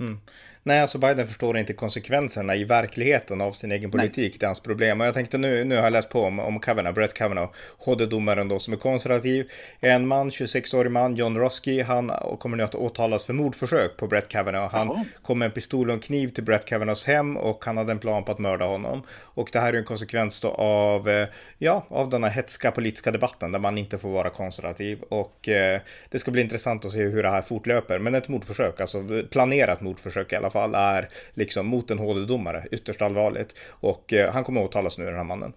Mm. 0.00 0.18
Nej, 0.66 0.80
alltså 0.80 0.98
Biden 0.98 1.26
förstår 1.26 1.58
inte 1.58 1.72
konsekvenserna 1.72 2.56
i 2.56 2.64
verkligheten 2.64 3.40
av 3.40 3.52
sin 3.52 3.72
egen 3.72 3.90
politik. 3.90 4.32
Nej. 4.32 4.38
Det 4.38 4.44
är 4.44 4.48
hans 4.48 4.60
problem. 4.60 5.00
Och 5.00 5.06
jag 5.06 5.14
tänkte 5.14 5.38
nu, 5.38 5.64
nu 5.64 5.76
har 5.76 5.82
jag 5.82 5.92
läst 5.92 6.08
på 6.08 6.20
om, 6.20 6.38
om 6.38 6.60
Kavanaugh, 6.60 6.94
Brett 6.94 7.14
Kavanaugh, 7.14 7.52
HD-domaren 7.78 8.48
då 8.48 8.58
som 8.58 8.74
är 8.74 8.78
konservativ. 8.78 9.50
En 9.80 10.06
man, 10.06 10.30
26-årig 10.30 10.92
man, 10.92 11.14
John 11.14 11.38
Roski, 11.38 11.82
han 11.82 12.12
kommer 12.38 12.56
nu 12.56 12.62
att 12.62 12.74
åtalas 12.74 13.24
för 13.24 13.32
mordförsök 13.32 13.96
på 13.96 14.06
Brett 14.06 14.28
Kavanaugh. 14.28 14.72
Han 14.72 14.86
Jaha. 14.86 15.04
kom 15.22 15.38
med 15.38 15.46
en 15.46 15.52
pistol 15.52 15.88
och 15.88 15.94
en 15.94 16.00
kniv 16.00 16.28
till 16.28 16.44
Brett 16.44 16.64
Kavanaughs 16.64 17.04
hem 17.04 17.36
och 17.36 17.64
han 17.64 17.76
hade 17.76 17.92
en 17.92 17.98
plan 17.98 18.24
på 18.24 18.32
att 18.32 18.38
mörda 18.38 18.64
honom. 18.64 19.02
Och 19.10 19.48
det 19.52 19.58
här 19.58 19.72
är 19.72 19.78
en 19.78 19.84
konsekvens 19.84 20.40
då 20.40 20.48
av, 20.48 21.08
eh, 21.08 21.28
ja, 21.58 21.86
av 21.88 22.10
den 22.10 22.24
här 22.24 22.30
hetska 22.30 22.70
politiska 22.70 23.10
debatten 23.10 23.52
där 23.52 23.58
man 23.58 23.78
inte 23.78 23.98
får 23.98 24.08
vara 24.08 24.30
konservativ. 24.30 25.02
Och 25.08 25.48
eh, 25.48 25.80
det 26.08 26.18
ska 26.18 26.30
bli 26.30 26.42
intressant 26.42 26.84
att 26.84 26.92
se 26.92 27.02
hur 27.02 27.22
det 27.22 27.30
här 27.30 27.42
fortlöper. 27.42 27.98
Men 27.98 28.14
ett 28.14 28.28
mordförsök, 28.28 28.80
alltså 28.80 29.04
planerat 29.30 29.80
mordförsök 29.80 30.32
i 30.32 30.36
alla 30.36 30.50
fall, 30.50 30.53
är 30.54 31.08
liksom 31.34 31.66
mot 31.66 31.90
en 31.90 31.98
HD-domare 31.98 32.64
ytterst 32.72 33.02
allvarligt. 33.02 33.54
Och 33.70 34.12
eh, 34.12 34.32
han 34.32 34.44
kommer 34.44 34.60
att 34.60 34.68
åtalas 34.68 34.98
nu, 34.98 35.04
den 35.04 35.16
här 35.16 35.24
mannen. 35.24 35.52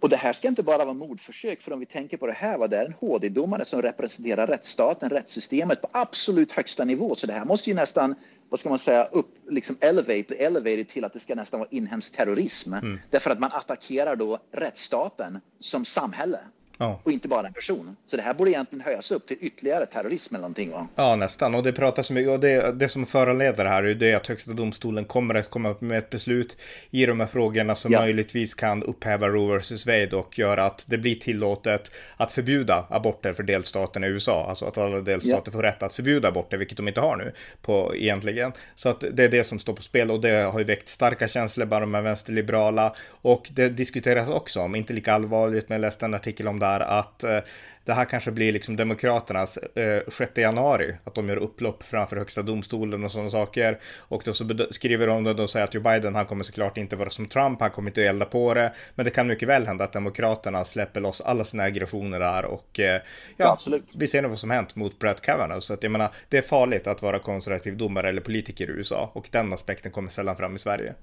Och 0.00 0.08
det 0.08 0.16
här 0.16 0.32
ska 0.32 0.48
inte 0.48 0.62
bara 0.62 0.84
vara 0.84 0.94
mordförsök, 0.94 1.62
för 1.62 1.72
om 1.72 1.80
vi 1.80 1.86
tänker 1.86 2.16
på 2.16 2.26
det 2.26 2.32
här, 2.32 2.58
vad 2.58 2.70
det 2.70 2.76
är 2.76 2.86
en 2.86 2.92
HD-domare 2.92 3.64
som 3.64 3.82
representerar 3.82 4.46
rättsstaten, 4.46 5.10
rättssystemet 5.10 5.82
på 5.82 5.88
absolut 5.92 6.52
högsta 6.52 6.84
nivå. 6.84 7.14
Så 7.14 7.26
det 7.26 7.32
här 7.32 7.44
måste 7.44 7.70
ju 7.70 7.76
nästan, 7.76 8.14
vad 8.48 8.60
ska 8.60 8.68
man 8.68 8.78
säga, 8.78 9.04
upp, 9.04 9.26
liksom 9.48 9.76
elevate, 9.80 10.34
elevate 10.34 10.84
till 10.84 11.04
att 11.04 11.12
det 11.12 11.20
ska 11.20 11.34
nästan 11.34 11.60
vara 11.60 11.68
inhemsk 11.72 12.16
terrorism. 12.16 12.72
Mm. 12.72 12.98
Därför 13.10 13.30
att 13.30 13.38
man 13.38 13.52
attackerar 13.52 14.16
då 14.16 14.38
rättsstaten 14.52 15.40
som 15.58 15.84
samhälle. 15.84 16.38
Ja. 16.78 17.00
Och 17.02 17.12
inte 17.12 17.28
bara 17.28 17.46
en 17.46 17.52
person. 17.52 17.96
Så 18.06 18.16
det 18.16 18.22
här 18.22 18.34
borde 18.34 18.50
egentligen 18.50 18.84
höjas 18.84 19.10
upp 19.10 19.26
till 19.26 19.36
ytterligare 19.40 19.86
terrorism 19.86 20.34
eller 20.34 20.42
någonting 20.42 20.70
va? 20.70 20.88
Ja, 20.94 21.16
nästan. 21.16 21.54
Och 21.54 21.62
det 21.62 21.72
pratas 21.72 22.10
mycket, 22.10 22.30
och 22.30 22.40
det, 22.40 22.72
det 22.72 22.88
som 22.88 23.06
föranleder 23.06 23.64
det 23.64 23.70
här 23.70 23.84
är 23.84 23.94
det 23.94 24.14
att 24.14 24.26
Högsta 24.26 24.52
domstolen 24.52 25.04
kommer 25.04 25.34
att 25.34 25.50
komma 25.50 25.70
upp 25.70 25.80
med 25.80 25.98
ett 25.98 26.10
beslut 26.10 26.56
i 26.90 27.06
de 27.06 27.20
här 27.20 27.26
frågorna 27.26 27.74
som 27.74 27.92
ja. 27.92 28.00
möjligtvis 28.00 28.54
kan 28.54 28.82
upphäva 28.82 29.28
Roe 29.28 29.58
vs 29.58 29.86
Wade 29.86 30.16
och 30.16 30.38
göra 30.38 30.64
att 30.64 30.84
det 30.88 30.98
blir 30.98 31.14
tillåtet 31.14 31.90
att 32.16 32.32
förbjuda 32.32 32.86
aborter 32.90 33.32
för 33.32 33.42
delstaterna 33.42 34.06
i 34.06 34.10
USA. 34.10 34.46
Alltså 34.48 34.64
att 34.64 34.78
alla 34.78 35.00
delstater 35.00 35.42
ja. 35.44 35.52
får 35.52 35.62
rätt 35.62 35.82
att 35.82 35.94
förbjuda 35.94 36.28
aborter, 36.28 36.56
vilket 36.56 36.76
de 36.76 36.88
inte 36.88 37.00
har 37.00 37.16
nu 37.16 37.32
på 37.62 37.92
egentligen. 37.96 38.52
Så 38.74 38.88
att 38.88 39.04
det 39.12 39.24
är 39.24 39.28
det 39.28 39.44
som 39.44 39.58
står 39.58 39.74
på 39.74 39.82
spel 39.82 40.10
och 40.10 40.20
det 40.20 40.42
har 40.42 40.58
ju 40.58 40.64
väckt 40.64 40.88
starka 40.88 41.28
känslor 41.28 41.66
bland 41.66 41.82
de 41.82 41.94
här 41.94 42.02
vänsterliberala 42.02 42.94
och 43.08 43.48
det 43.50 43.68
diskuteras 43.68 44.30
också 44.30 44.60
om, 44.60 44.74
inte 44.74 44.92
lika 44.92 45.12
allvarligt, 45.12 45.68
men 45.68 45.76
jag 45.76 45.80
läste 45.80 46.04
en 46.04 46.14
artikel 46.14 46.48
om 46.48 46.58
det 46.58 46.65
där 46.66 46.80
att 46.80 47.24
eh, 47.24 47.40
det 47.86 47.94
här 47.94 48.04
kanske 48.04 48.30
blir 48.30 48.52
liksom 48.52 48.76
Demokraternas 48.76 49.56
eh, 49.56 50.02
6 50.08 50.32
januari, 50.36 50.96
att 51.04 51.14
de 51.14 51.28
gör 51.28 51.36
upplopp 51.36 51.82
framför 51.82 52.16
högsta 52.16 52.42
domstolen 52.42 53.04
och 53.04 53.12
sådana 53.12 53.30
saker. 53.30 53.78
Och 53.98 54.22
då 54.24 54.34
så 54.34 54.66
skriver 54.70 55.06
de 55.06 55.24
då 55.24 55.42
och 55.42 55.50
säger 55.50 55.64
att 55.64 55.74
Joe 55.74 55.82
Biden, 55.82 56.14
han 56.14 56.26
kommer 56.26 56.44
såklart 56.44 56.78
inte 56.78 56.96
vara 56.96 57.10
som 57.10 57.28
Trump, 57.28 57.60
han 57.60 57.70
kommer 57.70 57.90
inte 57.90 58.04
elda 58.04 58.24
på 58.24 58.54
det. 58.54 58.72
Men 58.94 59.04
det 59.04 59.10
kan 59.10 59.26
mycket 59.26 59.48
väl 59.48 59.66
hända 59.66 59.84
att 59.84 59.92
Demokraterna 59.92 60.64
släpper 60.64 61.00
loss 61.00 61.20
alla 61.20 61.44
sina 61.44 61.62
aggressioner 61.62 62.20
där 62.20 62.44
och 62.44 62.80
eh, 62.80 63.00
ja, 63.36 63.52
Absolut. 63.52 63.94
vi 63.96 64.06
ser 64.06 64.22
nu 64.22 64.28
vad 64.28 64.38
som 64.38 64.50
hänt 64.50 64.76
mot 64.76 64.98
Brett 64.98 65.20
Kavanaugh. 65.20 65.60
Så 65.60 65.74
att 65.74 65.82
jag 65.82 65.92
menar, 65.92 66.08
det 66.28 66.38
är 66.38 66.42
farligt 66.42 66.86
att 66.86 67.02
vara 67.02 67.18
konservativ 67.18 67.76
domare 67.76 68.08
eller 68.08 68.20
politiker 68.20 68.70
i 68.70 68.72
USA 68.72 69.10
och 69.14 69.28
den 69.30 69.52
aspekten 69.52 69.92
kommer 69.92 70.10
sällan 70.10 70.36
fram 70.36 70.56
i 70.56 70.58
Sverige. 70.58 70.94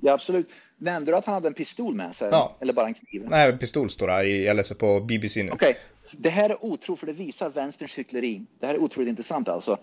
Ja, 0.00 0.12
absolut. 0.12 0.48
Nämnde 0.78 1.12
du 1.12 1.16
att 1.16 1.24
han 1.24 1.34
hade 1.34 1.48
en 1.48 1.54
pistol 1.54 1.94
med 1.94 2.14
sig? 2.14 2.28
Ja. 2.32 2.56
Eller 2.60 2.72
bara 2.72 2.86
en 2.86 2.94
kniv? 2.94 3.26
Nej, 3.28 3.52
en 3.52 3.58
pistol 3.58 3.90
står 3.90 4.08
här. 4.08 4.24
Jag 4.24 4.56
läser 4.56 4.74
på 4.74 5.00
BBC 5.00 5.42
nu. 5.42 5.50
Okej. 5.50 5.70
Okay. 5.70 5.80
Det 6.12 6.30
här 6.30 6.50
är 6.50 6.64
otroligt, 6.64 7.00
för 7.00 7.06
det 7.06 7.12
visar 7.12 7.50
vänsterns 7.50 7.98
hyckleri. 7.98 8.42
Det 8.60 8.66
här 8.66 8.74
är 8.74 8.78
otroligt 8.78 9.08
intressant 9.08 9.48
alltså. 9.48 9.78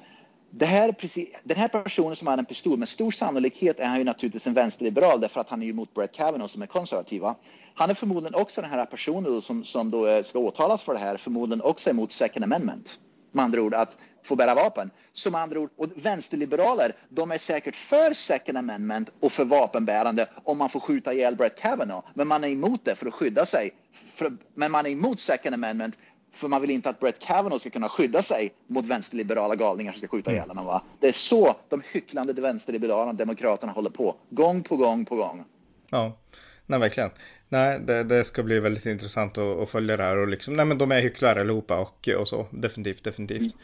Det 0.50 0.66
här, 0.66 0.92
precis, 0.92 1.30
den 1.44 1.58
här 1.58 1.68
personen 1.68 2.16
som 2.16 2.28
har 2.28 2.38
en 2.38 2.46
pistol, 2.46 2.80
med 2.80 2.90
stor 2.90 3.12
sannolikhet 3.12 3.80
är 3.80 3.86
han 3.86 3.98
ju 3.98 4.04
naturligtvis 4.04 4.48
en 4.48 4.54
vänsterliberal 4.54 5.22
därför 5.22 5.42
att 5.42 5.50
han 5.50 5.62
är 5.62 5.66
ju 5.66 5.74
mot 5.74 5.94
Brett 5.94 6.16
Kavanaugh 6.16 6.52
som 6.52 6.62
är 6.62 6.68
konservativa. 6.68 7.36
Han 7.74 7.90
är 7.90 7.94
förmodligen 7.94 8.36
också 8.36 8.62
den 8.62 8.70
här 8.70 8.86
personen 8.86 9.42
som, 9.42 9.64
som 9.64 9.92
då 9.92 10.24
ska 10.24 10.40
åtalas 10.40 10.84
för 10.84 10.94
det 10.94 11.00
här, 11.00 11.18
förmodligen 11.18 11.62
också 11.62 11.90
emot 11.90 12.12
second 12.12 12.44
amendment. 12.44 13.00
Med 13.32 13.46
andra 13.46 13.62
ord 13.62 13.74
att 13.74 13.98
får 14.26 14.36
bära 14.36 14.56
vapen. 14.56 14.92
Som 15.14 15.36
andra 15.36 15.60
ord, 15.60 15.70
och 15.78 15.88
vänsterliberaler, 15.96 16.94
de 17.10 17.32
är 17.32 17.38
säkert 17.38 17.76
för 17.76 18.14
second 18.14 18.58
amendment 18.58 19.10
och 19.20 19.32
för 19.32 19.46
vapenbärande 19.46 20.28
om 20.44 20.58
man 20.58 20.70
får 20.70 20.80
skjuta 20.80 21.14
ihjäl 21.14 21.36
Brett 21.36 21.60
Kavanaugh. 21.62 22.08
Men 22.14 22.28
man 22.28 22.44
är 22.44 22.48
emot 22.48 22.86
det 22.86 22.96
för 22.96 23.08
att 23.08 23.14
skydda 23.14 23.46
sig. 23.46 23.72
För, 24.16 24.38
men 24.54 24.72
man 24.72 24.86
är 24.86 24.90
emot 24.90 25.20
second 25.20 25.54
amendment 25.54 25.96
för 26.36 26.48
man 26.48 26.62
vill 26.62 26.70
inte 26.70 26.90
att 26.90 27.00
Brett 27.00 27.20
Kavanaugh 27.20 27.60
ska 27.60 27.70
kunna 27.70 27.90
skydda 27.90 28.22
sig 28.22 28.52
mot 28.68 28.86
vänsterliberala 28.86 29.56
galningar 29.56 29.92
som 29.92 30.00
ska 30.00 30.08
skjuta 30.08 30.32
ihjäl 30.32 30.48
honom. 30.48 30.66
Va? 30.66 30.84
Det 31.00 31.08
är 31.08 31.12
så 31.12 31.56
de 31.70 31.82
hycklande 31.92 32.34
vänsterliberala 32.34 33.14
demokraterna 33.14 33.72
håller 33.72 33.90
på. 33.90 34.16
Gång 34.30 34.64
på 34.64 34.78
gång 34.78 35.06
på 35.06 35.16
gång. 35.16 35.44
Ja, 35.90 36.18
nej 36.66 36.80
verkligen. 36.80 37.10
Nej, 37.50 37.80
det, 37.80 38.04
det, 38.04 38.24
ska 38.24 38.44
bli 38.44 38.60
väldigt 38.60 38.86
intressant 38.86 39.38
att, 39.38 39.60
att, 39.60 39.70
följa 39.70 39.98
det 39.98 40.04
här 40.04 40.18
och 40.18 40.28
liksom, 40.28 40.54
nej 40.54 40.66
men 40.66 40.78
de 40.78 40.92
är 40.92 41.02
hycklare 41.02 41.42
allihopa 41.42 41.80
och, 41.80 42.10
och 42.20 42.28
så, 42.28 42.48
definitivt, 42.52 43.04
definitivt. 43.04 43.56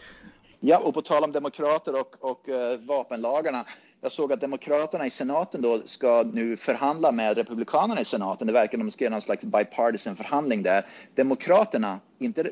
Ja, 0.63 0.77
och 0.77 0.93
på 0.93 1.01
tal 1.01 1.23
om 1.23 1.31
demokrater 1.31 1.99
och, 1.99 2.15
och 2.19 2.49
uh, 2.49 2.77
vapenlagarna. 2.79 3.65
Jag 4.01 4.11
såg 4.11 4.33
att 4.33 4.41
Demokraterna 4.41 5.05
i 5.05 5.09
senaten 5.09 5.61
då 5.61 5.81
ska 5.85 6.23
nu 6.33 6.57
förhandla 6.57 7.11
med 7.11 7.37
Republikanerna 7.37 8.01
i 8.01 8.05
senaten. 8.05 8.47
Det 8.47 8.53
verkar 8.53 8.77
som 8.77 8.87
de 8.87 8.91
ska 8.91 9.03
göra 9.03 9.11
någon 9.11 9.21
slags 9.21 9.45
bipartisan 9.45 10.15
förhandling 10.15 10.63
där. 10.63 10.85
Demokraterna 11.15 11.99
inte 12.21 12.51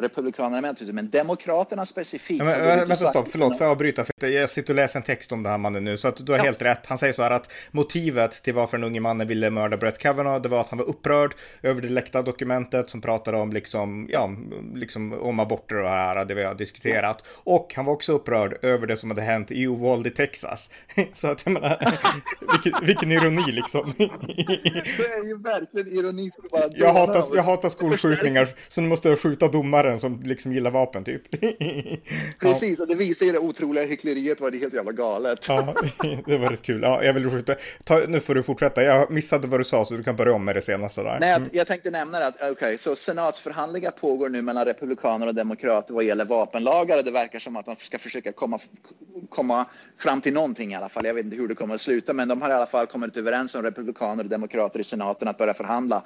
Republikanerna 0.00 0.74
men 0.92 1.10
Demokraterna 1.10 1.86
specifikt. 1.86 2.44
Men, 2.44 2.60
vänta, 2.60 2.94
stopp, 2.94 3.28
förlåt, 3.30 3.58
får 3.58 3.64
jag 3.64 3.70
avbryta? 3.70 4.04
För 4.04 4.28
jag 4.28 4.50
sitter 4.50 4.72
och 4.72 4.76
läser 4.76 4.98
en 4.98 5.02
text 5.02 5.32
om 5.32 5.42
den 5.42 5.50
här 5.50 5.58
mannen 5.58 5.84
nu, 5.84 5.96
så 5.96 6.08
att 6.08 6.26
du 6.26 6.32
har 6.32 6.38
ja. 6.38 6.44
helt 6.44 6.62
rätt. 6.62 6.86
Han 6.86 6.98
säger 6.98 7.12
så 7.12 7.22
här 7.22 7.30
att 7.30 7.52
motivet 7.70 8.42
till 8.42 8.54
varför 8.54 8.78
den 8.78 8.84
unge 8.84 9.00
mannen 9.00 9.28
ville 9.28 9.50
mörda 9.50 9.76
Brett 9.76 9.98
Kavanaugh, 9.98 10.42
det 10.42 10.48
var 10.48 10.60
att 10.60 10.68
han 10.68 10.78
var 10.78 10.86
upprörd 10.86 11.34
över 11.62 11.82
det 11.82 11.88
läckta 11.88 12.22
dokumentet 12.22 12.90
som 12.90 13.00
pratade 13.00 13.36
om 13.36 13.52
liksom, 13.52 14.08
ja, 14.10 14.30
liksom 14.74 15.12
om 15.12 15.40
aborter 15.40 15.76
och 15.76 15.82
det 15.82 15.88
här, 15.88 16.24
det 16.24 16.34
vi 16.34 16.44
har 16.44 16.54
diskuterat. 16.54 17.24
Och 17.28 17.72
han 17.76 17.84
var 17.84 17.92
också 17.92 18.12
upprörd 18.12 18.64
över 18.64 18.86
det 18.86 18.96
som 18.96 19.10
hade 19.10 19.22
hänt 19.22 19.50
i 19.50 19.62
Uvalde, 19.62 20.10
Texas. 20.10 20.70
så 21.12 21.28
att 21.28 21.42
jag 21.44 21.52
menar, 21.52 21.94
vilken, 22.52 22.86
vilken 22.86 23.12
ironi 23.12 23.52
liksom. 23.52 23.94
det 23.98 25.04
är 25.04 25.24
ju 25.24 25.42
verkligen 25.42 25.88
ironi. 25.88 26.30
För 26.34 26.50
bara 26.50 26.70
jag, 26.74 26.92
hatar, 26.92 27.24
jag 27.34 27.42
hatar 27.42 27.68
skolskjutningar, 27.68 28.48
så 28.68 28.80
nu 28.80 28.88
måste 28.88 29.07
måste 29.10 29.28
skjuta 29.28 29.48
domaren 29.48 30.00
som 30.00 30.20
liksom 30.22 30.52
gillar 30.52 30.70
vapen 30.70 31.04
typ. 31.04 31.22
Precis, 32.40 32.80
och 32.80 32.88
det 32.88 32.94
visar 32.94 33.26
ju 33.26 33.32
det 33.32 33.38
otroliga 33.38 33.84
hyckleriet 33.84 34.40
var 34.40 34.50
det 34.50 34.58
helt 34.58 34.74
jävla 34.74 34.92
galet. 34.92 35.48
ja, 35.48 35.74
det 36.26 36.38
var 36.38 36.50
rätt 36.50 36.62
kul. 36.62 36.82
Ja, 36.82 37.04
jag 37.04 37.14
vill 37.14 37.30
skjuta. 37.30 37.54
Ta, 37.84 38.02
nu 38.08 38.20
får 38.20 38.34
du 38.34 38.42
fortsätta. 38.42 38.82
Jag 38.82 39.10
missade 39.10 39.46
vad 39.46 39.60
du 39.60 39.64
sa 39.64 39.84
så 39.84 39.94
du 39.94 40.02
kan 40.02 40.16
börja 40.16 40.32
om 40.32 40.44
med 40.44 40.56
det 40.56 40.62
senaste 40.62 41.02
där. 41.02 41.20
Nej, 41.20 41.32
mm. 41.32 41.48
jag 41.52 41.66
tänkte 41.66 41.90
nämna 41.90 42.20
det 42.20 42.26
att 42.26 42.34
okej, 42.36 42.50
okay, 42.50 42.78
så 42.78 42.96
senatsförhandlingar 42.96 43.90
pågår 43.90 44.28
nu 44.28 44.42
mellan 44.42 44.64
republikaner 44.64 45.26
och 45.26 45.34
demokrater 45.34 45.94
vad 45.94 46.04
gäller 46.04 46.24
vapenlagar. 46.24 47.02
Det 47.02 47.10
verkar 47.10 47.38
som 47.38 47.56
att 47.56 47.66
de 47.66 47.76
ska 47.78 47.98
försöka 47.98 48.32
komma, 48.32 48.58
komma 49.28 49.66
fram 49.98 50.20
till 50.20 50.32
någonting 50.32 50.72
i 50.72 50.74
alla 50.74 50.88
fall. 50.88 51.06
Jag 51.06 51.14
vet 51.14 51.24
inte 51.24 51.36
hur 51.36 51.48
det 51.48 51.54
kommer 51.54 51.74
att 51.74 51.80
sluta, 51.80 52.12
men 52.12 52.28
de 52.28 52.42
har 52.42 52.50
i 52.50 52.52
alla 52.52 52.66
fall 52.66 52.86
kommit 52.86 53.16
överens 53.16 53.54
om 53.54 53.62
republikaner 53.62 54.24
och 54.24 54.30
demokrater 54.30 54.80
i 54.80 54.84
senaten 54.84 55.28
att 55.28 55.38
börja 55.38 55.54
förhandla 55.54 56.02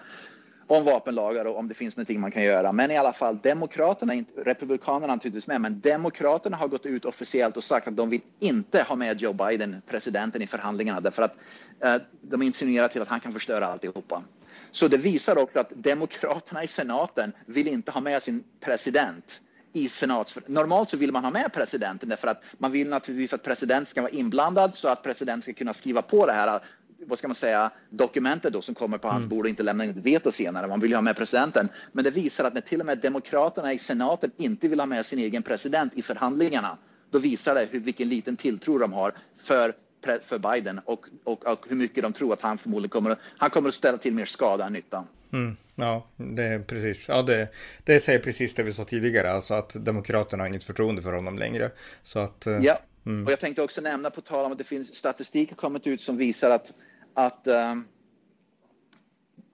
om 0.76 0.85
vapenlagar 0.85 1.44
och 1.44 1.58
om 1.58 1.68
det 1.68 1.74
finns 1.74 1.96
någonting 1.96 2.20
man 2.20 2.30
kan 2.30 2.42
göra. 2.42 2.72
Men 2.72 2.90
i 2.90 2.96
alla 2.96 3.12
fall, 3.12 3.38
demokraterna, 3.42 4.24
republikanerna 4.37 5.14
naturligtvis 5.14 5.46
med, 5.46 5.61
men 5.61 5.80
demokraterna 5.80 6.56
har 6.56 6.68
gått 6.68 6.87
ut 6.87 7.04
officiellt 7.04 7.56
och 7.56 7.64
sagt 7.64 7.88
att 7.88 7.96
de 7.96 8.11
vill 8.11 8.20
inte 8.40 8.82
ha 8.82 8.96
med 8.96 9.20
Joe 9.20 9.32
Biden, 9.32 9.82
presidenten, 9.87 10.42
i 10.42 10.46
förhandlingarna 10.46 11.00
därför 11.00 11.22
att 11.22 11.37
eh, 11.80 11.96
de 12.20 12.42
insinuerar 12.42 12.88
till 12.88 13.02
att 13.02 13.08
han 13.08 13.20
kan 13.20 13.32
förstöra 13.32 13.66
alltihopa. 13.66 14.22
Så 14.70 14.88
det 14.88 14.96
visar 14.96 15.38
också 15.38 15.61
att 15.61 15.72
demokraterna 15.74 16.64
i 16.64 16.66
senaten 16.66 17.32
vill 17.46 17.68
inte 17.68 17.90
ha 17.90 18.00
med 18.00 18.22
sin 18.22 18.44
president 18.61 19.40
i 19.72 19.88
senats... 19.88 20.38
Normalt 20.46 20.90
så 20.90 20.96
vill 20.96 21.12
man 21.12 21.24
ha 21.24 21.30
med 21.30 21.52
presidenten 21.52 22.08
därför 22.08 22.28
att 22.28 22.42
man 22.58 22.72
vill 22.72 22.88
naturligtvis 22.88 23.32
att 23.32 23.42
presidenten 23.42 23.87
ska 23.87 24.02
vara 24.02 24.12
inblandad 24.12 24.74
så 24.74 24.88
att 24.88 25.02
presidenten 25.02 25.42
ska 25.42 25.52
kunna 25.52 25.74
skriva 25.74 26.02
på 26.02 26.26
det 26.26 26.32
här 26.32 26.61
vad 27.06 27.18
ska 27.18 27.28
man 27.28 27.34
säga, 27.34 27.70
dokumentet 27.90 28.52
då 28.52 28.62
som 28.62 28.74
kommer 28.74 28.98
på 28.98 29.08
hans 29.08 29.24
mm. 29.24 29.28
bord 29.28 29.44
och 29.44 29.48
inte 29.48 29.62
lämnar 29.62 29.84
in 29.84 29.90
ett 29.90 29.96
veto 29.96 30.32
senare. 30.32 30.66
Man 30.66 30.80
vill 30.80 30.90
ju 30.90 30.96
ha 30.96 31.02
med 31.02 31.16
presidenten. 31.16 31.68
Men 31.92 32.04
det 32.04 32.10
visar 32.10 32.44
att 32.44 32.54
när 32.54 32.60
till 32.60 32.80
och 32.80 32.86
med 32.86 32.98
demokraterna 32.98 33.72
i 33.72 33.78
senaten 33.78 34.30
inte 34.36 34.68
vill 34.68 34.80
ha 34.80 34.86
med 34.86 35.06
sin 35.06 35.18
egen 35.18 35.42
president 35.42 35.94
i 35.94 36.02
förhandlingarna, 36.02 36.78
då 37.10 37.18
visar 37.18 37.54
det 37.54 37.68
hur, 37.70 37.80
vilken 37.80 38.08
liten 38.08 38.36
tilltro 38.36 38.78
de 38.78 38.92
har 38.92 39.14
för, 39.36 39.74
för 40.22 40.38
Biden 40.38 40.80
och, 40.84 41.06
och, 41.24 41.46
och 41.46 41.66
hur 41.68 41.76
mycket 41.76 42.02
de 42.02 42.12
tror 42.12 42.32
att 42.32 42.40
han 42.40 42.58
förmodligen 42.58 42.90
kommer, 42.90 43.16
han 43.36 43.50
kommer 43.50 43.68
att 43.68 43.74
ställa 43.74 43.98
till 43.98 44.14
mer 44.14 44.24
skada 44.24 44.66
än 44.66 44.72
nytta. 44.72 45.04
Mm. 45.32 45.56
Ja, 45.74 46.06
det 46.16 46.42
är 46.42 46.58
precis. 46.58 47.08
Ja, 47.08 47.22
det, 47.22 47.48
det 47.84 48.00
säger 48.00 48.18
precis 48.18 48.54
det 48.54 48.62
vi 48.62 48.72
sa 48.72 48.84
tidigare, 48.84 49.32
alltså 49.32 49.54
att 49.54 49.84
Demokraterna 49.84 50.42
har 50.42 50.48
inget 50.48 50.64
förtroende 50.64 51.02
för 51.02 51.12
honom 51.12 51.38
längre. 51.38 51.70
Så 52.02 52.18
att, 52.18 52.46
eh, 52.46 52.58
ja, 52.62 52.78
mm. 53.06 53.26
och 53.26 53.32
jag 53.32 53.40
tänkte 53.40 53.62
också 53.62 53.80
nämna 53.80 54.10
på 54.10 54.20
tal 54.20 54.44
om 54.44 54.52
att 54.52 54.58
det 54.58 54.64
finns 54.64 54.94
statistik 54.94 55.56
kommit 55.56 55.86
ut 55.86 56.00
som 56.00 56.16
visar 56.16 56.50
att 56.50 56.72
att 57.14 57.46
um, 57.46 57.85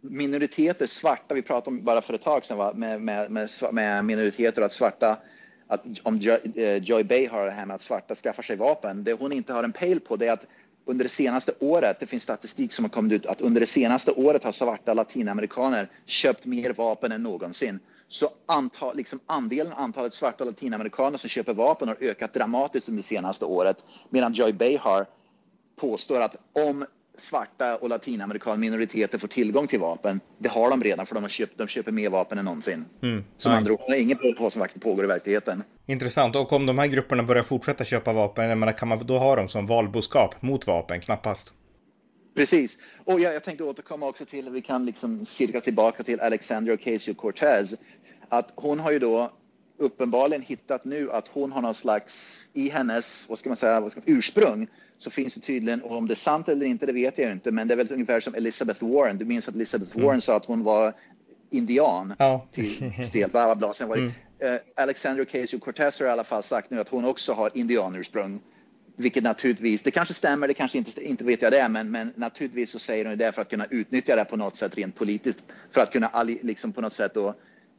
minoriteter, 0.01 0.87
svarta, 0.87 1.35
vi 1.35 1.43
pratade 1.43 1.77
om 1.77 1.85
bara 1.85 2.01
för 2.01 2.15
ett 2.15 2.23
tag 2.23 2.45
sedan 2.45 2.59
va? 2.59 2.73
Med, 2.75 3.01
med, 3.01 3.31
med, 3.31 3.49
med 3.73 4.05
minoriteter 4.05 4.63
och 4.63 4.67
att 4.67 4.73
svarta, 4.73 5.19
att 5.67 5.85
om 6.03 6.15
eh, 6.15 6.21
Joy, 6.21 6.39
uh, 6.57 6.77
Joy 6.83 7.05
Bay 7.05 7.27
har 7.29 7.45
det 7.45 7.51
här 7.51 7.67
med 7.67 7.75
att 7.75 7.83
svarta 7.83 8.15
skaffar 8.15 8.43
sig 8.43 8.57
vapen, 8.57 9.05
det 9.05 9.13
hon 9.13 9.33
inte 9.33 9.53
har 9.53 9.65
en 9.65 9.73
pejl 9.73 10.01
på 10.01 10.17
det 10.17 10.27
är 10.27 10.33
att 10.33 10.47
under 10.89 11.05
det 11.05 11.09
senaste 11.09 11.53
året, 11.59 12.01
det 12.01 12.07
finns 12.07 12.23
statistik 12.23 12.73
som 12.73 12.85
har 12.85 12.91
kommit 12.91 13.13
ut, 13.13 13.27
att 13.27 13.41
under 13.41 13.61
det 13.61 13.67
senaste 13.67 14.13
året 14.13 14.45
har 14.45 14.53
svarta 14.53 14.95
latinamerikaner 14.95 15.89
köpt 16.07 16.47
mer 16.47 16.73
vapen 16.73 17.13
än 17.13 17.23
någonsin. 17.23 17.81
Så 18.09 18.29
antal, 18.47 18.97
liksom 18.97 19.21
andelen 19.27 19.73
antalet 19.73 20.15
svarta 20.15 20.45
latinamerikaner 20.45 21.19
som 21.19 21.29
köper 21.29 21.55
vapen 21.55 21.89
har 21.89 21.97
ökat 22.01 22.35
dramatiskt 22.35 22.89
under 22.89 23.03
det 23.03 23.07
senaste 23.07 23.45
året. 23.45 23.85
Medan 24.11 24.33
Joy 24.33 24.53
Behar 24.53 25.07
påstår 25.77 26.21
att 26.21 26.37
om 26.53 26.87
svarta 27.21 27.77
och 27.77 27.89
latinamerikanska 27.89 28.61
minoriteter 28.61 29.19
får 29.19 29.29
tillgång 29.29 29.67
till 29.67 29.81
vapen. 29.81 30.21
Det 30.39 30.49
har 30.49 30.71
de 30.71 30.83
redan 30.83 31.07
för 31.07 31.15
de, 31.15 31.25
har 31.25 31.31
köpt, 31.31 31.59
de 31.59 31.67
köper 31.67 31.93
mer 31.93 32.11
vapen 32.11 32.39
än 32.39 32.45
någonsin. 32.45 32.85
Mm. 33.03 33.25
Som 33.39 33.53
andra 33.53 33.73
ord, 33.73 33.81
ingen 33.97 34.19
på 34.19 34.35
vad 34.39 34.53
som 34.53 34.61
faktiskt 34.61 34.85
pågår 34.85 35.05
i 35.05 35.07
verkligheten. 35.07 35.63
Intressant. 35.87 36.37
Och 36.37 36.53
om 36.53 36.67
de 36.67 36.79
här 36.79 36.87
grupperna 36.87 37.23
börjar 37.23 37.43
fortsätta 37.43 37.85
köpa 37.85 38.13
vapen, 38.13 38.49
jag 38.49 38.59
menar, 38.59 38.73
kan 38.73 38.89
man 38.89 39.07
då 39.07 39.19
ha 39.19 39.37
dem 39.37 39.49
som 39.49 39.67
valboskap 39.67 40.43
mot 40.43 40.67
vapen? 40.67 41.01
Knappast. 41.01 41.53
Precis. 42.37 42.77
Och 43.05 43.21
jag, 43.21 43.35
jag 43.35 43.45
tänkte 43.45 43.65
återkomma 43.65 44.07
också 44.07 44.25
till, 44.25 44.51
vi 44.51 44.61
kan 44.61 44.87
liksom 44.87 45.25
cirka 45.25 45.61
tillbaka 45.61 46.03
till 46.03 46.21
Alexandria 46.21 46.77
Ocasio-Cortez. 46.77 47.77
Att 48.29 48.53
hon 48.55 48.81
har 48.81 48.91
ju 48.93 48.99
då 48.99 49.33
uppenbarligen 49.79 50.43
hittat 50.43 50.85
nu 50.85 51.11
att 51.11 51.29
hon 51.29 51.53
har 51.53 51.63
någon 51.63 51.75
slags, 51.75 52.43
i 52.53 52.69
hennes, 52.69 53.29
vad 53.29 53.39
ska 53.39 53.51
man 53.51 53.57
säga, 53.57 53.81
vad 53.81 53.93
ska, 53.93 54.01
ursprung, 54.07 54.69
så 54.99 55.11
finns 55.11 55.35
det 55.35 55.41
tydligen, 55.41 55.83
och 55.83 55.97
om 55.97 56.07
det 56.07 56.15
är 56.15 56.17
sant 56.17 56.49
eller 56.49 56.67
inte, 56.67 56.87
det 56.87 56.93
vet 56.93 57.19
jag 57.19 57.33
inte, 57.33 57.51
men 57.51 57.69
det 57.69 57.75
är 57.75 57.77
väl 57.77 57.93
ungefär 57.93 58.21
som 58.21 58.35
Elizabeth 58.35 58.85
Warren. 58.85 59.19
Du 59.19 59.25
minns 59.25 59.49
att 59.49 59.55
Elizabeth 59.55 59.97
mm. 59.97 60.07
Warren 60.07 60.21
sa 60.21 60.37
att 60.37 60.45
hon 60.45 60.63
var 60.63 60.95
indian 61.51 62.15
Ja. 62.19 62.47
till 62.53 62.93
stel, 63.05 63.31
bla 63.31 63.45
bla 63.47 63.55
bla. 63.55 63.75
Sen 63.75 63.89
var 63.89 63.97
det, 63.97 64.13
eh, 64.47 64.61
Alexandria 64.77 65.25
Ocasio-Cortez 65.25 66.01
har 66.01 66.07
i 66.07 66.11
alla 66.11 66.25
fall 66.25 66.43
sagt 66.43 66.71
nu 66.71 66.81
att 66.81 66.89
hon 66.89 67.05
också 67.05 67.33
har 67.33 67.51
indianursprung. 67.55 68.41
Vilket 68.97 69.23
naturligtvis, 69.23 69.83
det 69.83 69.91
kanske 69.91 70.15
stämmer, 70.15 70.49
det 70.49 70.55
kanske 70.55 70.79
inte, 70.79 71.05
inte 71.09 71.25
vet 71.25 71.43
jag 71.43 71.53
det, 71.53 71.69
men, 71.69 71.91
men 71.91 72.13
naturligtvis 72.17 72.71
så 72.71 72.79
säger 72.79 73.05
hon 73.05 73.19
det 73.19 73.33
för 73.33 73.43
att 73.43 73.51
kunna 73.51 73.67
utnyttja 73.71 74.17
det 74.17 74.25
på 74.25 74.37
något 74.37 74.57
sätt 74.57 74.77
rent 74.77 74.95
politiskt. 74.95 75.45
För 75.71 75.81
att 75.81 75.93
kunna 75.93 76.23
liksom 76.23 76.73
på 76.73 76.81
något 76.81 76.93
sätt 76.93 77.15
då, 77.15 77.29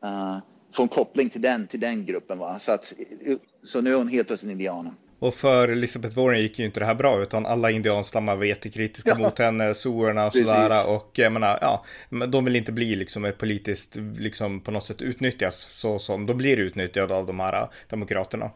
eh, 0.03 0.38
få 0.73 0.84
en 0.84 0.88
koppling 0.89 1.29
till 1.29 1.41
den, 1.41 1.67
till 1.67 1.79
den 1.79 2.05
gruppen. 2.05 2.38
Va? 2.38 2.60
Så, 2.60 2.71
att, 2.71 2.93
så 3.63 3.82
nu 3.82 3.91
är 3.91 3.95
hon 3.95 4.08
helt 4.08 4.27
plötsligt 4.27 4.51
indian. 4.51 4.95
Och 5.19 5.34
för 5.34 5.67
Elizabeth 5.67 6.17
Warren 6.17 6.41
gick 6.41 6.60
ju 6.60 6.65
inte 6.65 6.79
det 6.79 6.86
här 6.86 6.95
bra, 6.95 7.21
utan 7.21 7.45
alla 7.45 7.71
indianstammar 7.71 8.36
var 8.36 8.43
jättekritiska 8.43 9.10
Ja. 9.10 9.17
mot 9.17 9.39
henne, 9.39 9.73
soerna 9.73 10.27
och 10.27 10.34
sådär. 10.34 10.89
Och 10.89 11.12
jag 11.13 11.32
menar, 11.32 11.58
ja, 11.62 11.86
de 12.27 12.45
vill 12.45 12.55
inte 12.55 12.71
bli 12.71 12.95
liksom 12.95 13.25
ett 13.25 13.38
politiskt, 13.38 13.95
liksom 14.17 14.62
på 14.62 14.71
något 14.71 14.86
sätt 14.86 15.01
utnyttjas 15.01 15.55
så 15.71 15.99
som 15.99 16.25
de 16.25 16.38
blir 16.38 16.58
utnyttjade 16.58 17.15
av 17.15 17.25
de 17.25 17.39
här 17.39 17.67
demokraterna. 17.89 18.51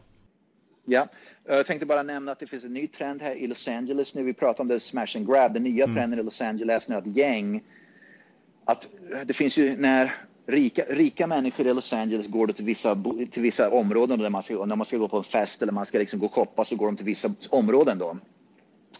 Ja, 0.86 1.06
jag 1.48 1.66
tänkte 1.66 1.86
bara 1.86 2.02
nämna 2.02 2.32
att 2.32 2.38
det 2.38 2.46
finns 2.46 2.64
en 2.64 2.74
ny 2.74 2.86
trend 2.86 3.22
här 3.22 3.34
i 3.34 3.46
Los 3.46 3.68
Angeles 3.68 4.14
nu. 4.14 4.22
Vi 4.22 4.34
pratar 4.34 4.64
om 4.64 4.68
det 4.68 4.80
smash 4.80 5.16
and 5.16 5.26
grab. 5.26 5.54
Den 5.54 5.62
nya 5.62 5.86
trenden 5.86 6.18
i 6.18 6.22
Los 6.22 6.40
Angeles 6.40 6.88
nu 6.88 6.94
att 6.94 7.06
gäng, 7.06 7.62
att 8.64 8.88
det 9.24 9.34
finns 9.34 9.58
ju 9.58 9.76
när 9.76 10.12
rika, 10.46 10.84
rika 10.88 11.26
människor 11.26 11.66
i 11.66 11.74
Los 11.74 11.92
Angeles 11.92 12.26
går 12.26 12.46
då 12.46 12.52
till 12.52 12.64
vissa, 12.64 13.02
till 13.30 13.42
vissa 13.42 13.70
områden 13.70 14.18
där 14.18 14.30
man 14.30 14.42
ska, 14.42 14.64
när 14.64 14.76
man 14.76 14.86
ska 14.86 14.96
gå 14.96 15.08
på 15.08 15.16
en 15.16 15.24
fest 15.24 15.62
eller 15.62 15.72
man 15.72 15.86
ska 15.86 15.98
liksom 15.98 16.18
gå 16.18 16.26
och 16.26 16.34
shoppa 16.34 16.64
så 16.64 16.76
går 16.76 16.86
de 16.86 16.96
till 16.96 17.06
vissa 17.06 17.34
områden 17.50 17.98
då. 17.98 18.16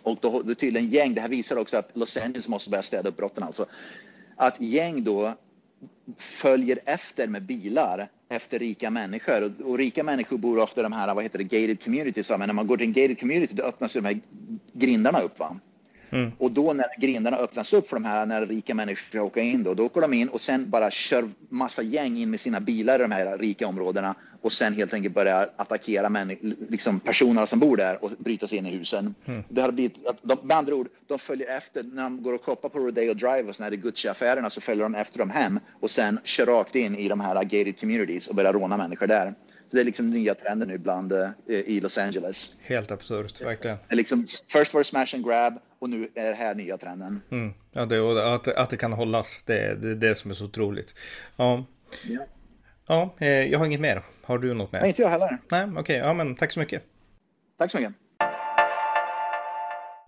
Och 0.02 0.18
då, 0.20 0.42
då 0.42 0.54
tydligen 0.54 0.88
gäng, 0.88 1.14
det 1.14 1.20
här 1.20 1.28
visar 1.28 1.56
också 1.56 1.76
att 1.76 1.90
Los 1.92 2.16
Angeles 2.16 2.48
måste 2.48 2.70
börja 2.70 2.82
städa 2.82 3.08
upp 3.08 3.16
brotten 3.16 3.42
alltså. 3.42 3.66
Att 4.36 4.60
gäng 4.60 5.04
då 5.04 5.34
följer 6.18 6.78
efter 6.84 7.28
med 7.28 7.42
bilar 7.42 8.08
efter 8.28 8.58
rika 8.58 8.90
människor. 8.90 9.44
Och, 9.44 9.70
och 9.70 9.78
rika 9.78 10.02
människor 10.02 10.38
bor 10.38 10.58
ofta 10.58 10.80
i 10.80 10.82
de 10.82 10.92
här, 10.92 11.14
vad 11.14 11.24
heter 11.24 11.38
det, 11.38 11.44
gated 11.44 11.84
communities. 11.84 12.30
Men 12.30 12.40
när 12.40 12.52
man 12.52 12.66
går 12.66 12.76
till 12.76 12.86
en 12.86 12.92
gated 12.92 13.20
community 13.20 13.54
då 13.54 13.62
öppnas 13.62 13.96
ju 13.96 14.00
de 14.00 14.06
här 14.06 14.20
grindarna 14.72 15.20
upp. 15.20 15.38
Va? 15.38 15.56
Och 16.38 16.50
då 16.50 16.72
när 16.72 16.86
grindarna 17.00 17.36
öppnas 17.36 17.72
upp 17.72 17.88
för 17.88 17.96
de 17.96 18.04
här, 18.04 18.26
när 18.26 18.46
rika 18.46 18.74
människor 18.74 19.08
ska 19.08 19.22
åka 19.22 19.40
in 19.40 19.62
då, 19.62 19.74
då 19.74 19.86
åker 19.86 20.00
de 20.00 20.12
in 20.12 20.28
och 20.28 20.40
sen 20.40 20.70
bara 20.70 20.90
kör 20.90 21.28
massa 21.48 21.82
gäng 21.82 22.16
in 22.18 22.30
med 22.30 22.40
sina 22.40 22.60
bilar 22.60 22.94
i 22.98 23.02
de 23.02 23.10
här 23.10 23.38
rika 23.38 23.66
områdena 23.66 24.14
och 24.42 24.52
sen 24.52 24.74
helt 24.74 24.94
enkelt 24.94 25.14
börjar 25.14 25.50
attackera 25.56 26.26
liksom 26.68 27.00
personerna 27.00 27.46
som 27.46 27.58
bor 27.58 27.76
där 27.76 28.04
och 28.04 28.10
bryta 28.18 28.46
sig 28.46 28.58
in 28.58 28.66
i 28.66 28.70
husen. 28.70 29.14
Det 29.48 29.60
har 29.60 29.72
blivit, 29.72 30.06
att 30.06 30.16
de, 30.22 30.38
med 30.42 30.56
andra 30.56 30.74
ord, 30.74 30.88
de 31.06 31.18
följer 31.18 31.56
efter, 31.56 31.82
när 31.82 32.02
de 32.02 32.22
går 32.22 32.34
och 32.34 32.44
shoppar 32.44 32.68
på 32.68 32.78
Rodeo 32.78 33.14
Drive 33.14 33.42
och 33.42 33.56
såna 33.56 33.68
här 33.68 33.76
Gucci-affärerna 33.76 34.50
så 34.50 34.60
följer 34.60 34.82
de 34.82 34.94
efter 34.94 35.18
dem 35.18 35.30
hem 35.30 35.60
och 35.80 35.90
sen 35.90 36.18
kör 36.24 36.46
rakt 36.46 36.74
in 36.74 36.96
i 36.96 37.08
de 37.08 37.20
här 37.20 37.34
gated 37.34 37.80
communities 37.80 38.28
och 38.28 38.34
börjar 38.34 38.52
råna 38.52 38.76
människor 38.76 39.06
där. 39.06 39.34
Så 39.66 39.76
det 39.76 39.80
är 39.82 39.84
liksom 39.84 40.10
nya 40.10 40.34
trenden 40.34 40.68
nu 40.68 40.78
bland, 40.78 41.12
eh, 41.12 41.30
i 41.48 41.80
Los 41.80 41.98
Angeles. 41.98 42.54
Helt 42.60 42.90
absurt, 42.90 43.40
verkligen. 43.42 43.76
Liksom, 43.90 44.26
först 44.48 44.74
var 44.74 44.80
det 44.80 44.84
smash 44.84 45.14
and 45.14 45.24
grab 45.24 45.58
och 45.78 45.90
nu 45.90 46.08
är 46.14 46.28
det 46.28 46.34
här 46.34 46.54
nya 46.54 46.78
trenden. 46.78 47.20
Mm. 47.30 47.54
Ja, 47.72 47.86
det, 47.86 48.00
och 48.00 48.34
att, 48.34 48.48
att 48.48 48.70
det 48.70 48.76
kan 48.76 48.92
hållas, 48.92 49.42
det 49.44 49.58
är 49.58 49.74
det, 49.74 49.94
det 49.94 50.14
som 50.14 50.30
är 50.30 50.34
så 50.34 50.44
otroligt. 50.44 50.94
Ja, 51.36 51.64
Ja. 52.08 52.26
ja 52.86 53.14
eh, 53.18 53.28
jag 53.28 53.58
har 53.58 53.66
inget 53.66 53.80
mer. 53.80 54.02
Har 54.22 54.38
du 54.38 54.54
något 54.54 54.72
mer? 54.72 54.80
Nej, 54.80 54.88
inte 54.88 55.02
jag 55.02 55.08
heller. 55.08 55.38
Nej, 55.50 55.66
okej, 55.76 55.96
ja 55.96 56.14
men 56.14 56.36
tack 56.36 56.52
så 56.52 56.60
mycket. 56.60 56.82
Tack 57.58 57.70
så 57.70 57.78
mycket. 57.78 57.94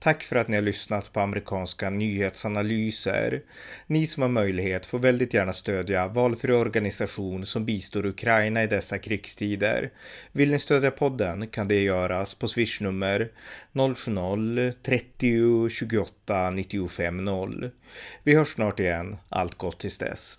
Tack 0.06 0.22
för 0.22 0.36
att 0.36 0.48
ni 0.48 0.56
har 0.56 0.62
lyssnat 0.62 1.12
på 1.12 1.20
amerikanska 1.20 1.90
nyhetsanalyser. 1.90 3.42
Ni 3.86 4.06
som 4.06 4.22
har 4.22 4.28
möjlighet 4.28 4.86
får 4.86 4.98
väldigt 4.98 5.34
gärna 5.34 5.52
stödja 5.52 6.08
valfri 6.08 6.52
organisation 6.52 7.46
som 7.46 7.64
bistår 7.64 8.06
Ukraina 8.06 8.62
i 8.62 8.66
dessa 8.66 8.98
krigstider. 8.98 9.90
Vill 10.32 10.50
ni 10.50 10.58
stödja 10.58 10.90
podden 10.90 11.48
kan 11.48 11.68
det 11.68 11.82
göras 11.82 12.34
på 12.34 12.48
swishnummer 12.48 13.28
070-30 13.72 15.68
28 15.68 16.50
95 16.50 17.24
0. 17.24 17.70
Vi 18.22 18.34
hörs 18.34 18.48
snart 18.54 18.80
igen. 18.80 19.16
Allt 19.28 19.54
gott 19.54 19.78
tills 19.78 19.98
dess. 19.98 20.38